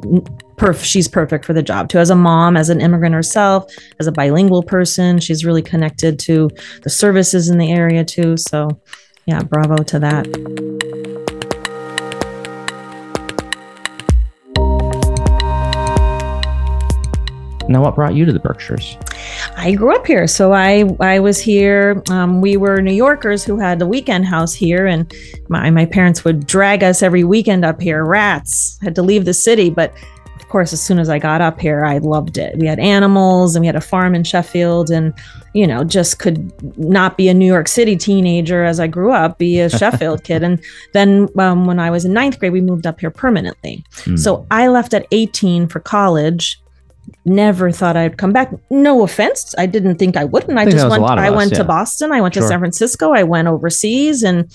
perf, 0.57 0.85
she's 0.85 1.09
perfect 1.09 1.45
for 1.45 1.53
the 1.53 1.63
job 1.63 1.89
too. 1.89 1.99
As 1.99 2.11
a 2.11 2.15
mom, 2.15 2.57
as 2.57 2.71
an 2.71 2.81
immigrant 2.81 3.15
herself, 3.15 3.71
as 3.99 4.07
a 4.07 4.13
bilingual 4.13 4.63
person, 4.63 5.19
she's 5.19 5.45
really 5.45 5.63
connected 5.63 6.19
to 6.21 6.49
the 6.83 6.91
services 6.91 7.49
in 7.49 7.59
the 7.59 7.73
area 7.73 8.05
too. 8.05 8.37
So, 8.37 8.81
yeah, 9.27 9.43
bravo 9.43 9.83
to 9.83 9.99
that. 9.99 11.06
Now, 17.69 17.83
what 17.83 17.95
brought 17.95 18.15
you 18.15 18.25
to 18.25 18.33
the 18.33 18.39
Berkshires? 18.39 18.97
I 19.57 19.73
grew 19.73 19.95
up 19.95 20.07
here, 20.07 20.27
so 20.27 20.53
I 20.53 20.85
I 21.01 21.19
was 21.19 21.39
here. 21.41 22.03
Um, 22.11 22.41
we 22.41 22.57
were 22.57 22.81
New 22.81 22.95
Yorkers 22.95 23.45
who 23.45 23.59
had 23.59 23.79
the 23.79 23.87
weekend 23.87 24.27
house 24.27 24.55
here, 24.55 24.87
and 24.87 25.13
my 25.49 25.71
my 25.71 25.85
parents 25.85 26.25
would 26.25 26.47
drag 26.47 26.85
us 26.85 27.03
every 27.03 27.25
weekend 27.25 27.65
up 27.65 27.81
here. 27.81 28.05
Rats 28.05 28.79
had 28.83 28.95
to 28.95 29.03
leave 29.03 29.25
the 29.25 29.35
city, 29.35 29.71
but 29.71 29.93
of 30.37 30.49
course, 30.49 30.73
as 30.73 30.81
soon 30.81 31.01
as 31.01 31.09
I 31.09 31.19
got 31.19 31.41
up 31.41 31.61
here, 31.61 31.85
I 31.85 31.99
loved 31.99 32.39
it. 32.39 32.57
We 32.59 32.69
had 32.69 32.79
animals, 32.79 33.57
and 33.57 33.63
we 33.63 33.67
had 33.67 33.75
a 33.75 33.81
farm 33.81 34.15
in 34.15 34.23
Sheffield, 34.23 34.91
and 34.91 35.13
you 35.55 35.67
know, 35.67 35.83
just 35.83 36.21
could 36.21 36.53
not 36.79 37.17
be 37.17 37.29
a 37.29 37.35
New 37.35 37.47
York 37.47 37.67
City 37.67 37.97
teenager 37.97 38.63
as 38.63 38.79
I 38.79 38.87
grew 38.87 39.11
up, 39.11 39.39
be 39.39 39.59
a 39.59 39.69
Sheffield 39.79 40.23
kid. 40.23 40.45
And 40.45 40.63
then 40.93 41.29
um, 41.37 41.65
when 41.65 41.81
I 41.81 41.91
was 41.91 42.05
in 42.05 42.13
ninth 42.13 42.39
grade, 42.39 42.53
we 42.53 42.61
moved 42.61 42.87
up 42.87 43.01
here 43.01 43.11
permanently. 43.11 43.85
Mm. 44.05 44.19
So 44.19 44.47
I 44.53 44.69
left 44.69 44.95
at 44.95 45.07
18 45.11 45.67
for 45.67 45.81
college 45.81 46.61
never 47.25 47.71
thought 47.71 47.97
I'd 47.97 48.19
come 48.19 48.33
back. 48.33 48.53
No 48.71 49.03
offense, 49.03 49.55
I 49.59 49.67
didn't 49.67 49.97
think 49.97 50.17
I 50.17 50.25
wouldn't. 50.25 50.59
I, 50.59 50.63
I 50.63 50.71
just 50.71 50.89
went. 50.89 51.05
I 51.05 51.29
us, 51.29 51.37
went 51.37 51.53
yeah. 51.53 51.59
to 51.59 51.65
Boston. 51.65 52.13
I 52.13 52.21
went 52.21 52.35
sure. 52.35 52.43
to 52.43 52.49
San 52.49 52.59
Francisco. 52.59 53.13
I 53.13 53.23
went 53.23 53.49
overseas, 53.49 54.23
and 54.23 54.51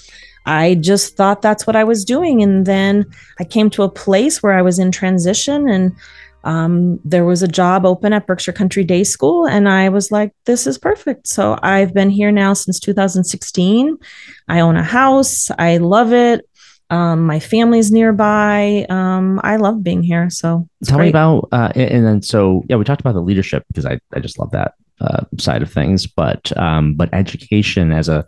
I 0.46 0.76
just 0.76 1.16
thought 1.16 1.42
that's 1.42 1.68
what 1.68 1.76
I 1.76 1.84
was 1.84 2.04
doing. 2.06 2.42
And 2.42 2.66
then 2.66 3.06
I 3.40 3.44
came 3.44 3.70
to 3.72 3.84
a 3.84 3.90
place 3.90 4.42
where 4.42 4.54
I 4.54 4.62
was 4.62 4.80
in 4.80 4.92
transition, 4.92 5.68
and 5.70 5.96
um, 6.44 7.00
there 7.06 7.26
was 7.26 7.44
a 7.44 7.48
job 7.48 7.86
open 7.86 8.14
at 8.14 8.26
Berkshire 8.26 8.54
Country 8.54 8.84
Day 8.84 9.04
School, 9.04 9.46
and 9.46 9.70
I 9.70 9.90
was 9.90 10.12
like, 10.12 10.34
"This 10.46 10.66
is 10.66 10.78
perfect." 10.78 11.28
So 11.28 11.58
I've 11.62 11.94
been 11.94 12.10
here 12.10 12.32
now 12.32 12.54
since 12.54 12.80
2016. 12.80 13.98
I 14.48 14.60
own 14.60 14.78
a 14.78 14.84
house. 14.84 15.52
I 15.60 15.78
love 15.78 16.14
it. 16.14 16.48
Um, 16.92 17.26
my 17.26 17.40
family's 17.40 17.92
nearby. 17.92 18.86
Um, 18.90 19.40
I 19.44 19.56
love 19.56 19.84
being 19.84 20.04
here. 20.04 20.30
So 20.30 20.68
tell 20.84 20.98
great. 20.98 21.06
me 21.06 21.10
about, 21.10 21.50
uh, 21.52 21.72
and 21.76 22.06
then 22.06 22.22
so 22.22 22.64
yeah, 22.70 22.76
we 22.76 22.84
talked 22.84 23.02
about 23.02 23.14
the 23.14 23.22
leadership 23.22 23.66
because 23.70 23.86
I, 23.86 24.00
I 24.14 24.20
just 24.20 24.38
love 24.38 24.52
that 24.52 24.74
uh, 25.00 25.24
side 25.40 25.64
of 25.64 25.72
things, 25.72 26.06
but 26.06 26.56
um, 26.58 26.94
but 26.94 27.10
education 27.14 27.92
as 27.92 28.10
a 28.10 28.26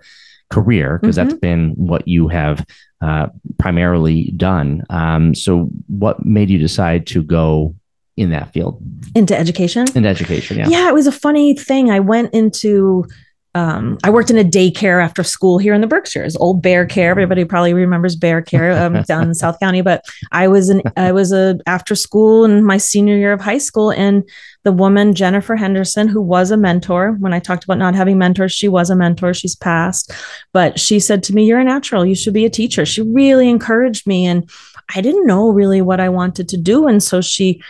career 0.50 1.00
because 1.00 1.18
mm-hmm. 1.18 1.30
that's 1.30 1.40
been 1.40 1.72
what 1.72 2.08
you 2.08 2.28
have 2.30 2.66
uh, 3.02 3.28
primarily 3.60 4.32
done. 4.38 4.84
Um, 4.90 5.36
so 5.36 5.70
what 5.88 6.26
made 6.26 6.50
you 6.50 6.58
decide 6.58 7.06
to 7.08 7.22
go 7.22 7.76
in 8.16 8.30
that 8.30 8.54
field 8.54 8.82
into 9.16 9.38
education? 9.38 9.88
Into 9.96 10.08
education, 10.08 10.58
yeah. 10.58 10.70
Yeah, 10.70 10.90
it 10.90 10.94
was 10.94 11.08
a 11.08 11.12
funny 11.12 11.56
thing. 11.56 11.92
I 11.92 12.00
went 12.00 12.34
into 12.34 13.06
um, 13.56 14.00
I 14.04 14.10
worked 14.10 14.32
in 14.32 14.38
a 14.38 14.44
daycare 14.44 15.04
after 15.04 15.24
school 15.24 15.60
here 15.60 15.76
in 15.76 15.82
the 15.82 15.88
Berkshires, 15.88 16.36
old 16.38 16.62
Bear 16.64 16.88
Care. 16.88 17.12
Everybody 17.12 17.46
probably 17.46 17.74
remembers 17.74 18.16
Bear 18.16 18.42
Care 18.42 18.72
um, 18.72 19.02
down 19.08 19.28
in 19.28 19.36
South 19.36 19.60
County. 19.60 19.82
But 19.82 20.04
I 20.32 20.48
was 20.48 20.70
an 20.70 20.82
I 20.98 21.12
was 21.12 21.32
a 21.32 21.60
after 21.68 21.96
school 21.96 22.46
in 22.46 22.64
my 22.64 22.78
senior 22.78 23.16
year 23.16 23.32
of 23.32 23.42
high 23.42 23.60
school, 23.60 23.92
and 23.92 24.28
the 24.64 24.72
woman 24.72 25.14
Jennifer 25.14 25.56
Henderson, 25.56 26.08
who 26.08 26.22
was 26.22 26.50
a 26.50 26.58
mentor, 26.58 27.12
when 27.20 27.34
I 27.34 27.40
talked 27.40 27.64
about 27.64 27.78
not 27.78 27.94
having 27.94 28.18
mentors, 28.18 28.52
she 28.52 28.68
was 28.68 28.90
a 28.90 28.96
mentor. 28.96 29.36
She's 29.36 29.56
passed, 29.56 30.12
but 30.52 30.80
she 30.80 31.00
said 31.00 31.22
to 31.24 31.36
me, 31.36 31.46
"You're 31.46 31.60
a 31.60 31.64
natural. 31.64 32.06
You 32.06 32.16
should 32.16 32.34
be 32.34 32.46
a 32.46 32.50
teacher." 32.50 32.88
She 32.88 33.04
really 33.04 33.50
encouraged 33.50 34.08
me, 34.08 34.26
and 34.26 34.50
I 34.96 35.02
didn't 35.02 35.28
know 35.28 35.50
really 35.50 35.82
what 35.82 36.00
I 36.00 36.10
wanted 36.10 36.50
to 36.50 36.58
do, 36.58 36.88
and 36.88 37.04
so 37.04 37.22
she 37.22 37.62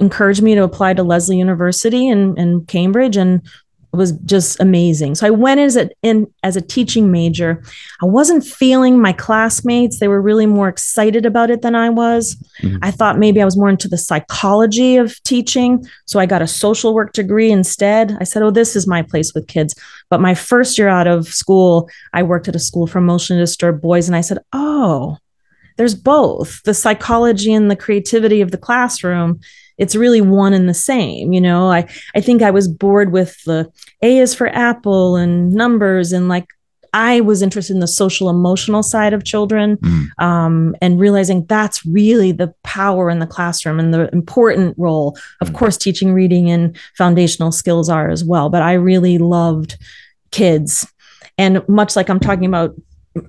encouraged 0.00 0.42
me 0.42 0.54
to 0.54 0.62
apply 0.62 0.94
to 0.94 1.02
Lesley 1.02 1.36
University 1.36 2.08
in, 2.08 2.38
in 2.38 2.64
Cambridge 2.64 3.16
and 3.16 3.42
was 3.96 4.12
just 4.12 4.60
amazing. 4.60 5.14
So 5.14 5.26
I 5.26 5.30
went 5.30 5.60
as 5.60 5.76
a 5.76 5.90
in 6.02 6.32
as 6.42 6.56
a 6.56 6.60
teaching 6.60 7.10
major. 7.10 7.62
I 8.02 8.06
wasn't 8.06 8.44
feeling 8.44 9.00
my 9.00 9.12
classmates. 9.12 9.98
They 9.98 10.08
were 10.08 10.20
really 10.20 10.46
more 10.46 10.68
excited 10.68 11.26
about 11.26 11.50
it 11.50 11.62
than 11.62 11.74
I 11.74 11.88
was. 11.88 12.36
Mm-hmm. 12.62 12.78
I 12.82 12.90
thought 12.90 13.18
maybe 13.18 13.40
I 13.40 13.44
was 13.44 13.56
more 13.56 13.68
into 13.68 13.88
the 13.88 13.98
psychology 13.98 14.96
of 14.96 15.22
teaching. 15.24 15.84
So 16.06 16.18
I 16.18 16.26
got 16.26 16.42
a 16.42 16.46
social 16.46 16.94
work 16.94 17.12
degree 17.12 17.50
instead. 17.50 18.16
I 18.20 18.24
said, 18.24 18.42
"Oh, 18.42 18.50
this 18.50 18.76
is 18.76 18.86
my 18.86 19.02
place 19.02 19.34
with 19.34 19.48
kids." 19.48 19.74
But 20.10 20.20
my 20.20 20.34
first 20.34 20.78
year 20.78 20.88
out 20.88 21.06
of 21.06 21.28
school, 21.28 21.88
I 22.12 22.22
worked 22.22 22.48
at 22.48 22.56
a 22.56 22.60
school 22.60 22.86
for 22.86 22.98
emotionally 22.98 23.42
disturbed 23.42 23.82
boys 23.82 24.08
and 24.08 24.16
I 24.16 24.20
said, 24.20 24.38
"Oh, 24.52 25.18
there's 25.76 25.94
both 25.94 26.62
the 26.62 26.74
psychology 26.74 27.52
and 27.52 27.70
the 27.70 27.76
creativity 27.76 28.40
of 28.40 28.50
the 28.50 28.58
classroom 28.58 29.40
it's 29.78 29.96
really 29.96 30.20
one 30.20 30.52
and 30.52 30.68
the 30.68 30.74
same 30.74 31.32
you 31.32 31.40
know 31.40 31.70
i 31.70 31.86
i 32.14 32.20
think 32.20 32.42
i 32.42 32.50
was 32.50 32.68
bored 32.68 33.12
with 33.12 33.42
the 33.44 33.70
a 34.02 34.18
is 34.18 34.34
for 34.34 34.48
apple 34.48 35.16
and 35.16 35.52
numbers 35.52 36.12
and 36.12 36.28
like 36.28 36.46
i 36.92 37.20
was 37.20 37.42
interested 37.42 37.74
in 37.74 37.80
the 37.80 37.88
social 37.88 38.30
emotional 38.30 38.82
side 38.82 39.12
of 39.12 39.24
children 39.24 39.76
mm. 39.78 40.06
um, 40.22 40.76
and 40.80 41.00
realizing 41.00 41.44
that's 41.46 41.84
really 41.86 42.32
the 42.32 42.52
power 42.62 43.10
in 43.10 43.18
the 43.18 43.26
classroom 43.26 43.80
and 43.80 43.92
the 43.92 44.08
important 44.12 44.74
role 44.78 45.16
of 45.40 45.50
mm. 45.50 45.54
course 45.54 45.76
teaching 45.76 46.12
reading 46.12 46.50
and 46.50 46.76
foundational 46.96 47.52
skills 47.52 47.88
are 47.88 48.10
as 48.10 48.24
well 48.24 48.48
but 48.48 48.62
i 48.62 48.72
really 48.72 49.18
loved 49.18 49.76
kids 50.30 50.90
and 51.36 51.66
much 51.68 51.96
like 51.96 52.08
i'm 52.08 52.20
talking 52.20 52.46
about 52.46 52.74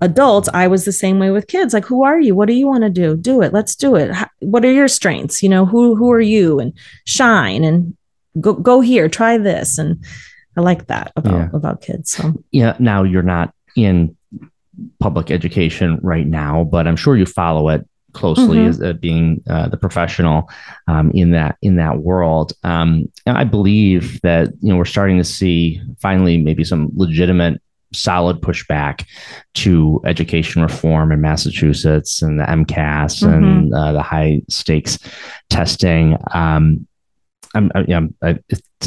adults 0.02 0.50
i 0.54 0.68
was 0.68 0.86
the 0.86 0.92
same 0.92 1.20
way 1.20 1.32
with 1.32 1.48
kids. 1.48 1.74
Like 1.74 1.86
who 1.86 2.04
are 2.04 2.20
you? 2.20 2.36
What 2.36 2.48
do 2.48 2.54
you 2.54 2.68
want 2.68 2.84
to 2.84 2.90
do? 2.90 3.16
Do 3.16 3.42
it. 3.42 3.54
Let's 3.54 3.76
do 3.76 3.96
it. 3.96 4.16
What 4.40 4.66
are 4.66 4.72
your 4.72 4.88
strengths? 4.88 5.44
You 5.44 5.50
know 5.50 5.66
who 5.66 5.96
who 5.96 6.12
are 6.12 6.22
you? 6.22 6.60
And 6.60 6.74
shine 7.06 7.64
and 7.64 7.96
go 8.42 8.54
go 8.54 8.82
here. 8.82 9.08
Try 9.10 9.38
this. 9.38 9.78
And 9.78 10.04
i 10.58 10.62
like 10.62 10.88
that 10.88 11.12
about 11.16 11.34
yeah. 11.34 11.50
about 11.54 11.82
kids 11.82 12.12
so. 12.12 12.34
Yeah 12.52 12.76
now 12.80 13.04
you're 13.04 13.22
not 13.22 13.54
in 13.76 14.16
public 15.00 15.30
education 15.32 16.00
right 16.02 16.28
now 16.28 16.64
but 16.64 16.88
i'm 16.88 16.96
sure 16.96 17.16
you 17.16 17.26
follow 17.26 17.70
it 17.70 17.86
closely 18.16 18.58
mm-hmm. 18.58 18.70
as 18.70 18.82
uh, 18.82 18.94
being 18.94 19.44
uh, 19.48 19.68
the 19.68 19.78
professional 19.78 20.50
um, 20.88 21.12
in 21.12 21.32
that 21.32 21.58
in 21.62 21.76
that 21.76 22.00
world. 22.00 22.54
Um, 22.64 23.12
and 23.26 23.38
I 23.38 23.44
believe 23.44 24.20
that 24.22 24.50
you 24.62 24.70
know 24.70 24.78
we're 24.78 24.86
starting 24.86 25.18
to 25.18 25.24
see 25.24 25.82
finally 26.00 26.38
maybe 26.38 26.64
some 26.64 26.90
legitimate 26.96 27.62
solid 27.96 28.42
pushback 28.42 29.06
to 29.56 30.02
education 30.06 30.62
reform 30.62 31.12
in 31.12 31.22
Massachusetts 31.22 32.22
and 32.22 32.40
the 32.40 32.44
MCAS 32.44 33.24
mm-hmm. 33.24 33.34
and 33.34 33.74
uh, 33.74 33.94
the 33.94 34.02
high 34.02 34.42
stakes 34.50 35.00
testing. 35.50 36.18
Um, 36.34 36.88
I'm, 37.56 37.72
I'm, 37.74 38.16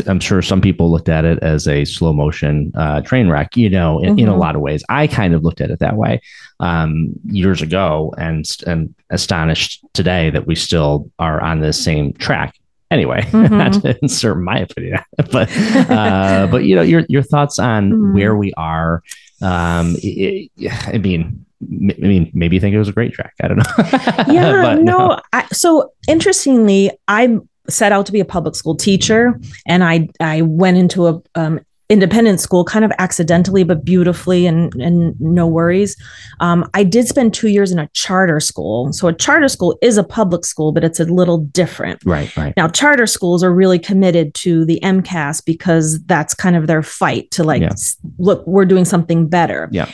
I'm, 0.06 0.20
sure 0.20 0.42
some 0.42 0.60
people 0.60 0.90
looked 0.90 1.08
at 1.08 1.24
it 1.24 1.38
as 1.42 1.66
a 1.66 1.86
slow 1.86 2.12
motion 2.12 2.70
uh, 2.74 3.00
train 3.00 3.30
wreck, 3.30 3.56
you 3.56 3.70
know, 3.70 3.98
in, 3.98 4.10
mm-hmm. 4.10 4.18
in, 4.18 4.28
a 4.28 4.32
mm-hmm. 4.32 4.40
lot 4.40 4.56
of 4.56 4.60
ways. 4.60 4.84
I 4.90 5.06
kind 5.06 5.34
of 5.34 5.42
looked 5.42 5.62
at 5.62 5.70
it 5.70 5.78
that 5.78 5.96
way 5.96 6.20
um, 6.60 7.14
years 7.24 7.62
ago 7.62 8.14
and, 8.18 8.44
and 8.66 8.94
astonished 9.08 9.84
today 9.94 10.28
that 10.30 10.46
we 10.46 10.54
still 10.54 11.10
are 11.18 11.40
on 11.40 11.60
the 11.60 11.72
same 11.72 12.12
track 12.12 12.54
anyway 12.90 13.20
mm-hmm. 13.30 13.56
not 13.56 13.72
to 13.72 13.98
insert 14.02 14.38
my 14.38 14.58
opinion 14.58 14.98
but 15.30 15.48
uh, 15.90 16.46
but 16.50 16.64
you 16.64 16.74
know 16.74 16.82
your 16.82 17.04
your 17.08 17.22
thoughts 17.22 17.58
on 17.58 17.92
mm. 17.92 18.14
where 18.14 18.36
we 18.36 18.52
are 18.56 19.02
um 19.42 19.96
it, 20.02 20.50
i 20.86 20.98
mean 20.98 21.44
I 21.60 21.66
mean, 21.66 22.30
maybe 22.34 22.54
you 22.54 22.60
think 22.60 22.72
it 22.72 22.78
was 22.78 22.88
a 22.88 22.92
great 22.92 23.12
track. 23.12 23.34
I 23.42 23.48
don't 23.48 23.56
know. 23.56 24.32
yeah, 24.32 24.74
no. 24.74 24.76
no. 24.76 25.20
I, 25.32 25.44
so 25.46 25.92
interestingly, 26.06 26.92
I 27.08 27.36
set 27.68 27.90
out 27.90 28.06
to 28.06 28.12
be 28.12 28.20
a 28.20 28.24
public 28.24 28.54
school 28.54 28.76
teacher, 28.76 29.40
and 29.66 29.82
I 29.82 30.08
I 30.20 30.42
went 30.42 30.76
into 30.76 31.08
a 31.08 31.20
um, 31.34 31.58
independent 31.88 32.38
school 32.38 32.64
kind 32.64 32.84
of 32.84 32.92
accidentally 32.98 33.64
but 33.64 33.84
beautifully 33.84 34.46
and 34.46 34.74
and 34.74 35.18
no 35.20 35.46
worries 35.46 35.96
um, 36.40 36.68
i 36.74 36.84
did 36.84 37.08
spend 37.08 37.32
two 37.32 37.48
years 37.48 37.72
in 37.72 37.78
a 37.78 37.88
charter 37.94 38.40
school 38.40 38.92
so 38.92 39.08
a 39.08 39.12
charter 39.12 39.48
school 39.48 39.78
is 39.80 39.96
a 39.96 40.04
public 40.04 40.44
school 40.44 40.70
but 40.70 40.84
it's 40.84 41.00
a 41.00 41.04
little 41.04 41.38
different 41.38 42.00
right 42.04 42.36
right 42.36 42.54
now 42.56 42.68
charter 42.68 43.06
schools 43.06 43.42
are 43.42 43.52
really 43.52 43.78
committed 43.78 44.34
to 44.34 44.66
the 44.66 44.78
mcas 44.82 45.42
because 45.44 46.02
that's 46.04 46.34
kind 46.34 46.56
of 46.56 46.66
their 46.66 46.82
fight 46.82 47.30
to 47.30 47.42
like 47.42 47.62
yeah. 47.62 47.72
look 48.18 48.46
we're 48.46 48.66
doing 48.66 48.84
something 48.84 49.26
better 49.26 49.68
yeah 49.72 49.90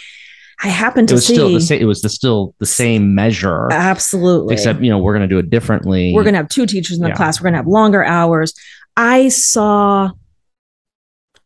I 0.62 0.68
happen 0.68 1.06
to 1.08 1.14
it 1.14 1.16
was 1.16 1.26
see 1.26 1.34
still 1.34 1.52
the 1.52 1.60
same. 1.60 1.82
It 1.82 1.84
was 1.84 2.00
the, 2.00 2.08
still 2.08 2.54
the 2.58 2.66
same 2.66 3.14
measure, 3.14 3.68
absolutely. 3.72 4.54
Except 4.54 4.80
you 4.80 4.88
know 4.88 4.98
we're 4.98 5.12
going 5.12 5.28
to 5.28 5.32
do 5.32 5.38
it 5.38 5.50
differently. 5.50 6.12
We're 6.14 6.22
going 6.22 6.34
to 6.34 6.38
have 6.38 6.48
two 6.48 6.64
teachers 6.64 6.96
in 6.96 7.02
the 7.02 7.08
yeah. 7.08 7.16
class. 7.16 7.40
We're 7.40 7.46
going 7.46 7.54
to 7.54 7.58
have 7.58 7.66
longer 7.66 8.04
hours. 8.04 8.54
I 8.96 9.28
saw 9.28 10.12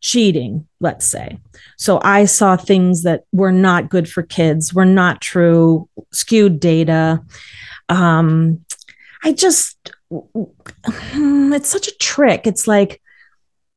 cheating, 0.01 0.67
let's 0.79 1.05
say. 1.05 1.37
So 1.77 1.99
I 2.03 2.25
saw 2.25 2.55
things 2.55 3.03
that 3.03 3.23
were 3.31 3.51
not 3.51 3.89
good 3.89 4.09
for 4.09 4.23
kids, 4.23 4.73
were 4.73 4.85
not 4.85 5.21
true, 5.21 5.87
skewed 6.11 6.59
data. 6.59 7.21
Um, 7.89 8.65
I 9.23 9.33
just, 9.33 9.91
it's 10.11 11.69
such 11.69 11.87
a 11.87 11.97
trick. 11.97 12.47
It's 12.47 12.67
like 12.67 13.01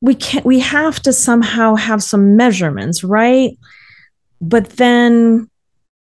we 0.01 0.14
can't, 0.14 0.45
we 0.45 0.61
have 0.61 1.01
to 1.01 1.12
somehow 1.12 1.75
have 1.75 2.03
some 2.03 2.37
measurements, 2.37 3.05
right? 3.05 3.59
But 4.41 4.70
then 4.70 5.49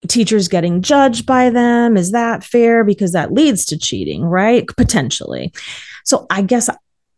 teachers 0.08 0.48
getting 0.48 0.82
judged 0.82 1.26
by 1.26 1.50
them, 1.50 1.98
is 1.98 2.12
that 2.12 2.44
fair? 2.44 2.84
Because 2.84 3.14
that 3.14 3.34
leads 3.34 3.66
to 3.66 3.78
cheating, 3.78 4.24
right? 4.24 4.68
Potentially. 4.78 5.54
So 6.04 6.26
I 6.30 6.42
guess 6.42 6.70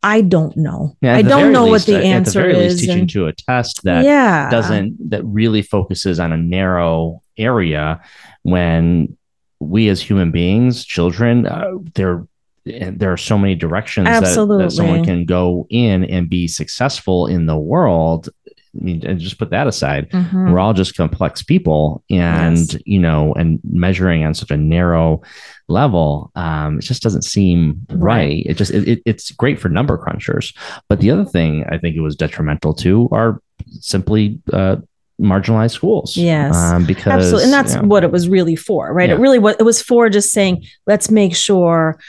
I 0.02 0.22
don't 0.22 0.56
know. 0.56 0.96
Yeah, 1.02 1.16
I 1.16 1.22
don't 1.22 1.52
know 1.52 1.66
least, 1.66 1.88
what 1.88 1.94
the 1.94 2.06
answer 2.06 2.54
the 2.54 2.60
is. 2.60 2.80
teaching 2.80 3.00
and, 3.00 3.10
to 3.12 3.28
a 3.28 3.34
test 3.34 3.84
that 3.84 4.06
yeah. 4.06 4.50
doesn't 4.50 5.10
that 5.10 5.24
really 5.26 5.62
focuses 5.62 6.20
on 6.20 6.32
a 6.32 6.38
narrow 6.38 7.22
area 7.38 8.02
when 8.44 9.18
we 9.60 9.90
as 9.90 10.02
human 10.02 10.32
beings, 10.32 10.86
children, 10.86 11.46
uh, 11.46 11.72
there 11.96 12.26
there 12.66 13.12
are 13.12 13.18
so 13.18 13.38
many 13.38 13.56
directions 13.56 14.06
that, 14.06 14.22
that, 14.22 14.72
someone 14.72 15.04
can 15.04 15.26
go 15.26 15.66
in 15.70 16.04
and 16.04 16.30
be 16.30 16.48
successful 16.48 17.26
in 17.26 17.46
the 17.46 17.58
world 17.58 18.30
and 18.74 19.20
just 19.20 19.40
put 19.40 19.50
that 19.50 19.68
aside. 19.68 20.10
Mm-hmm. 20.12 20.52
We're 20.52 20.60
all 20.60 20.74
just 20.74 20.96
complex 20.96 21.42
people, 21.42 22.04
and 22.10 22.58
yes. 22.58 22.78
you 22.86 23.00
know, 23.00 23.34
and 23.34 23.60
measuring 23.64 24.24
on 24.24 24.34
such 24.34 24.52
a 24.52 24.58
narrow 24.58 25.22
level, 25.68 26.32
um, 26.36 26.80
it 26.80 26.84
just 26.84 27.02
doesn't 27.02 27.24
seem 27.24 27.86
right. 27.90 28.00
right. 28.00 28.46
It 28.46 28.58
just 28.58 28.72
it, 28.72 29.02
it's 29.06 29.32
great 29.32 29.60
for 29.60 29.70
number 29.70 29.98
crunchers, 29.98 30.56
but 30.88 31.00
the 31.00 31.12
other 31.12 31.26
thing 31.26 31.66
I 31.70 31.78
think 31.78 31.96
it 31.96 32.02
was 32.02 32.16
detrimental 32.16 32.74
to 32.76 33.10
are 33.12 33.42
simply 33.80 34.40
uh, 34.54 34.78
marginalized 35.20 35.72
schools. 35.72 36.16
Yes, 36.16 36.56
um, 36.56 36.86
because 36.86 37.14
absolutely, 37.14 37.46
and 37.46 37.54
that's 37.54 37.76
you 37.76 37.82
know, 37.82 37.88
what 37.88 38.04
it 38.04 38.12
was 38.12 38.30
really 38.30 38.56
for, 38.56 38.94
right? 38.94 39.10
Yeah. 39.10 39.16
It 39.16 39.20
really 39.20 39.40
what 39.40 39.60
it 39.60 39.64
was 39.64 39.82
for, 39.82 40.10
just 40.10 40.32
saying, 40.32 40.66
let's 40.86 41.10
make 41.10 41.36
sure 41.36 42.00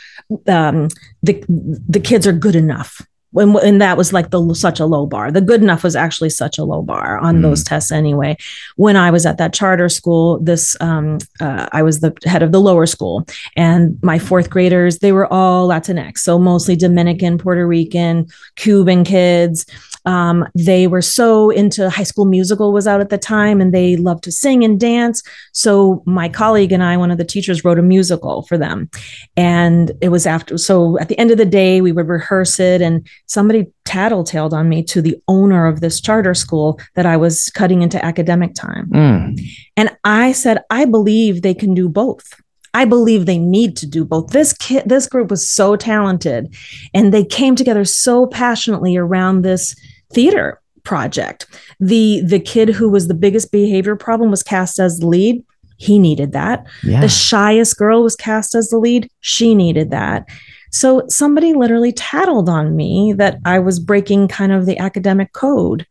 um, 0.47 0.89
the 1.23 1.45
the 1.49 2.01
kids 2.01 2.27
are 2.27 2.33
good 2.33 2.57
enough 2.57 3.07
when 3.33 3.57
and 3.59 3.81
that 3.81 3.97
was 3.97 4.13
like 4.13 4.31
the 4.31 4.55
such 4.55 4.81
a 4.81 4.87
low 4.87 5.07
bar. 5.07 5.31
The 5.31 5.41
good 5.41 5.63
enough 5.63 5.85
was 5.85 5.97
actually 5.97 6.31
such 6.31 6.59
a 6.59 6.65
low 6.65 6.83
bar 6.83 7.19
on 7.19 7.39
mm. 7.39 7.43
those 7.43 7.63
tests 7.63 7.93
anyway. 7.93 8.37
When 8.77 8.97
I 8.97 9.11
was 9.11 9.27
at 9.27 9.39
that 9.39 9.53
charter 9.53 9.89
school, 9.89 10.39
this 10.41 10.77
um, 10.81 11.19
uh, 11.41 11.69
I 11.73 11.83
was 11.83 12.01
the 12.01 12.17
head 12.25 12.43
of 12.43 12.53
the 12.53 12.61
lower 12.61 12.87
school, 12.87 13.27
and 13.57 13.99
my 14.03 14.19
fourth 14.19 14.51
graders 14.51 14.99
they 14.99 15.13
were 15.13 15.33
all 15.33 15.69
Latinx, 15.69 16.19
so 16.19 16.39
mostly 16.39 16.77
Dominican, 16.77 17.39
Puerto 17.39 17.67
Rican, 17.67 18.27
Cuban 18.57 19.05
kids 19.05 19.67
um, 20.07 20.47
they 20.55 20.87
were 20.87 21.03
so 21.03 21.51
into 21.51 21.91
High 21.91 22.05
School 22.05 22.25
Musical 22.25 22.73
was 22.73 22.87
out 22.87 23.01
at 23.01 23.11
the 23.11 23.19
time, 23.19 23.61
and 23.61 23.75
they 23.75 23.97
loved 23.97 24.25
to 24.25 24.33
sing 24.33 24.65
and 24.65 24.79
dance. 24.79 25.23
So 25.53 26.03
my 26.07 26.29
colleague 26.29 26.73
and 26.73 26.83
I, 26.83 26.97
one 26.97 27.11
of 27.11 27.19
the 27.19 27.25
teachers, 27.25 27.65
wrote 27.65 27.79
a 27.79 27.83
musical 27.83 28.43
for 28.43 28.57
them, 28.57 28.89
and 29.37 29.93
it 30.01 30.09
was 30.09 30.27
after. 30.27 30.59
So 30.59 30.99
at 30.99 31.09
the 31.09 31.19
end 31.19 31.31
of 31.31 31.39
the 31.39 31.45
day, 31.45 31.81
we 31.81 31.93
would 31.93 32.09
rehearse 32.09 32.59
it, 32.59 32.81
and 32.81 33.07
somebody 33.27 33.67
tattletaled 33.85 34.53
on 34.53 34.69
me 34.69 34.83
to 34.85 35.03
the 35.03 35.17
owner 35.29 35.67
of 35.67 35.81
this 35.81 36.01
charter 36.01 36.35
school 36.35 36.81
that 36.95 37.07
I 37.07 37.17
was 37.17 37.51
cutting 37.51 37.83
into 37.83 38.05
academic 38.05 38.55
time, 38.55 38.89
mm. 38.89 39.41
and 39.77 39.97
I 40.05 40.33
said, 40.33 40.63
I 40.71 40.85
believe 40.85 41.43
they 41.43 41.55
can 41.55 41.75
do 41.75 41.89
both. 41.89 42.35
I 42.73 42.85
believe 42.85 43.27
they 43.27 43.39
need 43.39 43.77
to 43.79 43.87
do 43.87 44.05
both. 44.05 44.31
This 44.31 44.53
kid, 44.53 44.85
this 44.87 45.09
group 45.09 45.31
was 45.31 45.49
so 45.49 45.75
talented 45.75 46.55
and 46.95 47.13
they 47.13 47.25
came 47.25 47.57
together 47.57 47.85
so 47.85 48.27
passionately 48.27 48.97
around 48.97 49.43
this 49.43 49.75
theater 50.13 50.61
project. 50.85 51.47
The 51.79 52.23
the 52.25 52.41
kid 52.41 52.69
who 52.71 52.89
was 52.89 53.09
the 53.09 53.15
biggest 53.15 53.53
behavior 53.53 53.97
problem 53.97 54.31
was 54.31 54.43
cast 54.43 54.79
as 54.79 54.99
the 54.99 55.07
lead. 55.07 55.45
He 55.77 55.99
needed 55.99 56.33
that. 56.33 56.67
Yeah. 56.83 57.01
The 57.01 57.09
shyest 57.09 57.77
girl 57.79 58.03
was 58.03 58.17
cast 58.17 58.55
as 58.55 58.69
the 58.69 58.79
lead. 58.79 59.11
She 59.21 59.55
needed 59.55 59.91
that. 59.91 60.27
So 60.71 61.03
somebody 61.09 61.53
literally 61.53 61.93
tattled 61.93 62.49
on 62.49 62.77
me 62.77 63.13
that 63.15 63.39
I 63.45 63.59
was 63.59 63.81
breaking 63.81 64.29
kind 64.29 64.53
of 64.53 64.67
the 64.67 64.79
academic 64.79 65.33
code. 65.33 65.87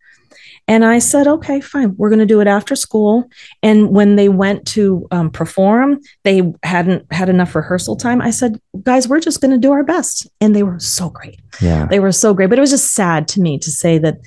And 0.70 0.86
I 0.86 1.00
said, 1.00 1.28
okay, 1.28 1.62
fine, 1.62 1.96
we're 1.98 2.10
going 2.10 2.20
to 2.20 2.28
do 2.28 2.42
it 2.42 2.48
after 2.48 2.76
school. 2.76 3.28
And 3.64 3.90
when 3.90 4.18
they 4.18 4.30
went 4.30 4.68
to 4.68 5.08
um, 5.10 5.32
perform, 5.32 6.00
they 6.24 6.54
hadn't 6.62 7.12
had 7.12 7.28
enough 7.28 7.56
rehearsal 7.56 7.96
time. 7.96 8.22
I 8.22 8.30
said, 8.30 8.62
guys, 8.84 9.08
we're 9.08 9.20
just 9.20 9.42
going 9.42 9.50
to 9.50 9.58
do 9.58 9.72
our 9.72 9.84
best. 9.84 10.28
And 10.40 10.56
they 10.56 10.62
were 10.62 10.78
so 10.80 11.10
great. 11.10 11.42
Yeah. 11.60 11.88
They 11.88 12.00
were 12.00 12.12
so 12.12 12.36
great. 12.36 12.52
But 12.52 12.60
it 12.60 12.62
was 12.62 12.70
just 12.70 12.94
sad 12.94 13.28
to 13.30 13.42
me 13.42 13.58
to 13.58 13.72
say 13.72 13.98
that 13.98 14.20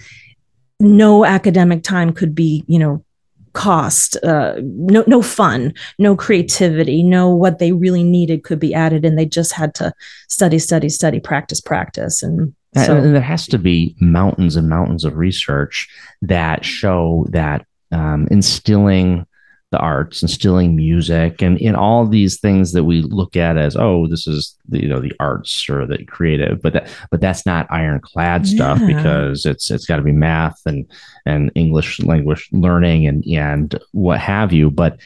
no 0.81 1.25
academic 1.25 1.85
time 1.85 2.13
could 2.13 2.35
be, 2.35 2.65
you 2.67 2.81
know, 2.81 3.05
cost 3.53 4.17
uh, 4.25 4.55
no 4.63 5.05
no 5.07 5.21
fun 5.21 5.75
no 5.99 6.17
creativity 6.17 7.03
no 7.03 7.29
what 7.29 7.59
they 7.59 7.71
really 7.71 8.03
needed 8.03 8.45
could 8.45 8.59
be 8.59 8.73
added 8.73 9.05
and 9.05 9.19
they 9.19 9.27
just 9.27 9.53
had 9.53 9.75
to 9.75 9.93
study 10.31 10.59
study 10.59 10.89
study 10.89 11.21
practice 11.21 11.61
practice 11.61 12.23
and 12.23 12.55
so, 12.75 12.97
and 12.97 13.15
there 13.15 13.21
has 13.21 13.47
to 13.49 13.59
be 13.59 13.95
mountains 14.01 14.57
and 14.57 14.69
mountains 14.69 15.05
of 15.05 15.17
research 15.17 15.89
that 16.23 16.65
show 16.65 17.27
that 17.31 17.67
um, 17.91 18.27
instilling 18.31 19.27
the 19.73 19.79
arts, 19.79 20.23
instilling 20.23 20.77
music, 20.77 21.43
and 21.43 21.59
in 21.59 21.75
all 21.75 22.07
these 22.07 22.41
things 22.41 22.73
that 22.73 22.85
we 22.85 23.03
look 23.03 23.37
at 23.37 23.57
as 23.57 23.77
oh, 23.77 24.07
this 24.07 24.27
is 24.27 24.57
the, 24.69 24.83
you 24.83 24.89
know 24.89 25.01
the 25.01 25.13
arts 25.19 25.69
or 25.69 25.87
the 25.87 26.05
creative, 26.05 26.63
but 26.63 26.75
that 26.75 26.89
but 27.11 27.21
that's 27.21 27.45
not 27.45 27.71
ironclad 27.71 28.47
stuff 28.47 28.79
yeah. 28.81 28.87
because 28.87 29.45
it's 29.45 29.71
it's 29.71 29.87
got 29.87 29.97
to 29.97 30.03
be 30.03 30.13
math 30.13 30.61
and 30.67 30.91
and 31.27 31.51
English 31.55 32.01
language 32.01 32.49
learning 32.53 33.07
and 33.07 33.25
and 33.27 33.79
what 33.93 34.21
have 34.21 34.53
you. 34.53 34.71
But 34.71 34.99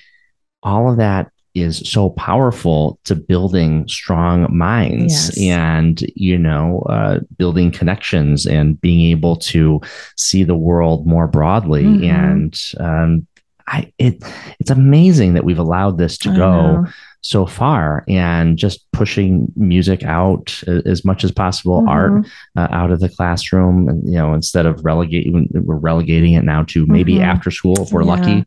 all 0.62 0.90
of 0.90 0.98
that 0.98 1.30
is 1.56 1.78
so 1.88 2.10
powerful 2.10 2.98
to 3.04 3.14
building 3.14 3.88
strong 3.88 4.54
minds 4.56 5.36
yes. 5.36 5.38
and 5.40 6.02
you 6.14 6.36
know 6.36 6.80
uh, 6.90 7.18
building 7.38 7.70
connections 7.70 8.46
and 8.46 8.80
being 8.80 9.10
able 9.10 9.36
to 9.36 9.80
see 10.16 10.44
the 10.44 10.54
world 10.54 11.06
more 11.06 11.26
broadly 11.26 11.84
mm-hmm. 11.84 12.04
and 12.04 12.60
um, 12.78 13.26
I 13.68 13.92
it 13.98 14.22
it's 14.60 14.70
amazing 14.70 15.34
that 15.34 15.44
we've 15.44 15.58
allowed 15.58 15.98
this 15.98 16.18
to 16.18 16.30
I 16.30 16.36
go 16.36 16.62
know. 16.62 16.86
so 17.22 17.46
far 17.46 18.04
and 18.06 18.56
just 18.56 18.90
pushing 18.92 19.52
music 19.56 20.04
out 20.04 20.62
as 20.66 21.04
much 21.04 21.24
as 21.24 21.32
possible, 21.32 21.80
mm-hmm. 21.80 21.88
art 21.88 22.26
uh, 22.56 22.68
out 22.70 22.92
of 22.92 23.00
the 23.00 23.08
classroom, 23.08 23.88
and 23.88 24.06
you 24.06 24.18
know 24.18 24.34
instead 24.34 24.66
of 24.66 24.84
relegating 24.84 25.48
we're 25.52 25.76
relegating 25.76 26.34
it 26.34 26.44
now 26.44 26.62
to 26.64 26.86
maybe 26.86 27.14
mm-hmm. 27.14 27.24
after 27.24 27.50
school 27.50 27.82
if 27.82 27.92
we're 27.92 28.04
yeah, 28.04 28.10
lucky. 28.10 28.44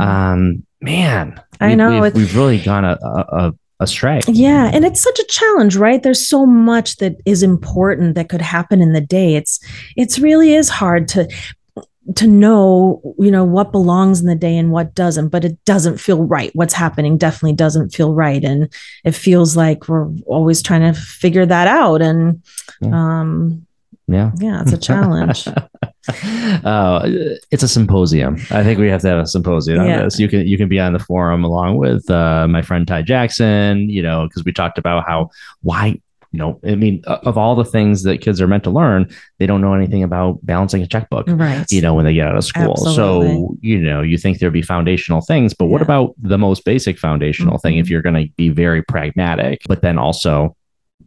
Um, 0.00 0.64
man, 0.84 1.40
I 1.60 1.74
know 1.74 2.00
we've, 2.00 2.14
we've 2.14 2.36
really 2.36 2.60
gone 2.60 2.84
a, 2.84 2.98
a, 3.02 3.26
a 3.32 3.54
astray. 3.80 4.20
Yeah, 4.26 4.70
and 4.72 4.84
it's 4.84 5.00
such 5.00 5.18
a 5.18 5.26
challenge, 5.28 5.76
right? 5.76 6.02
There's 6.02 6.26
so 6.26 6.46
much 6.46 6.96
that 6.96 7.16
is 7.24 7.42
important 7.42 8.14
that 8.14 8.28
could 8.28 8.42
happen 8.42 8.80
in 8.82 8.92
the 8.92 9.00
day. 9.00 9.34
It's 9.34 9.60
it's 9.96 10.18
really 10.18 10.54
is 10.54 10.68
hard 10.68 11.08
to 11.08 11.28
to 12.16 12.26
know 12.26 13.00
you 13.18 13.30
know 13.30 13.44
what 13.44 13.72
belongs 13.72 14.20
in 14.20 14.26
the 14.26 14.34
day 14.34 14.58
and 14.58 14.70
what 14.70 14.94
doesn't 14.94 15.28
but 15.28 15.42
it 15.42 15.64
doesn't 15.64 15.96
feel 15.96 16.22
right 16.24 16.50
what's 16.54 16.74
happening 16.74 17.16
definitely 17.16 17.54
doesn't 17.54 17.94
feel 17.94 18.12
right 18.12 18.44
and 18.44 18.70
it 19.04 19.12
feels 19.12 19.56
like 19.56 19.88
we're 19.88 20.06
always 20.26 20.62
trying 20.62 20.82
to 20.82 21.00
figure 21.00 21.46
that 21.46 21.66
out 21.66 22.02
and 22.02 22.42
yeah. 22.82 22.90
um 22.92 23.63
yeah 24.06 24.30
yeah 24.38 24.60
it's 24.60 24.72
a 24.72 24.78
challenge 24.78 25.48
uh, 26.64 27.00
it's 27.50 27.62
a 27.62 27.68
symposium 27.68 28.34
i 28.50 28.62
think 28.62 28.78
we 28.78 28.88
have 28.88 29.00
to 29.00 29.08
have 29.08 29.18
a 29.18 29.26
symposium 29.26 29.84
yeah. 29.84 29.98
on 29.98 30.04
this 30.04 30.18
you 30.18 30.28
can 30.28 30.46
you 30.46 30.58
can 30.58 30.68
be 30.68 30.78
on 30.78 30.92
the 30.92 30.98
forum 30.98 31.42
along 31.42 31.76
with 31.76 32.08
uh, 32.10 32.46
my 32.46 32.60
friend 32.60 32.86
ty 32.86 33.00
jackson 33.00 33.88
you 33.88 34.02
know 34.02 34.26
because 34.28 34.44
we 34.44 34.52
talked 34.52 34.78
about 34.78 35.06
how 35.06 35.30
why 35.62 35.98
you 36.34 36.38
know, 36.38 36.58
I 36.64 36.74
mean, 36.74 37.00
of 37.06 37.38
all 37.38 37.54
the 37.54 37.64
things 37.64 38.02
that 38.02 38.20
kids 38.20 38.40
are 38.40 38.48
meant 38.48 38.64
to 38.64 38.70
learn, 38.70 39.08
they 39.38 39.46
don't 39.46 39.60
know 39.60 39.72
anything 39.72 40.02
about 40.02 40.44
balancing 40.44 40.82
a 40.82 40.86
checkbook, 40.88 41.28
right? 41.28 41.64
You 41.70 41.80
know, 41.80 41.94
when 41.94 42.04
they 42.04 42.14
get 42.14 42.26
out 42.26 42.36
of 42.36 42.44
school. 42.44 42.72
Absolutely. 42.72 42.96
So, 43.36 43.56
you 43.60 43.78
know, 43.78 44.02
you 44.02 44.18
think 44.18 44.40
there'd 44.40 44.52
be 44.52 44.60
foundational 44.60 45.20
things, 45.20 45.54
but 45.54 45.66
yeah. 45.66 45.70
what 45.70 45.80
about 45.80 46.12
the 46.18 46.36
most 46.36 46.64
basic 46.64 46.98
foundational 46.98 47.58
mm-hmm. 47.58 47.68
thing 47.68 47.78
if 47.78 47.88
you're 47.88 48.02
going 48.02 48.16
to 48.16 48.32
be 48.34 48.48
very 48.48 48.82
pragmatic, 48.82 49.62
but 49.68 49.80
then 49.80 49.96
also 49.96 50.56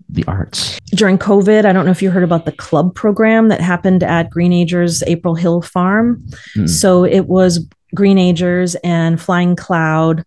the 0.09 0.23
arts? 0.27 0.79
During 0.87 1.17
COVID, 1.17 1.65
I 1.65 1.73
don't 1.73 1.85
know 1.85 1.91
if 1.91 2.01
you 2.01 2.11
heard 2.11 2.23
about 2.23 2.45
the 2.45 2.51
club 2.51 2.95
program 2.95 3.49
that 3.49 3.61
happened 3.61 4.03
at 4.03 4.29
Greenagers 4.29 5.03
April 5.03 5.35
Hill 5.35 5.61
Farm. 5.61 6.23
Mm. 6.55 6.69
So 6.69 7.03
it 7.03 7.27
was 7.27 7.65
Greenagers 7.93 8.75
and 8.75 9.21
Flying 9.21 9.55
Cloud. 9.55 10.23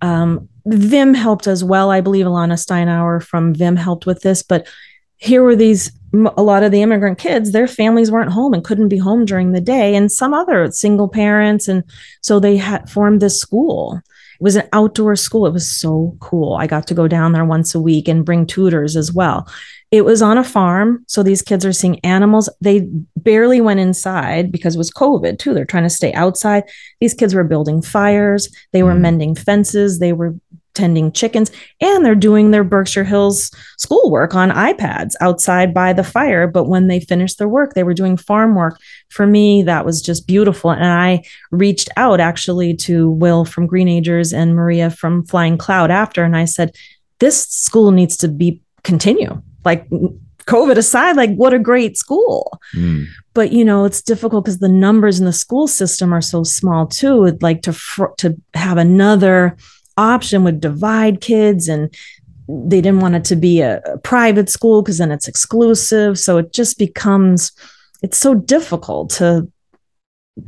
Um, 0.00 0.48
Vim 0.66 1.14
helped 1.14 1.46
as 1.46 1.64
well. 1.64 1.90
I 1.90 2.00
believe 2.00 2.26
Alana 2.26 2.54
Steinauer 2.54 3.22
from 3.22 3.54
Vim 3.54 3.76
helped 3.76 4.06
with 4.06 4.22
this, 4.22 4.42
but 4.42 4.66
here 5.22 5.42
were 5.44 5.56
these 5.56 5.92
a 6.36 6.42
lot 6.42 6.62
of 6.62 6.72
the 6.72 6.82
immigrant 6.82 7.16
kids 7.16 7.52
their 7.52 7.68
families 7.68 8.10
weren't 8.10 8.32
home 8.32 8.52
and 8.52 8.64
couldn't 8.64 8.88
be 8.88 8.98
home 8.98 9.24
during 9.24 9.52
the 9.52 9.60
day 9.62 9.94
and 9.94 10.12
some 10.12 10.34
other 10.34 10.70
single 10.70 11.08
parents 11.08 11.68
and 11.68 11.82
so 12.20 12.38
they 12.38 12.56
had 12.56 12.90
formed 12.90 13.20
this 13.22 13.40
school 13.40 14.00
was 14.42 14.56
an 14.56 14.68
outdoor 14.72 15.16
school. 15.16 15.46
It 15.46 15.52
was 15.52 15.70
so 15.70 16.16
cool. 16.20 16.54
I 16.54 16.66
got 16.66 16.86
to 16.88 16.94
go 16.94 17.08
down 17.08 17.32
there 17.32 17.44
once 17.44 17.74
a 17.74 17.80
week 17.80 18.08
and 18.08 18.24
bring 18.24 18.46
tutors 18.46 18.96
as 18.96 19.12
well. 19.12 19.48
It 19.90 20.04
was 20.04 20.22
on 20.22 20.38
a 20.38 20.44
farm 20.44 21.04
so 21.06 21.22
these 21.22 21.42
kids 21.42 21.66
are 21.66 21.72
seeing 21.72 22.00
animals. 22.00 22.48
They 22.60 22.88
barely 23.16 23.60
went 23.60 23.80
inside 23.80 24.50
because 24.50 24.74
it 24.74 24.78
was 24.78 24.90
covid 24.90 25.38
too. 25.38 25.54
They're 25.54 25.64
trying 25.64 25.82
to 25.84 25.90
stay 25.90 26.12
outside. 26.14 26.64
These 27.00 27.14
kids 27.14 27.34
were 27.34 27.44
building 27.44 27.82
fires. 27.82 28.48
They 28.72 28.82
were 28.82 28.94
mm. 28.94 29.00
mending 29.00 29.34
fences. 29.34 29.98
They 29.98 30.12
were 30.12 30.34
tending 30.74 31.12
chickens 31.12 31.50
and 31.80 32.04
they're 32.04 32.14
doing 32.14 32.50
their 32.50 32.64
berkshire 32.64 33.04
hills 33.04 33.50
schoolwork 33.78 34.34
on 34.34 34.50
ipads 34.50 35.12
outside 35.20 35.74
by 35.74 35.92
the 35.92 36.04
fire 36.04 36.46
but 36.46 36.64
when 36.64 36.88
they 36.88 37.00
finished 37.00 37.38
their 37.38 37.48
work 37.48 37.74
they 37.74 37.82
were 37.82 37.94
doing 37.94 38.16
farm 38.16 38.54
work 38.54 38.78
for 39.08 39.26
me 39.26 39.62
that 39.62 39.84
was 39.84 40.00
just 40.00 40.26
beautiful 40.26 40.70
and 40.70 40.84
i 40.84 41.22
reached 41.50 41.90
out 41.96 42.20
actually 42.20 42.74
to 42.74 43.10
will 43.10 43.44
from 43.44 43.66
greenagers 43.66 44.32
and 44.32 44.56
maria 44.56 44.90
from 44.90 45.24
flying 45.26 45.58
cloud 45.58 45.90
after 45.90 46.24
and 46.24 46.36
i 46.36 46.44
said 46.44 46.74
this 47.18 47.46
school 47.46 47.90
needs 47.90 48.16
to 48.16 48.28
be 48.28 48.60
continue 48.82 49.40
like 49.64 49.88
COVID 50.46 50.76
aside, 50.76 51.16
like 51.16 51.34
what 51.34 51.54
a 51.54 51.58
great 51.58 51.96
school. 51.96 52.58
Mm. 52.74 53.06
But 53.34 53.52
you 53.52 53.64
know, 53.64 53.84
it's 53.84 54.02
difficult 54.02 54.44
because 54.44 54.58
the 54.58 54.68
numbers 54.68 55.20
in 55.20 55.26
the 55.26 55.32
school 55.32 55.68
system 55.68 56.12
are 56.12 56.20
so 56.20 56.42
small 56.42 56.86
too. 56.86 57.38
Like 57.40 57.62
to 57.62 57.72
fr- 57.72 58.14
to 58.18 58.36
have 58.54 58.78
another 58.78 59.56
option 59.96 60.44
would 60.44 60.60
divide 60.60 61.20
kids 61.20 61.68
and 61.68 61.94
they 62.48 62.80
didn't 62.80 63.00
want 63.00 63.14
it 63.14 63.24
to 63.24 63.36
be 63.36 63.60
a, 63.60 63.80
a 63.80 63.98
private 63.98 64.48
school 64.48 64.82
because 64.82 64.98
then 64.98 65.12
it's 65.12 65.28
exclusive. 65.28 66.18
So 66.18 66.38
it 66.38 66.52
just 66.52 66.78
becomes 66.78 67.52
it's 68.02 68.18
so 68.18 68.34
difficult 68.34 69.10
to 69.10 69.50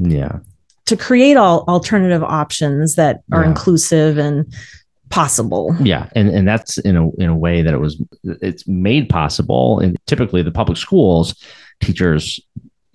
yeah 0.00 0.38
to 0.86 0.96
create 0.96 1.36
all 1.36 1.64
alternative 1.68 2.22
options 2.22 2.96
that 2.96 3.22
are 3.32 3.42
yeah. 3.42 3.48
inclusive 3.48 4.18
and 4.18 4.52
possible. 5.10 5.74
Yeah, 5.80 6.08
and 6.14 6.28
and 6.28 6.46
that's 6.46 6.78
in 6.78 6.96
a 6.96 7.10
in 7.12 7.30
a 7.30 7.36
way 7.36 7.62
that 7.62 7.72
it 7.72 7.80
was 7.80 8.02
it's 8.24 8.66
made 8.66 9.08
possible. 9.08 9.78
And 9.78 9.96
typically, 10.06 10.42
the 10.42 10.52
public 10.52 10.76
schools 10.76 11.34
teachers' 11.80 12.40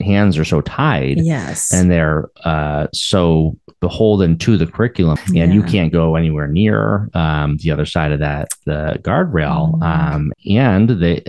hands 0.01 0.37
are 0.37 0.45
so 0.45 0.61
tied. 0.61 1.19
Yes, 1.19 1.73
and 1.73 1.89
they're 1.91 2.29
uh, 2.43 2.87
so 2.93 3.57
beholden 3.79 4.37
to 4.39 4.57
the 4.57 4.67
curriculum, 4.67 5.17
and 5.27 5.35
yeah. 5.35 5.45
you 5.45 5.63
can't 5.63 5.91
go 5.91 6.15
anywhere 6.15 6.47
near 6.47 7.09
um, 7.13 7.57
the 7.57 7.71
other 7.71 7.85
side 7.85 8.11
of 8.11 8.19
that 8.19 8.49
the 8.65 8.99
guardrail. 9.01 9.73
Mm-hmm. 9.73 9.83
Um, 9.83 10.33
and 10.47 10.89
they, 10.89 11.23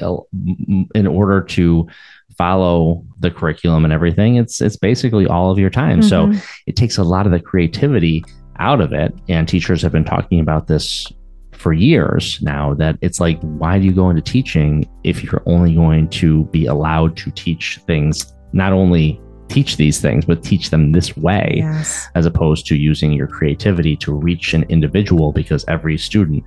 in 0.94 1.06
order 1.06 1.42
to 1.42 1.88
follow 2.36 3.04
the 3.18 3.30
curriculum 3.30 3.84
and 3.84 3.92
everything, 3.92 4.36
it's 4.36 4.60
it's 4.60 4.76
basically 4.76 5.26
all 5.26 5.50
of 5.50 5.58
your 5.58 5.70
time. 5.70 6.00
Mm-hmm. 6.00 6.36
So 6.36 6.42
it 6.66 6.76
takes 6.76 6.98
a 6.98 7.04
lot 7.04 7.26
of 7.26 7.32
the 7.32 7.40
creativity 7.40 8.24
out 8.60 8.80
of 8.80 8.92
it. 8.92 9.12
And 9.28 9.48
teachers 9.48 9.82
have 9.82 9.90
been 9.90 10.04
talking 10.04 10.38
about 10.38 10.68
this 10.68 11.10
for 11.52 11.72
years 11.72 12.40
now 12.40 12.72
that 12.74 12.96
it's 13.02 13.20
like, 13.20 13.38
why 13.40 13.78
do 13.78 13.84
you 13.84 13.92
go 13.92 14.08
into 14.08 14.22
teaching 14.22 14.88
if 15.04 15.22
you're 15.22 15.42
only 15.46 15.74
going 15.74 16.08
to 16.08 16.44
be 16.46 16.66
allowed 16.66 17.16
to 17.18 17.30
teach 17.32 17.78
things, 17.86 18.32
not 18.53 18.72
only 18.72 19.20
teach 19.48 19.76
these 19.76 20.01
things, 20.01 20.24
but 20.24 20.42
teach 20.42 20.70
them 20.70 20.92
this 20.92 21.16
way, 21.16 21.55
yes. 21.57 22.09
as 22.14 22.24
opposed 22.24 22.66
to 22.66 22.76
using 22.76 23.12
your 23.12 23.26
creativity 23.26 23.96
to 23.96 24.12
reach 24.12 24.55
an 24.55 24.64
individual 24.68 25.32
because 25.32 25.64
every 25.68 25.98
student 25.98 26.44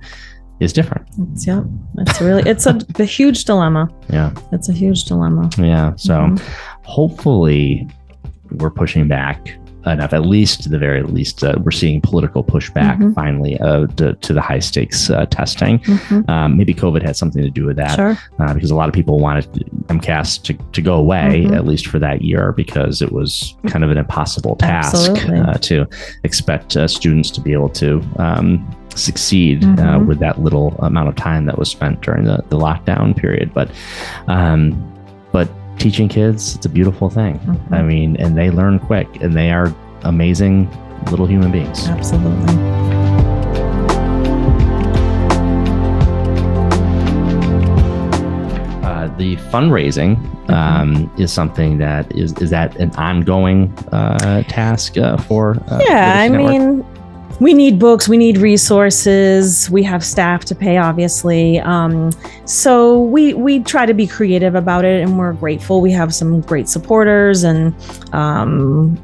is 0.60 0.72
different. 0.72 1.06
It's, 1.32 1.46
yeah, 1.46 1.62
it's 1.98 2.20
really, 2.20 2.48
it's 2.48 2.66
a, 2.66 2.78
a 2.98 3.04
huge 3.04 3.44
dilemma. 3.44 3.88
Yeah. 4.08 4.32
It's 4.52 4.68
a 4.68 4.72
huge 4.72 5.04
dilemma. 5.04 5.50
Yeah. 5.58 5.94
So 5.96 6.14
mm-hmm. 6.14 6.80
hopefully 6.84 7.88
we're 8.52 8.70
pushing 8.70 9.06
back 9.08 9.58
enough. 9.86 10.12
At 10.12 10.26
least, 10.26 10.62
to 10.64 10.68
the 10.68 10.78
very 10.78 11.02
least, 11.02 11.44
uh, 11.44 11.56
we're 11.62 11.70
seeing 11.70 12.00
political 12.00 12.42
pushback 12.42 12.96
mm-hmm. 12.96 13.12
finally 13.12 13.58
uh, 13.60 13.86
to, 13.98 14.14
to, 14.14 14.32
the 14.32 14.40
high 14.40 14.58
stakes 14.58 15.10
uh, 15.10 15.26
testing. 15.26 15.78
Mm-hmm. 15.80 16.30
Um, 16.30 16.56
maybe 16.56 16.74
COVID 16.74 17.02
had 17.02 17.16
something 17.16 17.42
to 17.42 17.50
do 17.50 17.66
with 17.66 17.76
that 17.76 17.96
sure. 17.96 18.18
Uh, 18.38 18.54
because 18.54 18.70
a 18.70 18.74
lot 18.74 18.88
of 18.88 18.94
people 18.94 19.18
wanted 19.18 19.50
MCAS 19.86 20.42
to, 20.44 20.54
to 20.54 20.82
go 20.82 20.94
away, 20.94 21.42
mm-hmm. 21.44 21.54
at 21.54 21.66
least 21.66 21.86
for 21.86 21.98
that 21.98 22.22
year, 22.22 22.52
because 22.52 23.02
it 23.02 23.12
was 23.12 23.54
kind 23.66 23.84
of 23.84 23.90
an 23.90 23.98
impossible 23.98 24.56
task 24.56 25.10
uh, 25.28 25.54
to 25.54 25.86
expect 26.24 26.76
uh, 26.76 26.88
students 26.88 27.30
to 27.30 27.40
be 27.40 27.52
able 27.52 27.70
to. 27.70 28.02
Um, 28.18 28.68
succeed 28.96 29.62
mm-hmm. 29.62 30.06
with 30.06 30.20
that 30.20 30.40
little 30.40 30.76
amount 30.78 31.08
of 31.08 31.16
time 31.16 31.46
that 31.46 31.58
was 31.58 31.68
spent 31.68 32.00
during 32.00 32.22
the, 32.22 32.36
the 32.50 32.56
lockdown 32.56 33.16
period 33.16 33.52
but 33.52 33.68
um, 34.28 34.70
but 34.70 34.93
teaching 35.78 36.08
kids, 36.08 36.56
it's 36.56 36.66
a 36.66 36.68
beautiful 36.68 37.10
thing. 37.10 37.38
Mm-hmm. 37.40 37.74
I 37.74 37.82
mean, 37.82 38.16
and 38.16 38.36
they 38.36 38.50
learn 38.50 38.78
quick 38.78 39.20
and 39.20 39.34
they 39.34 39.50
are 39.50 39.74
amazing 40.02 40.68
little 41.10 41.26
human 41.26 41.50
beings. 41.52 41.86
Absolutely. 41.88 42.54
Uh, 48.84 49.08
the 49.16 49.36
fundraising 49.50 50.16
Mm-hmm. 50.44 50.52
um, 50.52 51.10
is 51.18 51.32
something 51.32 51.78
that 51.78 52.14
is 52.14 52.34
is 52.34 52.50
that 52.50 52.76
an 52.76 52.90
ongoing 52.96 53.72
uh, 53.92 54.42
task 54.42 54.98
uh, 54.98 55.16
for? 55.16 55.56
Uh, 55.68 55.80
yeah, 55.88 56.16
I 56.18 56.28
Network? 56.28 56.50
mean, 56.50 56.84
we 57.40 57.52
need 57.52 57.78
books, 57.78 58.08
we 58.08 58.16
need 58.16 58.38
resources, 58.38 59.68
we 59.70 59.82
have 59.82 60.04
staff 60.04 60.44
to 60.46 60.54
pay, 60.54 60.76
obviously. 60.76 61.60
Um, 61.60 62.12
so 62.44 63.02
we 63.02 63.34
we 63.34 63.60
try 63.60 63.86
to 63.86 63.94
be 63.94 64.06
creative 64.06 64.54
about 64.54 64.84
it, 64.84 65.02
and 65.02 65.18
we're 65.18 65.32
grateful. 65.32 65.80
We 65.80 65.92
have 65.92 66.14
some 66.14 66.40
great 66.42 66.68
supporters, 66.68 67.42
and 67.42 67.74
um, 68.14 68.96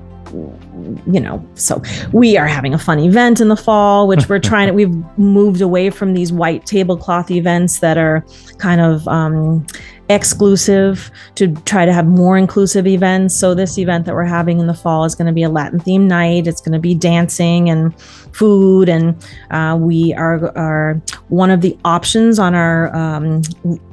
you 1.06 1.20
know, 1.20 1.46
so 1.54 1.82
we 2.12 2.36
are 2.36 2.46
having 2.46 2.72
a 2.72 2.78
fun 2.78 3.00
event 3.00 3.40
in 3.40 3.48
the 3.48 3.56
fall, 3.56 4.06
which 4.06 4.28
we're 4.28 4.38
trying 4.38 4.68
to. 4.68 4.74
We've 4.80 4.94
moved 5.18 5.60
away 5.60 5.90
from 5.90 6.14
these 6.14 6.32
white 6.32 6.66
tablecloth 6.66 7.30
events 7.30 7.80
that 7.80 7.98
are 7.98 8.24
kind 8.58 8.80
of. 8.80 9.06
Um, 9.08 9.66
exclusive 10.10 11.10
to 11.36 11.54
try 11.62 11.86
to 11.86 11.92
have 11.92 12.06
more 12.06 12.36
inclusive 12.36 12.86
events. 12.86 13.34
So 13.36 13.54
this 13.54 13.78
event 13.78 14.06
that 14.06 14.14
we're 14.14 14.24
having 14.24 14.58
in 14.58 14.66
the 14.66 14.74
fall 14.74 15.04
is 15.04 15.14
going 15.14 15.28
to 15.28 15.32
be 15.32 15.44
a 15.44 15.48
Latin 15.48 15.78
themed 15.78 16.08
night. 16.08 16.46
It's 16.46 16.60
going 16.60 16.72
to 16.72 16.80
be 16.80 16.94
dancing 16.94 17.70
and 17.70 17.94
food, 18.32 18.88
and 18.88 19.14
uh, 19.50 19.76
we 19.80 20.14
are 20.14 20.56
are 20.56 21.00
one 21.28 21.50
of 21.50 21.60
the 21.60 21.76
options 21.84 22.38
on 22.38 22.54
our 22.54 22.94
um, 22.94 23.42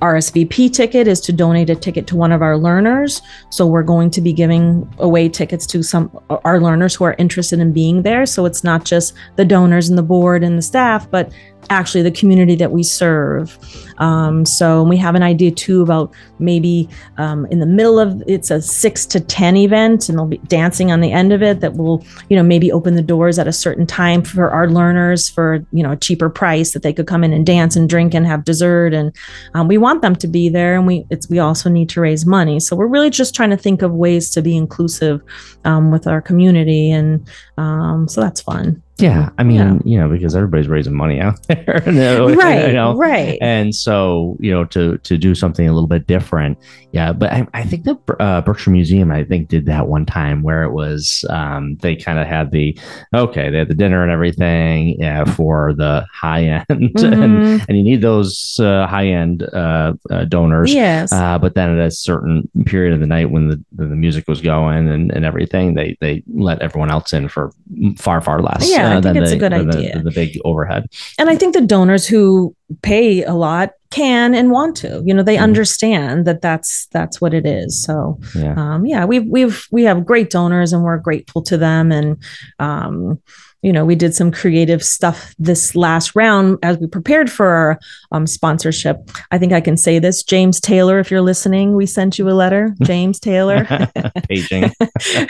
RSVP 0.02 0.74
ticket 0.74 1.08
is 1.08 1.20
to 1.22 1.34
donate 1.34 1.70
a 1.70 1.76
ticket 1.76 2.08
to 2.08 2.16
one 2.16 2.32
of 2.32 2.42
our 2.42 2.58
learners. 2.58 3.22
So 3.50 3.66
we're 3.66 3.84
going 3.84 4.10
to 4.12 4.22
be 4.22 4.34
giving 4.34 4.92
away 5.00 5.30
tickets 5.30 5.66
to 5.68 5.84
some 5.84 6.12
our 6.46 6.60
learners 6.60 6.96
who 6.96 7.06
are 7.06 7.16
interested 7.18 7.60
in 7.60 7.74
being 7.74 8.04
there. 8.04 8.26
So 8.26 8.46
it's 8.46 8.64
not 8.64 8.86
just 8.86 9.14
the 9.36 9.46
donors 9.46 9.90
and 9.90 9.98
the 9.98 10.04
board 10.04 10.44
and 10.44 10.58
the 10.58 10.62
staff, 10.62 11.10
but 11.10 11.32
actually 11.70 12.02
the 12.02 12.12
community 12.12 12.56
that 12.56 12.72
we 12.72 12.84
serve. 12.84 13.58
Um, 13.98 14.46
so 14.46 14.84
we 14.84 14.98
have 14.98 15.16
an 15.16 15.24
idea 15.24 15.52
too 15.52 15.82
about 15.82 16.14
maybe 16.40 16.88
um, 17.18 17.46
in 17.48 17.60
the 17.60 17.66
middle 17.66 18.00
of 18.00 18.24
it's 18.28 18.52
a 18.52 18.62
six 18.62 19.06
to 19.08 19.20
ten 19.20 19.58
event, 19.58 20.08
and 20.08 20.18
there'll 20.18 20.30
be 20.30 20.38
dancing 20.40 20.92
on 20.92 21.02
the 21.02 21.12
end 21.12 21.34
of 21.34 21.42
it 21.42 21.60
that 21.62 21.76
will 21.76 22.06
you 22.30 22.38
know 22.38 22.44
maybe 22.44 22.72
open 22.72 22.96
the 22.96 23.02
doors 23.02 23.40
at 23.40 23.48
a 23.48 23.54
certain 23.54 23.86
time 23.86 24.22
for 24.28 24.50
our 24.50 24.70
learners 24.70 25.30
for 25.30 25.66
you 25.72 25.84
know 25.84 25.92
a 25.92 25.98
cheaper 25.98 26.30
price 26.30 26.74
that 26.74 26.84
they 26.84 26.94
could 26.94 27.08
come 27.08 27.24
in 27.24 27.34
and 27.34 27.46
dance 27.46 27.76
and 27.76 27.90
drink 27.90 28.14
and 28.14 28.26
have 28.28 28.44
dessert, 28.44 28.94
and 28.94 29.16
um, 29.54 29.68
we 29.68 29.78
want 29.78 30.02
them 30.02 30.16
to 30.16 30.28
be 30.28 30.50
there, 30.50 30.76
and 30.76 30.88
we 30.88 31.06
it's 31.10 31.30
we 31.30 31.40
also 31.40 31.70
need 31.70 31.90
to 31.90 32.02
raise 32.02 32.26
money. 32.26 32.60
So 32.60 32.76
we're 32.76 32.88
really 32.88 33.10
just 33.10 33.36
trying 33.36 33.50
to 33.52 33.58
think 33.58 33.82
of 33.82 33.92
ways 33.94 34.30
to 34.32 34.42
be 34.42 34.56
inclusive 34.56 35.22
um, 35.66 35.92
with 35.92 36.08
our 36.08 36.22
community, 36.22 36.92
and 36.92 37.28
um, 37.58 38.08
so 38.08 38.22
that's 38.22 38.42
fun. 38.42 38.82
Yeah, 39.00 39.30
I 39.38 39.44
mean, 39.44 39.58
Yeah. 39.58 39.78
you 39.86 39.98
know, 40.00 40.10
because 40.10 40.36
everybody's 40.36 40.68
raising 40.68 40.96
money 40.96 41.20
out 41.20 41.42
there, 41.48 41.84
you 41.86 41.92
know, 41.92 42.34
Right, 42.34 42.68
you 42.68 42.74
know, 42.74 42.96
right. 42.96 43.38
and 43.42 43.74
so 43.76 44.38
you 44.40 44.52
know, 44.52 44.66
to 44.66 44.98
to 45.00 45.18
do 45.18 45.36
something 45.36 45.68
a 45.68 45.74
little 45.74 45.88
bit 45.88 46.08
different, 46.08 46.58
yeah. 46.94 47.14
But 47.14 47.32
I, 47.32 47.48
I 47.54 47.64
think 47.64 47.84
the 47.84 47.96
uh, 48.20 48.42
Berkshire 48.42 48.72
Museum, 48.72 49.12
I 49.12 49.24
think, 49.24 49.50
did 49.50 49.66
that 49.68 49.88
one 49.88 50.06
time 50.06 50.42
where 50.42 50.64
it 50.64 50.72
was 50.72 51.24
um, 51.30 51.76
they 51.82 51.96
kind 51.96 52.18
of 52.18 52.26
had 52.28 52.52
the 52.52 52.78
okay, 53.14 53.50
they 53.52 53.60
had 53.60 53.68
the 53.68 53.76
dinner 53.76 54.02
and 54.04 54.12
everything, 54.12 54.96
yeah, 55.00 55.26
for 55.26 55.74
the 55.74 56.06
high 56.12 56.44
end, 56.46 56.66
and 56.70 56.92
Mhm. 56.98 57.66
and 57.68 57.78
you 57.78 57.84
need 57.84 58.02
those 58.02 58.60
uh, 58.60 58.88
high 58.88 59.08
end 59.08 59.44
uh, 59.54 59.94
uh, 60.10 60.26
donors. 60.26 60.74
Yes. 60.74 61.12
Uh, 61.14 61.38
but 61.38 61.54
then 61.56 61.78
at 61.78 61.86
a 61.86 61.92
certain 61.92 62.50
period 62.66 62.94
of 62.94 63.00
the 63.00 63.06
night 63.06 63.30
when 63.30 63.50
the, 63.50 63.64
the 63.74 63.86
music 63.86 64.28
was 64.28 64.42
going 64.42 64.88
and, 64.88 65.12
and 65.12 65.24
everything, 65.24 65.76
they 65.76 65.96
they 66.02 66.24
let 66.34 66.62
everyone 66.64 66.90
else 66.90 67.14
in 67.14 67.28
for 67.30 67.52
far 67.98 68.22
far 68.22 68.42
less. 68.42 68.70
Yeah, 68.72 68.87
I 68.88 68.96
uh, 68.98 69.02
think 69.02 69.18
it's 69.18 69.32
a 69.32 69.38
good 69.38 69.52
than 69.52 69.68
the- 69.70 69.78
idea. 69.78 69.94
than 69.96 70.06
the 70.06 70.12
big 70.12 70.40
overhead. 70.46 70.88
and 71.20 71.30
I 71.30 71.36
think 71.36 71.54
the 71.54 71.62
donors 71.62 72.08
who 72.08 72.56
pay 72.82 73.24
a 73.24 73.34
lot 73.34 73.72
can 73.92 74.36
and 74.36 74.52
want 74.52 74.76
to. 74.78 75.02
You 75.06 75.14
know, 75.14 75.24
they 75.24 75.38
Mhm. 75.38 75.44
understand 75.44 76.26
that 76.26 76.42
that's 76.42 76.88
that's 76.92 77.22
what 77.22 77.34
it 77.34 77.46
is. 77.46 77.82
So, 77.82 78.20
Yeah. 78.36 78.54
um, 78.58 78.86
yeah, 78.86 79.06
we've 79.06 79.26
we've 79.26 79.66
we 79.72 79.84
have 79.84 80.06
great 80.06 80.30
donors, 80.30 80.74
and 80.74 80.84
we're 80.84 80.98
grateful 80.98 81.42
to 81.44 81.58
them. 81.58 81.92
And 81.92 82.18
um, 82.60 83.20
you 83.62 83.74
know, 83.74 83.86
we 83.86 83.96
did 83.96 84.14
some 84.14 84.32
creative 84.32 84.84
stuff 84.84 85.34
this 85.40 85.76
last 85.76 86.16
round 86.16 86.60
as 86.62 86.78
we 86.78 86.88
prepared 86.88 87.32
for 87.32 87.48
our 87.48 87.80
um, 88.12 88.28
sponsorship. 88.28 89.10
I 89.32 89.38
think 89.38 89.52
I 89.52 89.62
can 89.62 89.78
say 89.78 90.00
this, 90.00 90.24
James 90.24 90.60
Taylor, 90.60 91.00
if 91.00 91.10
you're 91.10 91.22
listening, 91.22 91.76
we 91.76 91.86
sent 91.86 92.20
you 92.20 92.30
a 92.30 92.32
letter, 92.32 92.76
James 92.84 93.20
Taylor. 93.20 93.66
Paging. 94.30 94.72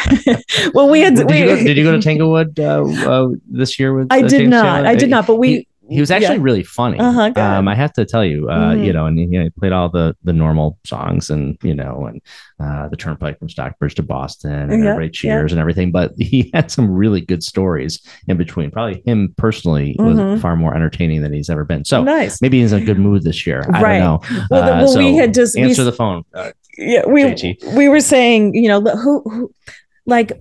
well, 0.73 0.89
we 0.89 1.01
had 1.01 1.15
did, 1.15 1.29
we, 1.29 1.39
you 1.39 1.45
go, 1.45 1.55
did 1.55 1.77
you 1.77 1.83
go 1.83 1.91
to 1.93 2.01
Tanglewood 2.01 2.59
uh, 2.59 2.83
uh, 2.83 3.29
this 3.49 3.79
year 3.79 3.93
with? 3.93 4.07
I 4.11 4.19
uh, 4.19 4.21
did 4.23 4.31
James 4.31 4.49
not. 4.49 4.63
Taylor? 4.63 4.87
I 4.87 4.95
did 4.95 5.09
not. 5.09 5.27
But 5.27 5.35
we 5.35 5.66
He 5.89 5.99
was 5.99 6.11
actually 6.11 6.35
yeah. 6.37 6.41
really 6.43 6.63
funny. 6.63 6.99
Uh-huh, 6.99 7.31
um, 7.35 7.67
I 7.67 7.75
have 7.75 7.93
to 7.93 8.05
tell 8.05 8.23
you, 8.25 8.49
uh, 8.49 8.73
Mhm. 8.73 8.85
you 8.85 8.93
know, 8.93 9.05
and 9.05 9.17
you 9.19 9.27
know, 9.39 9.43
he 9.43 9.49
played 9.51 9.71
all 9.71 9.89
the 9.89 10.15
the 10.23 10.33
normal 10.33 10.77
songs, 10.85 11.29
and 11.29 11.57
you 11.63 11.73
know, 11.73 12.05
and 12.07 12.21
uh, 12.59 12.87
the 12.89 12.97
Turnpike 12.97 13.39
from 13.39 13.49
Stockbridge 13.49 13.95
to 13.95 14.03
Boston, 14.03 14.51
and 14.51 14.83
Yeah, 14.83 14.89
everybody 14.91 15.09
cheers 15.09 15.51
and 15.51 15.59
everything. 15.59 15.91
But 15.91 16.11
he 16.17 16.49
had 16.53 16.71
some 16.71 16.89
really 16.91 17.21
good 17.21 17.43
stories 17.43 18.01
in 18.27 18.37
between. 18.37 18.71
Probably 18.71 19.01
him 19.05 19.33
personally 19.37 19.95
was 19.99 20.17
Mhm. 20.17 20.39
far 20.41 20.55
more 20.55 20.75
entertaining 20.75 21.21
than 21.21 21.33
he's 21.33 21.49
ever 21.49 21.63
been. 21.63 21.85
So 21.85 22.03
nice. 22.03 22.41
maybe 22.41 22.59
he's 22.61 22.73
in 22.73 22.81
a 22.81 22.85
good 22.85 22.99
mood 22.99 23.23
this 23.23 23.45
year. 23.47 23.63
I 23.73 23.81
Right. 23.81 23.99
don't 23.99 24.29
know. 24.31 24.39
Well, 24.51 24.65
the- 24.65 24.73
Uh, 24.75 24.83
well, 24.85 24.97
we 24.97 25.15
had 25.15 25.33
just 25.33 25.55
we 25.55 25.63
answer 25.63 25.83
the 25.83 25.91
phone. 25.91 26.23
Uh, 26.33 26.51
yeah 26.79 27.03
we 27.07 27.23
JT. 27.23 27.75
we 27.75 27.87
were 27.89 27.99
saying 28.01 28.53
you 28.53 28.67
know 28.67 28.79
who, 28.81 29.21
who 29.21 29.51
like 30.05 30.31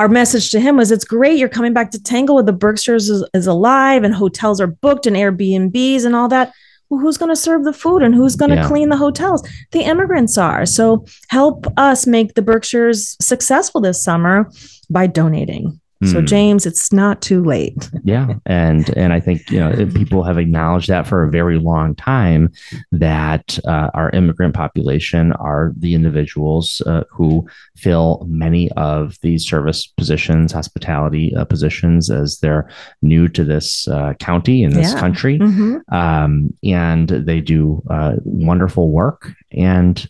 our 0.00 0.08
message 0.08 0.48
to 0.50 0.58
him 0.60 0.78
was 0.78 0.90
it's 0.90 1.04
great 1.04 1.38
you're 1.38 1.46
coming 1.46 1.74
back 1.74 1.90
to 1.90 2.02
Tanglewood 2.02 2.46
the 2.46 2.54
Berkshires 2.54 3.10
is, 3.10 3.22
is 3.34 3.46
alive 3.46 4.02
and 4.02 4.14
hotels 4.14 4.58
are 4.58 4.66
booked 4.66 5.06
and 5.06 5.14
Airbnbs 5.14 6.06
and 6.06 6.16
all 6.16 6.26
that. 6.28 6.54
Well 6.88 7.00
who's 7.00 7.18
going 7.18 7.28
to 7.28 7.36
serve 7.36 7.64
the 7.64 7.74
food 7.74 8.02
and 8.02 8.14
who's 8.14 8.34
going 8.34 8.48
to 8.48 8.56
Yeah. 8.56 8.66
clean 8.66 8.88
the 8.88 8.96
hotels? 8.96 9.46
The 9.72 9.82
immigrants 9.82 10.38
are. 10.38 10.64
So 10.64 11.04
help 11.28 11.66
us 11.76 12.06
make 12.06 12.32
the 12.32 12.40
Berkshires 12.40 13.14
successful 13.20 13.82
this 13.82 14.02
summer 14.02 14.50
by 14.88 15.06
donating 15.06 15.79
so 16.04 16.20
Hmm. 16.20 16.24
James 16.26 16.64
it's 16.66 16.92
not 16.92 17.20
too 17.20 17.44
late 17.44 17.90
yeah 18.04 18.34
and 18.46 18.88
and 18.96 19.12
i 19.12 19.20
think 19.20 19.50
you 19.50 19.60
know 19.60 19.72
people 19.94 20.22
have 20.22 20.38
acknowledged 20.38 20.88
that 20.88 21.06
for 21.06 21.22
a 21.22 21.30
very 21.30 21.58
long 21.58 21.94
time 21.94 22.50
that 22.90 23.58
uh, 23.66 23.90
our 23.92 24.08
immigrant 24.10 24.54
population 24.54 25.32
are 25.32 25.72
the 25.76 25.94
individuals 25.94 26.80
uh, 26.86 27.04
who 27.10 27.46
fill 27.76 28.24
many 28.28 28.70
of 28.72 29.18
these 29.20 29.46
service 29.46 29.86
positions 29.86 30.52
hospitality 30.52 31.34
uh, 31.36 31.44
positions 31.44 32.10
as 32.10 32.38
they're 32.38 32.68
new 33.02 33.28
to 33.28 33.44
this 33.44 33.86
uh, 33.88 34.14
county 34.20 34.62
in 34.62 34.70
this 34.70 34.92
Yeah. 34.92 35.00
country 35.00 35.38
Mhm. 35.38 35.80
um, 35.92 36.54
and 36.64 37.08
they 37.08 37.40
do 37.40 37.82
uh, 37.90 38.14
wonderful 38.24 38.90
work. 38.90 39.32
And 39.52 40.06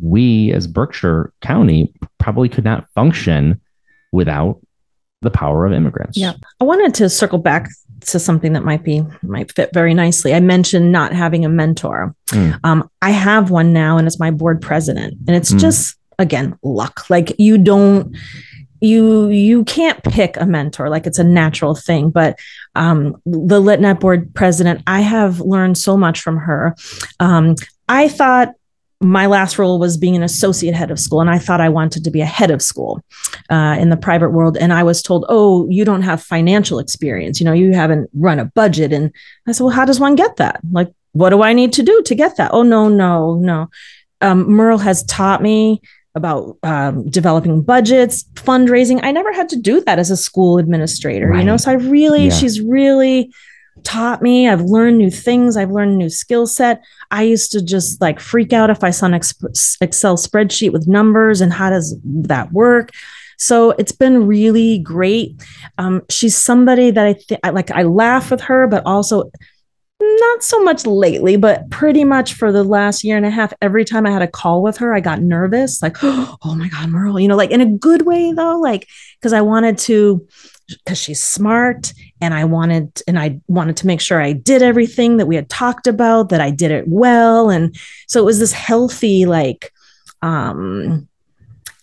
we, 0.00 0.52
as 0.52 0.66
Berkshire 0.66 1.32
County, 1.40 1.92
probably 2.18 2.48
could 2.48 2.64
not 2.64 2.86
function 2.94 3.60
without 4.12 4.60
the 5.22 5.30
power 5.30 5.64
of 5.66 5.72
immigrants. 5.72 6.18
Yeah. 6.18 6.34
I 6.60 6.64
wanted 6.64 6.94
to 6.96 7.08
circle 7.08 7.38
back 7.38 7.70
to 8.06 8.18
something 8.18 8.52
that 8.52 8.64
might 8.64 8.82
be 8.82 9.02
might 9.22 9.52
fit 9.52 9.70
very 9.72 9.94
nicely. 9.94 10.34
I 10.34 10.40
mentioned 10.40 10.92
not 10.92 11.12
having 11.12 11.44
a 11.44 11.48
mentor. 11.48 12.14
Mm. 12.28 12.58
Um, 12.64 12.90
I 13.00 13.10
have 13.10 13.50
one 13.50 13.72
now, 13.72 13.96
and 13.96 14.06
it's 14.06 14.18
my 14.18 14.30
board 14.30 14.60
president, 14.60 15.14
and 15.26 15.36
it's 15.36 15.52
Mm. 15.52 15.60
just 15.60 15.96
again 16.18 16.58
luck. 16.62 17.08
Like 17.08 17.34
you 17.38 17.58
don't 17.58 18.14
you 18.80 19.28
you 19.28 19.62
can't 19.64 20.02
pick 20.02 20.36
a 20.36 20.44
mentor 20.44 20.88
like 20.90 21.06
it's 21.06 21.20
a 21.20 21.24
natural 21.24 21.72
thing 21.76 22.10
but 22.10 22.36
um 22.74 23.14
the 23.24 23.60
litnet 23.62 24.00
board 24.00 24.34
president 24.34 24.82
i 24.88 25.00
have 25.00 25.38
learned 25.38 25.78
so 25.78 25.96
much 25.96 26.20
from 26.20 26.36
her 26.36 26.74
um 27.20 27.54
i 27.88 28.08
thought 28.08 28.48
my 29.02 29.26
last 29.26 29.58
role 29.58 29.78
was 29.78 29.96
being 29.96 30.16
an 30.16 30.22
associate 30.22 30.74
head 30.74 30.90
of 30.90 30.98
school 30.98 31.20
and 31.20 31.30
i 31.30 31.38
thought 31.38 31.60
i 31.60 31.68
wanted 31.68 32.04
to 32.04 32.10
be 32.10 32.20
a 32.20 32.26
head 32.26 32.50
of 32.50 32.62
school 32.62 33.02
uh, 33.50 33.76
in 33.78 33.90
the 33.90 33.96
private 33.96 34.30
world. 34.30 34.56
And 34.56 34.72
i 34.72 34.82
was 34.82 35.02
told 35.02 35.24
oh 35.28 35.68
you 35.68 35.84
don't 35.84 36.02
have 36.02 36.22
financial 36.22 36.78
experience. 36.78 37.40
You 37.40 37.44
know 37.46 37.52
you 37.52 37.72
haven't 37.72 38.10
run 38.14 38.38
a 38.38 38.44
budget. 38.44 38.92
And 38.92 39.12
i 39.46 39.52
said 39.52 39.64
well 39.64 39.74
how 39.74 39.84
does 39.84 40.00
one 40.00 40.14
get 40.14 40.36
that? 40.36 40.60
Like 40.70 40.92
what 41.12 41.30
do 41.30 41.42
i 41.42 41.52
need 41.52 41.72
to 41.74 41.82
do 41.82 42.02
to 42.02 42.14
get 42.14 42.36
that? 42.36 42.50
Oh 42.52 42.62
no 42.62 42.88
no 42.88 43.34
no. 43.36 43.68
Um, 44.20 44.48
merle 44.48 44.78
has 44.78 45.02
taught 45.04 45.42
me 45.42 45.82
about 46.14 46.58
um, 46.62 47.08
developing 47.08 47.62
budgets 47.62 48.24
fundraising. 48.34 49.00
I 49.02 49.12
never 49.12 49.32
had 49.32 49.48
to 49.48 49.56
do 49.56 49.80
that 49.82 49.98
as 49.98 50.10
a 50.10 50.16
school 50.16 50.58
administrator 50.58 51.34
you 51.34 51.44
know? 51.44 51.56
So 51.56 51.70
i 51.70 51.74
really 51.74 52.24
Yeah. 52.26 52.30
she's 52.30 52.60
really 52.60 53.32
taught 53.84 54.22
me. 54.22 54.48
I've 54.48 54.62
learned 54.62 54.98
new 54.98 55.10
things. 55.10 55.56
I've 55.56 55.70
learned 55.70 55.92
a 55.92 55.96
new 55.96 56.10
skill 56.10 56.46
set. 56.46 56.84
I 57.10 57.22
used 57.22 57.52
to 57.52 57.62
just 57.62 58.00
like 58.00 58.20
freak 58.20 58.52
out 58.52 58.70
if 58.70 58.84
i 58.84 58.90
saw 58.90 59.06
an 59.06 59.14
excel 59.14 60.16
spreadsheet 60.16 60.72
with 60.72 60.88
numbers 60.88 61.40
and 61.40 61.52
how 61.52 61.70
does 61.70 61.96
that 62.04 62.52
work. 62.52 62.90
So 63.38 63.70
it's 63.72 63.92
been 63.92 64.26
really 64.26 64.78
great. 64.78 65.42
Um, 65.78 66.02
she's 66.08 66.36
somebody 66.36 66.90
that 66.90 67.06
i 67.06 67.14
think 67.14 67.40
like 67.52 67.70
i 67.70 67.82
laugh 67.82 68.30
with 68.30 68.42
her 68.42 68.66
but 68.66 68.84
also 68.86 69.30
not 70.02 70.42
so 70.42 70.62
much 70.62 70.84
lately, 70.86 71.36
but 71.36 71.70
pretty 71.70 72.04
much 72.04 72.34
for 72.34 72.50
the 72.50 72.64
last 72.64 73.04
year 73.04 73.16
and 73.16 73.26
a 73.26 73.30
half, 73.30 73.52
every 73.62 73.84
time 73.84 74.06
I 74.06 74.10
had 74.10 74.22
a 74.22 74.26
call 74.26 74.62
with 74.62 74.78
her, 74.78 74.94
I 74.94 75.00
got 75.00 75.20
nervous, 75.22 75.82
like, 75.82 75.96
oh 76.02 76.54
my 76.56 76.68
God, 76.68 76.88
Merle, 76.88 77.20
you 77.20 77.28
know, 77.28 77.36
like 77.36 77.50
in 77.50 77.60
a 77.60 77.66
good 77.66 78.02
way 78.02 78.32
though, 78.32 78.58
like, 78.58 78.88
because 79.20 79.32
I 79.32 79.42
wanted 79.42 79.78
to 79.78 80.26
because 80.68 80.98
she's 80.98 81.22
smart 81.22 81.92
and 82.20 82.34
I 82.34 82.44
wanted 82.44 83.02
and 83.06 83.18
I 83.18 83.40
wanted 83.48 83.76
to 83.78 83.86
make 83.86 84.00
sure 84.00 84.20
I 84.20 84.32
did 84.32 84.62
everything 84.62 85.16
that 85.16 85.26
we 85.26 85.36
had 85.36 85.48
talked 85.48 85.86
about, 85.86 86.28
that 86.30 86.40
I 86.40 86.50
did 86.50 86.70
it 86.70 86.88
well. 86.88 87.50
And 87.50 87.76
so 88.08 88.20
it 88.20 88.24
was 88.24 88.38
this 88.38 88.52
healthy, 88.52 89.26
like 89.26 89.72
um 90.22 91.08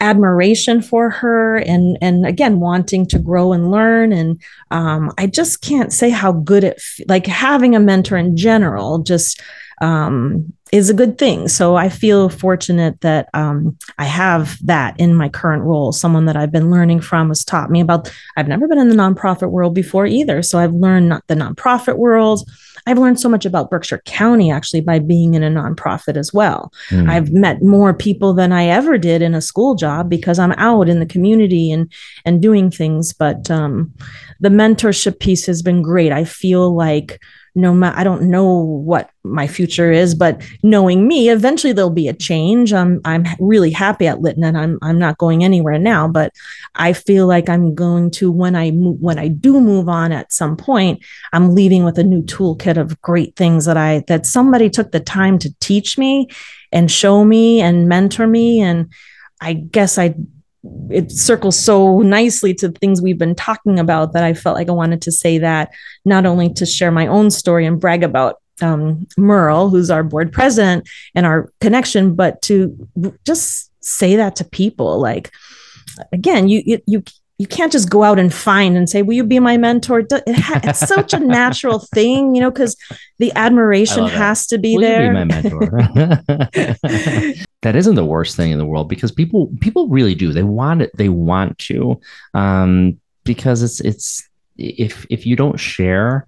admiration 0.01 0.81
for 0.81 1.09
her 1.09 1.57
and 1.57 1.97
and 2.01 2.25
again 2.25 2.59
wanting 2.61 3.05
to 3.05 3.19
grow 3.19 3.51
and 3.51 3.69
learn 3.69 4.13
and 4.13 4.41
um, 4.71 5.11
i 5.17 5.27
just 5.27 5.61
can't 5.61 5.91
say 5.91 6.09
how 6.09 6.31
good 6.31 6.63
it 6.63 6.81
like 7.09 7.25
having 7.27 7.75
a 7.75 7.79
mentor 7.81 8.15
in 8.15 8.37
general 8.37 8.99
just 8.99 9.41
um, 9.81 10.53
is 10.71 10.89
a 10.89 10.93
good 10.93 11.17
thing. 11.17 11.47
So 11.47 11.75
I 11.75 11.89
feel 11.89 12.29
fortunate 12.29 13.01
that 13.01 13.29
um, 13.33 13.77
I 13.97 14.05
have 14.05 14.57
that 14.65 14.99
in 14.99 15.15
my 15.15 15.29
current 15.29 15.63
role. 15.63 15.91
Someone 15.91 16.25
that 16.25 16.37
I've 16.37 16.51
been 16.51 16.69
learning 16.69 17.01
from 17.01 17.29
has 17.29 17.43
taught 17.43 17.71
me 17.71 17.81
about. 17.81 18.13
I've 18.37 18.47
never 18.47 18.67
been 18.67 18.77
in 18.77 18.89
the 18.89 18.95
nonprofit 18.95 19.49
world 19.49 19.73
before 19.73 20.05
either, 20.05 20.41
so 20.43 20.59
I've 20.59 20.73
learned 20.73 21.09
not 21.09 21.25
the 21.27 21.35
nonprofit 21.35 21.97
world. 21.97 22.47
I've 22.85 22.97
learned 22.97 23.19
so 23.19 23.29
much 23.29 23.45
about 23.45 23.69
Berkshire 23.69 24.01
County 24.05 24.51
actually 24.51 24.81
by 24.81 24.99
being 24.99 25.33
in 25.33 25.43
a 25.43 25.49
nonprofit 25.49 26.17
as 26.17 26.33
well. 26.33 26.71
Mm. 26.89 27.09
I've 27.09 27.31
met 27.31 27.61
more 27.61 27.93
people 27.93 28.33
than 28.33 28.51
I 28.51 28.65
ever 28.65 28.97
did 28.97 29.21
in 29.21 29.33
a 29.33 29.41
school 29.41 29.75
job 29.75 30.09
because 30.09 30.39
I'm 30.39 30.53
out 30.53 30.89
in 30.89 30.99
the 30.99 31.05
community 31.05 31.71
and 31.71 31.91
and 32.25 32.41
doing 32.41 32.71
things. 32.71 33.13
But 33.13 33.49
um, 33.51 33.93
the 34.39 34.49
mentorship 34.49 35.19
piece 35.19 35.45
has 35.45 35.61
been 35.61 35.81
great. 35.81 36.11
I 36.11 36.23
feel 36.23 36.75
like 36.75 37.19
no 37.61 37.73
matter 37.73 37.97
I 37.97 38.03
don't 38.03 38.29
know 38.29 38.59
what 38.59 39.09
my 39.23 39.47
future 39.47 39.91
is, 39.91 40.15
but 40.15 40.41
knowing 40.63 41.07
me, 41.07 41.29
eventually 41.29 41.73
there'll 41.73 41.89
be 41.89 42.07
a 42.07 42.13
change. 42.13 42.73
I'm 42.73 43.01
I'm 43.05 43.25
really 43.39 43.71
happy 43.71 44.07
at 44.07 44.19
LitNet 44.19 44.47
and 44.47 44.57
I'm 44.57 44.79
I'm 44.81 44.99
not 44.99 45.17
going 45.17 45.43
anywhere 45.43 45.77
now, 45.77 46.07
but 46.07 46.31
I 46.75 46.93
feel 46.93 47.27
like 47.27 47.49
I'm 47.49 47.75
going 47.75 48.11
to 48.11 48.31
when 48.31 48.55
I 48.55 48.71
move, 48.71 48.99
when 48.99 49.19
I 49.19 49.27
do 49.27 49.59
move 49.59 49.89
on 49.89 50.11
at 50.11 50.31
some 50.31 50.55
point, 50.55 51.03
I'm 51.33 51.53
leaving 51.53 51.83
with 51.83 51.97
a 51.97 52.03
new 52.03 52.21
toolkit 52.23 52.77
of 52.77 53.01
great 53.01 53.35
things 53.35 53.65
that 53.65 53.77
I 53.77 54.03
that 54.07 54.25
somebody 54.25 54.69
took 54.69 54.91
the 54.91 54.99
time 54.99 55.37
to 55.39 55.53
teach 55.59 55.97
me 55.97 56.27
and 56.71 56.91
show 56.91 57.25
me 57.25 57.61
and 57.61 57.87
mentor 57.87 58.27
me 58.27 58.61
and 58.61 58.91
I 59.41 59.53
guess 59.53 59.97
I 59.97 60.15
it 60.89 61.11
circles 61.11 61.57
so 61.57 61.99
nicely 61.99 62.53
to 62.53 62.69
things 62.69 63.01
we've 63.01 63.17
been 63.17 63.35
talking 63.35 63.79
about 63.79 64.13
that 64.13 64.23
I 64.23 64.33
felt 64.33 64.55
like 64.55 64.69
I 64.69 64.73
wanted 64.73 65.01
to 65.03 65.11
say 65.11 65.37
that 65.37 65.71
not 66.05 66.25
only 66.25 66.53
to 66.53 66.65
share 66.65 66.91
my 66.91 67.07
own 67.07 67.31
story 67.31 67.65
and 67.65 67.79
brag 67.79 68.03
about 68.03 68.41
um, 68.61 69.07
Merle, 69.17 69.69
who's 69.69 69.89
our 69.89 70.03
board 70.03 70.31
president 70.31 70.87
and 71.15 71.25
our 71.25 71.51
connection, 71.61 72.15
but 72.15 72.41
to 72.43 72.87
just 73.25 73.71
say 73.81 74.15
that 74.17 74.35
to 74.37 74.43
people. 74.43 74.99
Like, 74.99 75.31
again, 76.11 76.49
you 76.49 76.61
you 76.65 76.79
you 76.85 77.03
you 77.37 77.47
can't 77.47 77.71
just 77.71 77.89
go 77.89 78.03
out 78.03 78.19
and 78.19 78.33
find 78.33 78.75
and 78.75 78.89
say, 78.89 79.01
"Will 79.01 79.13
you 79.13 79.23
be 79.23 79.39
my 79.39 79.55
mentor?" 79.57 80.05
It's 80.09 80.79
such 80.79 81.13
a 81.13 81.19
natural 81.19 81.79
thing, 81.93 82.35
you 82.35 82.41
know, 82.41 82.51
because 82.51 82.75
the 83.17 83.31
admiration 83.35 84.07
has 84.07 84.45
to 84.47 84.57
be 84.57 84.75
Will 84.75 84.81
there. 84.81 85.03
You 85.03 85.09
be 85.09 85.13
my 85.13 85.23
mentor. 85.23 85.71
that 87.61 87.75
isn't 87.75 87.95
the 87.95 88.05
worst 88.05 88.35
thing 88.35 88.51
in 88.51 88.57
the 88.57 88.65
world 88.65 88.87
because 88.87 89.11
people 89.11 89.51
people 89.59 89.87
really 89.89 90.15
do. 90.15 90.31
They 90.31 90.43
want 90.43 90.81
it. 90.81 90.91
They 90.95 91.09
want 91.09 91.57
to 91.59 91.99
um, 92.33 92.99
because 93.23 93.61
it's 93.61 93.79
it's 93.81 94.27
if 94.57 95.05
if 95.09 95.25
you 95.25 95.35
don't 95.35 95.59
share 95.59 96.27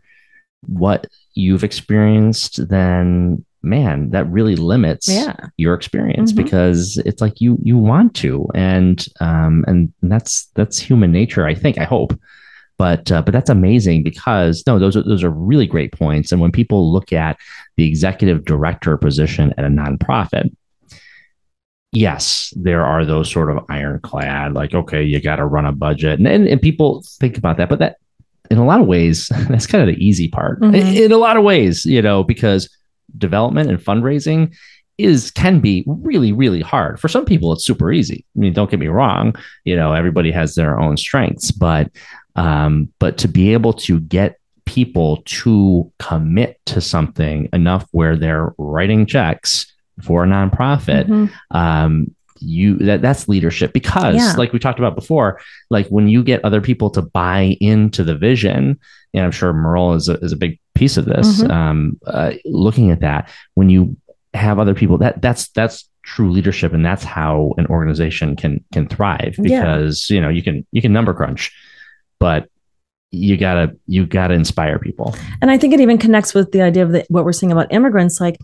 what 0.67 1.07
you've 1.34 1.63
experienced 1.63 2.67
then 2.69 3.43
man 3.63 4.09
that 4.09 4.29
really 4.29 4.55
limits 4.55 5.07
yeah. 5.07 5.36
your 5.57 5.73
experience 5.73 6.32
Mhm. 6.34 6.36
because 6.38 6.97
it's 7.05 7.21
like 7.21 7.39
you 7.41 7.57
you 7.63 7.77
want 7.77 8.15
to. 8.15 8.47
And 8.53 9.05
um 9.19 9.63
and 9.67 9.91
that's 10.01 10.47
that's 10.55 10.79
human 10.79 11.11
nature 11.11 11.45
i 11.47 11.55
think 11.55 11.77
i 11.77 11.84
hope. 11.84 12.17
But 12.77 13.11
uh, 13.11 13.21
but 13.21 13.32
that's 13.32 13.49
amazing 13.49 14.01
because 14.01 14.63
no 14.65 14.79
those 14.79 14.97
are 14.97 15.03
those 15.03 15.23
are 15.23 15.29
really 15.29 15.67
great 15.67 15.91
points. 15.91 16.32
And 16.32 16.41
when 16.41 16.51
people 16.51 16.91
look 16.91 17.13
at 17.13 17.38
the 17.77 17.88
executive 17.88 18.43
director 18.43 18.97
position 18.97 19.53
at 19.57 19.65
a 19.65 19.67
nonprofit 19.67 20.49
yes, 21.91 22.53
there 22.55 22.85
are 22.85 23.05
those 23.05 23.31
sort 23.31 23.51
of 23.51 23.65
ironclad, 23.69 24.53
like, 24.53 24.73
okay, 24.73 25.03
you 25.03 25.19
got 25.19 25.37
to 25.37 25.45
run 25.45 25.65
a 25.65 25.71
budget. 25.71 26.19
And, 26.19 26.27
and, 26.27 26.47
and, 26.47 26.61
people 26.61 27.03
think 27.19 27.37
about 27.37 27.57
that, 27.57 27.69
but 27.69 27.79
that 27.79 27.97
in 28.49 28.57
a 28.57 28.65
lot 28.65 28.81
of 28.81 28.87
ways, 28.87 29.27
that's 29.49 29.67
kind 29.67 29.87
of 29.87 29.93
the 29.93 30.03
easy 30.03 30.27
part 30.27 30.61
Mhm. 30.61 30.75
in, 30.75 31.03
in 31.05 31.11
a 31.11 31.17
lot 31.17 31.37
of 31.37 31.43
ways, 31.43 31.85
you 31.85 32.01
know, 32.01 32.23
because 32.23 32.69
development 33.17 33.69
and 33.69 33.79
fundraising 33.79 34.53
is 34.97 35.31
can 35.31 35.59
be 35.59 35.83
really 35.87 36.31
really 36.31 36.61
hard 36.61 36.99
for 36.99 37.07
some 37.07 37.25
people 37.25 37.51
it's 37.51 37.65
super 37.65 37.91
easy 37.91 38.23
i 38.35 38.39
mean 38.39 38.53
don't 38.53 38.69
get 38.69 38.79
me 38.79 38.87
wrong 38.87 39.33
you 39.65 39.75
know 39.75 39.93
everybody 39.93 40.31
has 40.31 40.53
their 40.55 40.79
own 40.79 40.95
strengths 40.95 41.49
but 41.51 41.89
um 42.35 42.87
but 42.99 43.17
to 43.17 43.27
be 43.27 43.51
able 43.51 43.73
to 43.73 43.99
get 44.01 44.37
people 44.65 45.23
to 45.25 45.91
commit 45.97 46.59
to 46.65 46.79
something 46.79 47.49
enough 47.51 47.85
where 47.91 48.15
they're 48.15 48.53
writing 48.57 49.05
checks 49.05 49.70
for 50.04 50.24
a 50.24 50.28
nonprofit 50.28 51.06
Mhm. 51.08 51.32
um 51.52 52.08
you 52.43 52.76
that 52.78 53.02
that's 53.02 53.28
leadership 53.28 53.72
because 53.74 54.16
Yeah. 54.16 54.34
like 54.38 54.52
we 54.52 54.60
talked 54.60 54.80
about 54.80 54.95
before 54.95 55.39
like 55.70 55.88
when 55.89 56.08
you 56.08 56.24
get 56.24 56.43
other 56.43 56.60
people 56.62 56.89
to 56.91 57.02
buy 57.04 57.56
into 57.62 58.04
the 58.04 58.16
vision 58.16 58.80
and 59.14 59.24
i'm 59.26 59.32
sure 59.32 59.54
merle 59.54 59.93
is 59.93 60.10
a, 60.10 60.14
is 60.26 60.32
a 60.32 60.38
big 60.38 60.60
piece 60.74 60.97
of 60.97 61.06
this 61.06 61.43
Mhm. 61.43 61.52
um 61.52 61.99
uh, 62.08 62.32
looking 62.45 62.89
at 62.89 63.02
that 63.02 63.30
when 63.54 63.70
you 63.70 63.95
have 64.34 64.58
other 64.58 64.74
people 64.74 64.97
that 64.99 65.22
that's 65.22 65.49
that's 65.49 65.88
true 66.04 66.32
leadership 66.32 66.74
and 66.74 66.84
that's 66.84 67.04
how 67.04 67.54
an 67.58 67.68
organization 67.68 68.36
can 68.36 68.64
can 68.74 68.88
thrive 68.88 69.36
Yeah. 69.38 69.62
because 69.62 70.10
you 70.10 70.20
know 70.20 70.30
you 70.30 70.41
can 70.41 70.66
you 70.72 70.82
can 70.82 70.91
number 70.93 71.14
crunch 71.14 71.52
but 72.20 72.47
you 73.12 73.38
gotta 73.38 73.76
you 73.88 74.06
gotta 74.08 74.34
inspire 74.34 74.80
people 74.80 75.14
And 75.43 75.52
I 75.52 75.58
think 75.60 75.74
it 75.76 75.80
even 75.82 75.97
connects 75.99 76.34
with 76.34 76.52
the 76.54 76.62
idea 76.64 76.84
of 76.84 76.91
the, 76.93 77.06
what 77.10 77.24
we're 77.26 77.34
seeing 77.34 77.52
about 77.52 77.72
immigrants. 77.74 78.22
Like, 78.22 78.39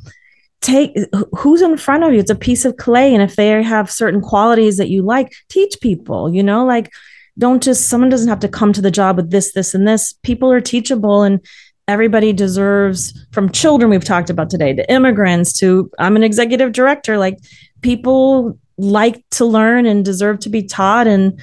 take 0.62 0.98
who's 1.38 1.62
in 1.62 1.78
front 1.78 2.04
of 2.04 2.14
you. 2.14 2.20
It's 2.20 2.32
a 2.32 2.36
piece 2.36 2.66
of 2.66 2.78
clay, 2.78 3.14
and 3.14 3.24
if 3.24 3.36
they 3.36 3.62
have 3.64 3.92
certain 3.92 4.22
qualities 4.22 4.78
that 4.78 4.90
you 4.90 5.02
like, 5.02 5.34
teach 5.50 5.76
people. 5.82 6.34
You 6.34 6.44
know, 6.44 6.66
like 6.66 6.92
don't 7.38 7.62
just 7.62 7.90
someone 7.90 8.10
doesn't 8.10 8.30
have 8.30 8.40
to 8.40 8.50
come 8.50 8.74
to 8.74 8.82
the 8.82 8.92
job 8.92 9.18
with 9.18 9.32
this, 9.32 9.54
this, 9.54 9.74
and 9.74 9.88
this. 9.88 10.14
People 10.24 10.52
are 10.52 10.62
teachable, 10.62 11.24
and 11.24 11.40
everybody 11.88 12.34
deserves. 12.34 13.26
From 13.32 13.52
children 13.52 13.90
we've 13.90 14.04
talked 14.04 14.30
about 14.30 14.50
today 14.50 14.74
to 14.74 14.92
immigrants 14.92 15.54
to 15.60 15.90
I'm 16.00 16.16
an 16.16 16.24
executive 16.24 16.72
director. 16.72 17.18
Like 17.18 17.40
people 17.82 18.60
like 18.78 19.24
to 19.32 19.46
learn 19.46 19.86
and 19.86 20.04
deserve 20.04 20.40
to 20.40 20.50
be 20.50 20.64
taught, 20.64 21.08
and 21.08 21.40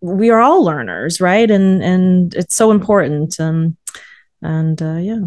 we 0.00 0.30
are 0.30 0.40
all 0.40 0.64
learners, 0.64 1.20
right? 1.20 1.50
And 1.50 1.82
and 1.82 2.34
it's 2.34 2.56
so 2.56 2.70
important. 2.70 3.38
and 3.38 3.76
and 4.40 4.80
uh, 4.80 4.96
yeah. 4.96 5.20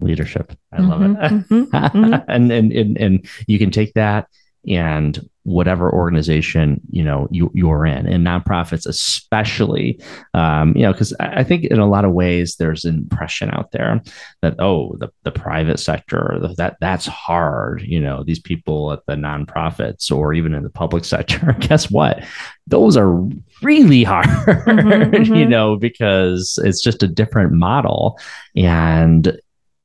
Leadership 0.00 0.52
i 0.72 0.80
love 0.80 1.02
it 1.02 1.10
Mhm, 1.12 1.46
mhm, 1.48 1.70
mhm. 1.70 2.24
and, 2.28 2.52
and 2.52 2.72
and 2.72 2.98
and 2.98 3.28
you 3.46 3.58
can 3.58 3.70
take 3.70 3.94
that 3.94 4.26
and 4.68 5.26
whatever 5.44 5.88
organization 5.92 6.80
you 6.90 7.04
know 7.04 7.28
you 7.30 7.50
you're 7.54 7.86
in 7.86 8.04
and 8.06 8.26
nonprofits 8.26 8.84
especially 8.84 10.00
um, 10.34 10.76
you 10.76 10.82
know 10.82 10.90
because 10.92 11.14
I, 11.20 11.26
I 11.40 11.44
think 11.44 11.64
in 11.66 11.78
a 11.78 11.88
lot 11.88 12.04
of 12.04 12.10
ways 12.12 12.56
there's 12.56 12.84
an 12.84 12.96
impression 12.96 13.50
out 13.52 13.70
there 13.70 14.02
that 14.42 14.56
oh 14.58 14.96
the, 14.98 15.08
the 15.22 15.30
private 15.30 15.78
sector 15.78 16.38
that 16.56 16.76
that's 16.80 17.06
hard 17.06 17.82
you 17.82 18.00
know 18.00 18.24
these 18.24 18.40
people 18.40 18.92
at 18.92 19.06
the 19.06 19.14
nonprofits 19.14 20.10
or 20.10 20.34
even 20.34 20.52
in 20.52 20.64
the 20.64 20.70
public 20.70 21.04
sector 21.14 21.54
guess 21.60 21.88
what 21.90 22.24
those 22.66 22.96
are 22.96 23.22
really 23.62 24.02
hard 24.02 24.26
Mhm, 24.26 25.26
you 25.26 25.46
mhm. 25.46 25.48
know 25.48 25.76
because 25.76 26.58
it's 26.64 26.82
just 26.82 27.04
a 27.04 27.08
different 27.08 27.52
model 27.52 28.18
and 28.56 29.38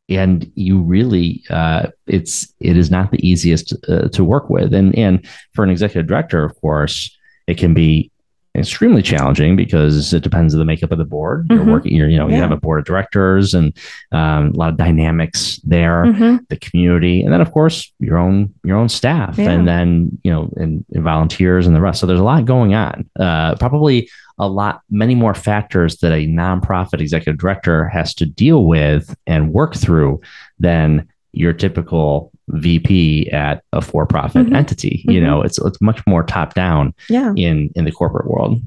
and 0.10 0.52
you 0.56 0.82
really 0.82 1.44
uh, 1.50 1.88
it's 2.08 2.54
it 2.60 2.78
is 2.78 2.92
not 2.92 3.12
the 3.12 3.28
easiest 3.28 3.74
uh, 3.88 4.10
to 4.10 4.24
work 4.24 4.50
with. 4.50 4.74
And 4.74 4.96
and 4.96 5.26
for 5.54 5.64
an 5.64 5.70
executive 5.70 6.08
director 6.08 6.44
of 6.44 6.60
course 6.62 7.16
it 7.48 7.58
can 7.58 7.74
be 7.74 8.11
extremely 8.54 9.02
challenging 9.02 9.56
because 9.56 10.14
it 10.14 10.24
depends 10.24 10.54
on 10.54 10.60
the 10.60 10.66
makeup 10.66 10.92
of 10.92 10.98
the 10.98 11.06
board 11.06 11.48
you're 11.50 11.60
Mhm. 11.64 11.72
working 11.72 11.96
you're 11.96 12.10
you 12.10 12.18
know 12.18 12.28
you 12.28 12.36
have 12.36 12.52
a 12.52 12.58
board 12.58 12.80
of 12.80 12.86
directors 12.86 13.54
and 13.54 13.72
um, 14.12 14.48
a 14.48 14.58
lot 14.58 14.70
of 14.70 14.78
dynamics 14.78 15.60
there 15.64 16.04
Mhm. 16.06 16.40
the 16.50 16.58
community 16.58 17.22
and 17.24 17.32
then 17.32 17.40
of 17.40 17.52
course 17.52 17.94
your 18.00 18.18
own 18.18 18.54
your 18.66 18.76
own 18.76 18.90
staff 18.90 19.38
Yeah. 19.38 19.52
and 19.52 19.66
then 19.68 20.18
you 20.24 20.32
know 20.32 20.52
and, 20.58 20.84
and 20.94 21.04
volunteers 21.04 21.66
and 21.66 21.74
the 21.76 21.80
rest 21.82 22.02
so 22.02 22.08
there's 22.08 22.20
a 22.20 22.24
lot 22.26 22.44
going 22.46 22.74
on 22.76 23.06
uh, 23.18 23.56
probably 23.56 24.10
a 24.38 24.48
lot 24.50 24.82
many 24.90 25.16
more 25.16 25.34
factors 25.34 25.98
that 26.00 26.12
a 26.12 26.28
nonprofit 26.28 27.00
executive 27.00 27.40
director 27.40 27.88
has 27.88 28.14
to 28.16 28.26
deal 28.26 28.66
with 28.66 29.16
and 29.28 29.54
work 29.54 29.76
through 29.76 30.20
than 30.60 31.08
your 31.32 31.54
typical 31.54 32.31
VP 32.54 33.30
at 33.32 33.64
a 33.74 33.82
for-profit 33.82 34.48
Mhm. 34.48 34.56
entity 34.56 35.04
you 35.08 35.20
Mhm. 35.20 35.26
know 35.26 35.42
it's 35.42 35.58
it's 35.60 35.82
much 35.82 36.02
more 36.08 36.24
top 36.24 36.54
down 36.54 36.94
Yeah. 37.10 37.34
in 37.36 37.70
in 37.76 37.86
the 37.86 37.92
corporate 37.92 38.28
world 38.30 38.62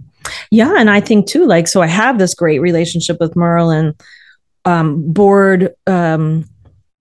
Yeah. 0.50 0.74
And 0.78 0.88
I 0.88 1.00
think 1.00 1.26
too, 1.26 1.44
like, 1.44 1.68
so 1.68 1.82
I 1.82 1.86
have 1.86 2.18
this 2.18 2.34
great 2.34 2.60
relationship 2.60 3.18
with 3.20 3.36
Merlin 3.36 3.92
um, 4.64 5.12
board 5.12 5.74
um, 5.86 6.46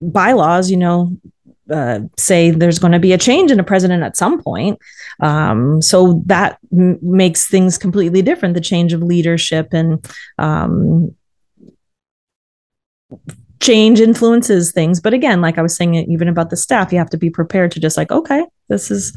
bylaws, 0.02 0.70
you 0.70 0.76
know, 0.76 1.16
uh, 1.70 2.00
say 2.18 2.50
there's 2.50 2.78
going 2.78 2.92
to 2.92 2.98
be 2.98 3.14
a 3.14 3.18
change 3.18 3.50
in 3.50 3.58
a 3.58 3.64
president 3.64 4.02
at 4.02 4.18
some 4.18 4.42
point. 4.42 4.78
Um, 5.20 5.80
so 5.80 6.22
that 6.26 6.58
m- 6.70 6.98
makes 7.00 7.46
things 7.48 7.78
completely 7.78 8.20
different. 8.20 8.54
The 8.54 8.60
change 8.60 8.92
of 8.92 9.02
leadership 9.02 9.68
and 9.72 10.06
um, 10.38 11.14
change 13.64 13.98
influences 14.00 14.72
things. 14.72 15.00
But 15.00 15.14
again, 15.14 15.40
like 15.40 15.56
I 15.56 15.62
was 15.62 15.74
saying, 15.74 15.94
even 15.94 16.28
about 16.28 16.50
the 16.50 16.56
staff, 16.56 16.92
you 16.92 16.98
have 16.98 17.10
to 17.10 17.16
be 17.16 17.30
prepared 17.30 17.72
to 17.72 17.80
just 17.80 17.96
like, 17.96 18.12
okay, 18.12 18.44
this 18.68 18.90
is 18.90 19.16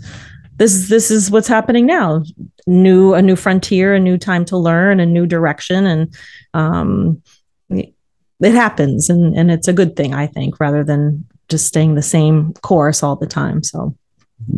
this 0.56 0.90
this 0.90 1.12
is 1.12 1.30
what's 1.30 1.48
happening 1.48 1.86
now. 1.86 2.24
New 2.66 3.14
a 3.14 3.22
new 3.22 3.36
frontier, 3.36 3.94
a 3.94 4.00
new 4.00 4.18
time 4.18 4.46
to 4.46 4.58
learn, 4.58 5.00
a 5.00 5.06
new 5.06 5.26
direction, 5.26 5.86
and 5.86 6.16
um, 6.54 7.22
it 7.70 8.54
happens, 8.54 9.10
and 9.10 9.36
and 9.36 9.52
it's 9.52 9.68
a 9.68 9.74
good 9.74 9.96
thing, 9.96 10.14
I 10.14 10.28
think, 10.28 10.60
rather 10.60 10.84
than 10.84 11.26
just 11.50 11.68
staying 11.68 11.96
the 11.96 12.02
same 12.02 12.54
course 12.54 13.04
all 13.04 13.16
the 13.16 13.28
time. 13.28 13.64
So 13.64 13.96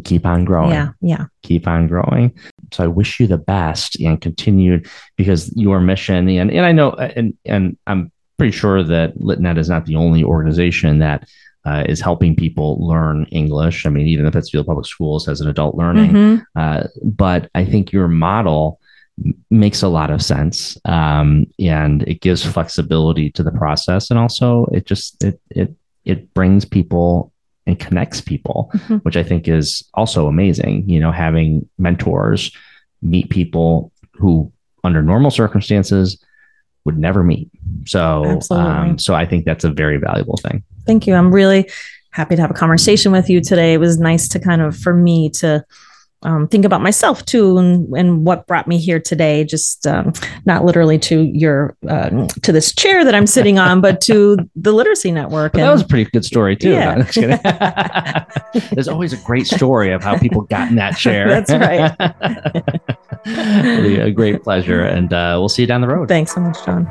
keep 0.04 0.26
on 0.26 0.46
growing. 0.46 0.72
Yeah, 0.72 0.92
yeah. 1.02 1.26
Keep 1.44 1.68
on 1.68 1.88
growing. 1.88 2.38
So 2.72 2.84
I 2.84 2.88
wish 2.88 3.20
you 3.20 3.26
the 3.26 3.38
best 3.38 4.00
and 4.00 4.22
continued 4.22 4.88
because 5.18 5.52
your 5.56 5.80
mission 5.80 6.28
and 6.30 6.52
and 6.52 6.66
I 6.66 6.72
know 6.72 6.92
and 6.92 7.36
and 7.46 7.78
I'm 7.88 8.12
pretty 8.40 8.58
sure 8.58 8.84
that 8.84 9.16
LitNet 9.20 9.60
is 9.60 9.70
not 9.70 9.86
the 9.86 9.96
only 9.96 10.24
organization 10.24 11.00
that 11.00 11.30
uh, 11.66 11.84
is 11.88 12.02
helping 12.02 12.36
people 12.36 12.86
learn 12.86 13.26
English. 13.26 13.86
I 13.86 13.90
mean, 13.90 14.08
even 14.08 14.26
the 14.26 14.32
Pittsfield 14.32 14.66
Public 14.66 14.88
Schools 14.88 15.26
has 15.28 15.42
an 15.42 15.50
adult 15.50 15.76
learning, 15.76 16.12
mm-hmm. 16.12 16.44
uh, 16.56 16.84
but 17.04 17.52
I 17.54 17.66
think 17.66 17.92
your 17.92 18.08
model 18.08 18.80
makes 19.52 19.84
a 19.84 19.90
lot 19.90 20.10
of 20.10 20.22
sense, 20.22 20.78
um, 20.86 21.46
and 21.60 22.04
it 22.04 22.22
gives 22.22 22.46
flexibility 22.46 23.30
to 23.32 23.44
the 23.44 23.52
process, 23.52 24.10
and 24.10 24.18
also 24.18 24.66
it 24.72 24.86
just 24.86 25.22
it 25.24 25.40
it 25.50 25.76
it 26.06 26.34
brings 26.34 26.66
people 26.66 27.34
and 27.68 27.78
connects 27.78 28.22
people, 28.22 28.72
mm-hmm. 28.74 28.96
which 28.98 29.18
I 29.18 29.24
think 29.24 29.48
is 29.48 29.88
also 29.94 30.28
amazing. 30.28 30.90
You 30.90 31.00
know, 31.00 31.12
having 31.12 31.70
mentors 31.78 32.52
meet 33.02 33.30
people 33.30 33.92
who, 34.14 34.52
under 34.84 35.02
normal 35.02 35.32
circumstances, 35.32 36.24
would 36.86 36.98
never 36.98 37.24
meet. 37.24 37.50
So, 37.86 38.40
um, 38.52 39.00
so 39.00 39.16
I 39.16 39.26
think 39.26 39.46
that's 39.46 39.64
a 39.64 39.72
very 39.72 39.98
valuable 39.98 40.38
thing. 40.38 40.64
Thank 40.86 41.08
you. 41.08 41.14
I'm 41.14 41.34
really 41.34 41.70
happy 42.12 42.36
to 42.36 42.42
have 42.42 42.52
a 42.52 42.56
conversation 42.56 43.12
with 43.12 43.30
you 43.30 43.42
today. 43.42 43.74
It 43.74 43.80
was 43.80 44.00
nice 44.00 44.28
to 44.30 44.40
kind 44.40 44.62
of, 44.62 44.78
for 44.78 44.94
me 44.94 45.30
to 45.32 45.64
um, 46.24 46.48
think 46.48 46.66
about 46.66 46.82
myself 46.82 47.26
too 47.26 47.58
and, 47.58 47.96
and 47.96 48.26
what 48.26 48.46
brought 48.48 48.68
me 48.68 48.78
here 48.78 49.00
today 49.00 49.44
just 49.44 49.88
um, 49.88 50.14
not 50.46 50.66
literally 50.66 50.98
to 51.00 51.24
your 51.34 51.76
um, 51.88 52.28
to 52.44 52.52
this 52.52 52.74
chair 52.74 53.06
that 53.06 53.16
i'm 53.16 53.28
sitting 53.28 53.58
on 53.58 53.82
but 53.82 54.02
to 54.02 54.38
the 54.56 54.74
literacy 54.74 55.12
network 55.12 55.54
and, 55.54 55.64
that 55.64 55.72
was 55.72 55.82
a 55.82 55.88
pretty 55.88 56.10
good 56.12 56.26
story 56.26 56.56
too. 56.56 56.72
Yeah. 56.72 58.26
there's 58.72 58.88
always 58.88 59.14
a 59.14 59.18
great 59.18 59.48
story 59.48 59.92
of 59.92 60.04
how 60.04 60.18
people 60.18 60.42
got 60.42 60.70
in 60.70 60.76
that 60.76 60.98
chair. 60.98 61.28
That's 61.30 61.52
right. 61.52 61.96
A 63.26 64.12
great 64.12 64.44
pleasure 64.44 64.82
and 64.82 65.12
uh, 65.14 65.36
we'll 65.40 65.50
see 65.50 65.64
you 65.64 65.68
down 65.68 65.82
the 65.82 65.88
road. 65.88 66.08
Thanks 66.08 66.34
so 66.34 66.42
much 66.42 66.64
john. 66.66 66.86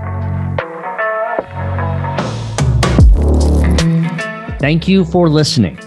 Thank 4.60 4.88
you 4.88 5.04
for 5.04 5.28
listening 5.28 5.78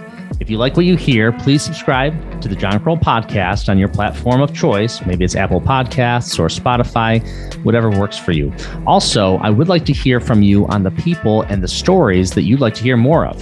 you 0.52 0.58
like 0.58 0.76
what 0.76 0.86
you 0.86 0.98
hear, 0.98 1.32
please 1.32 1.64
subscribe 1.64 2.42
to 2.42 2.50
the 2.50 2.56
John 2.56 2.74
Krol 2.84 3.02
podcast 3.02 3.70
on 3.70 3.78
your 3.78 3.88
platform 3.88 4.42
of 4.42 4.54
choice. 4.54 5.04
Maybe 5.06 5.24
it's 5.24 5.36
Apple 5.36 5.62
Podcasts 5.62 6.38
or 6.38 6.48
Spotify, 6.48 7.24
whatever 7.64 7.90
works 7.90 8.18
for 8.18 8.34
you. 8.34 8.54
Also, 8.86 9.38
I 9.38 9.50
would 9.50 9.70
like 9.70 9.86
to 9.86 9.94
hear 9.94 10.20
from 10.20 10.44
you 10.44 10.68
on 10.68 10.84
the 10.84 10.92
people 10.92 11.44
and 11.44 11.64
the 11.64 11.70
stories 11.70 12.32
that 12.32 12.42
you'd 12.42 12.60
like 12.60 12.74
to 12.76 12.84
hear 12.84 12.98
more 12.98 13.26
of. 13.26 13.42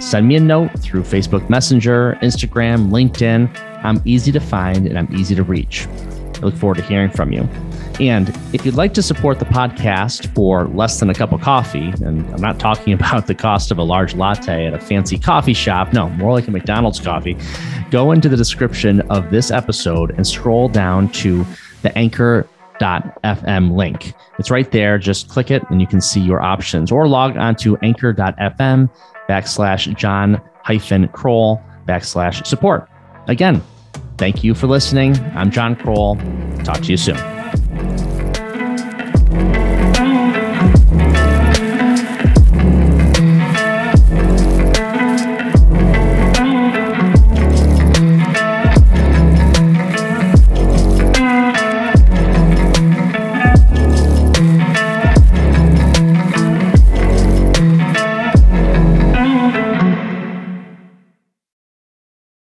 Send 0.00 0.28
me 0.28 0.36
a 0.36 0.40
note 0.40 0.70
through 0.78 1.02
Facebook 1.02 1.50
Messenger, 1.50 2.18
Instagram, 2.22 2.90
LinkedIn. 2.90 3.50
I'm 3.84 4.00
easy 4.04 4.30
to 4.30 4.40
find 4.40 4.86
and 4.86 4.96
I'm 4.96 5.12
easy 5.12 5.34
to 5.34 5.42
reach. 5.42 5.88
I 5.88 6.38
look 6.38 6.54
forward 6.54 6.76
to 6.76 6.82
hearing 6.84 7.10
from 7.10 7.32
you. 7.32 7.48
And 8.00 8.28
if 8.52 8.66
you'd 8.66 8.74
like 8.74 8.92
to 8.94 9.02
support 9.02 9.38
the 9.38 9.44
podcast 9.44 10.34
for 10.34 10.66
less 10.68 10.98
than 10.98 11.10
a 11.10 11.14
cup 11.14 11.32
of 11.32 11.40
coffee, 11.40 11.92
and 12.02 12.28
I'm 12.32 12.40
not 12.40 12.58
talking 12.58 12.92
about 12.94 13.26
the 13.26 13.34
cost 13.34 13.70
of 13.70 13.78
a 13.78 13.82
large 13.82 14.14
latte 14.14 14.66
at 14.66 14.74
a 14.74 14.80
fancy 14.80 15.18
coffee 15.18 15.54
shop, 15.54 15.92
no, 15.92 16.08
more 16.10 16.32
like 16.32 16.48
a 16.48 16.50
McDonald's 16.50 16.98
coffee, 16.98 17.36
go 17.90 18.12
into 18.12 18.28
the 18.28 18.36
description 18.36 19.00
of 19.02 19.30
this 19.30 19.50
episode 19.50 20.10
and 20.12 20.26
scroll 20.26 20.68
down 20.68 21.08
to 21.10 21.44
the 21.82 21.96
anchor.fm 21.96 23.76
link. 23.76 24.12
It's 24.38 24.50
right 24.50 24.70
there. 24.72 24.98
Just 24.98 25.28
click 25.28 25.50
it 25.50 25.62
and 25.70 25.80
you 25.80 25.86
can 25.86 26.00
see 26.00 26.20
your 26.20 26.42
options 26.42 26.90
or 26.90 27.06
log 27.06 27.36
on 27.36 27.54
to 27.56 27.76
anchor.fm 27.78 28.90
backslash 29.28 29.96
John 29.96 30.40
hyphen 30.64 31.08
Krol 31.08 31.62
backslash 31.86 32.44
support. 32.46 32.88
Again, 33.28 33.62
thank 34.18 34.42
you 34.42 34.54
for 34.54 34.66
listening. 34.66 35.16
I'm 35.34 35.50
John 35.50 35.76
Krol. 35.76 36.18
Talk 36.64 36.78
to 36.78 36.90
you 36.90 36.96
soon. 36.96 37.43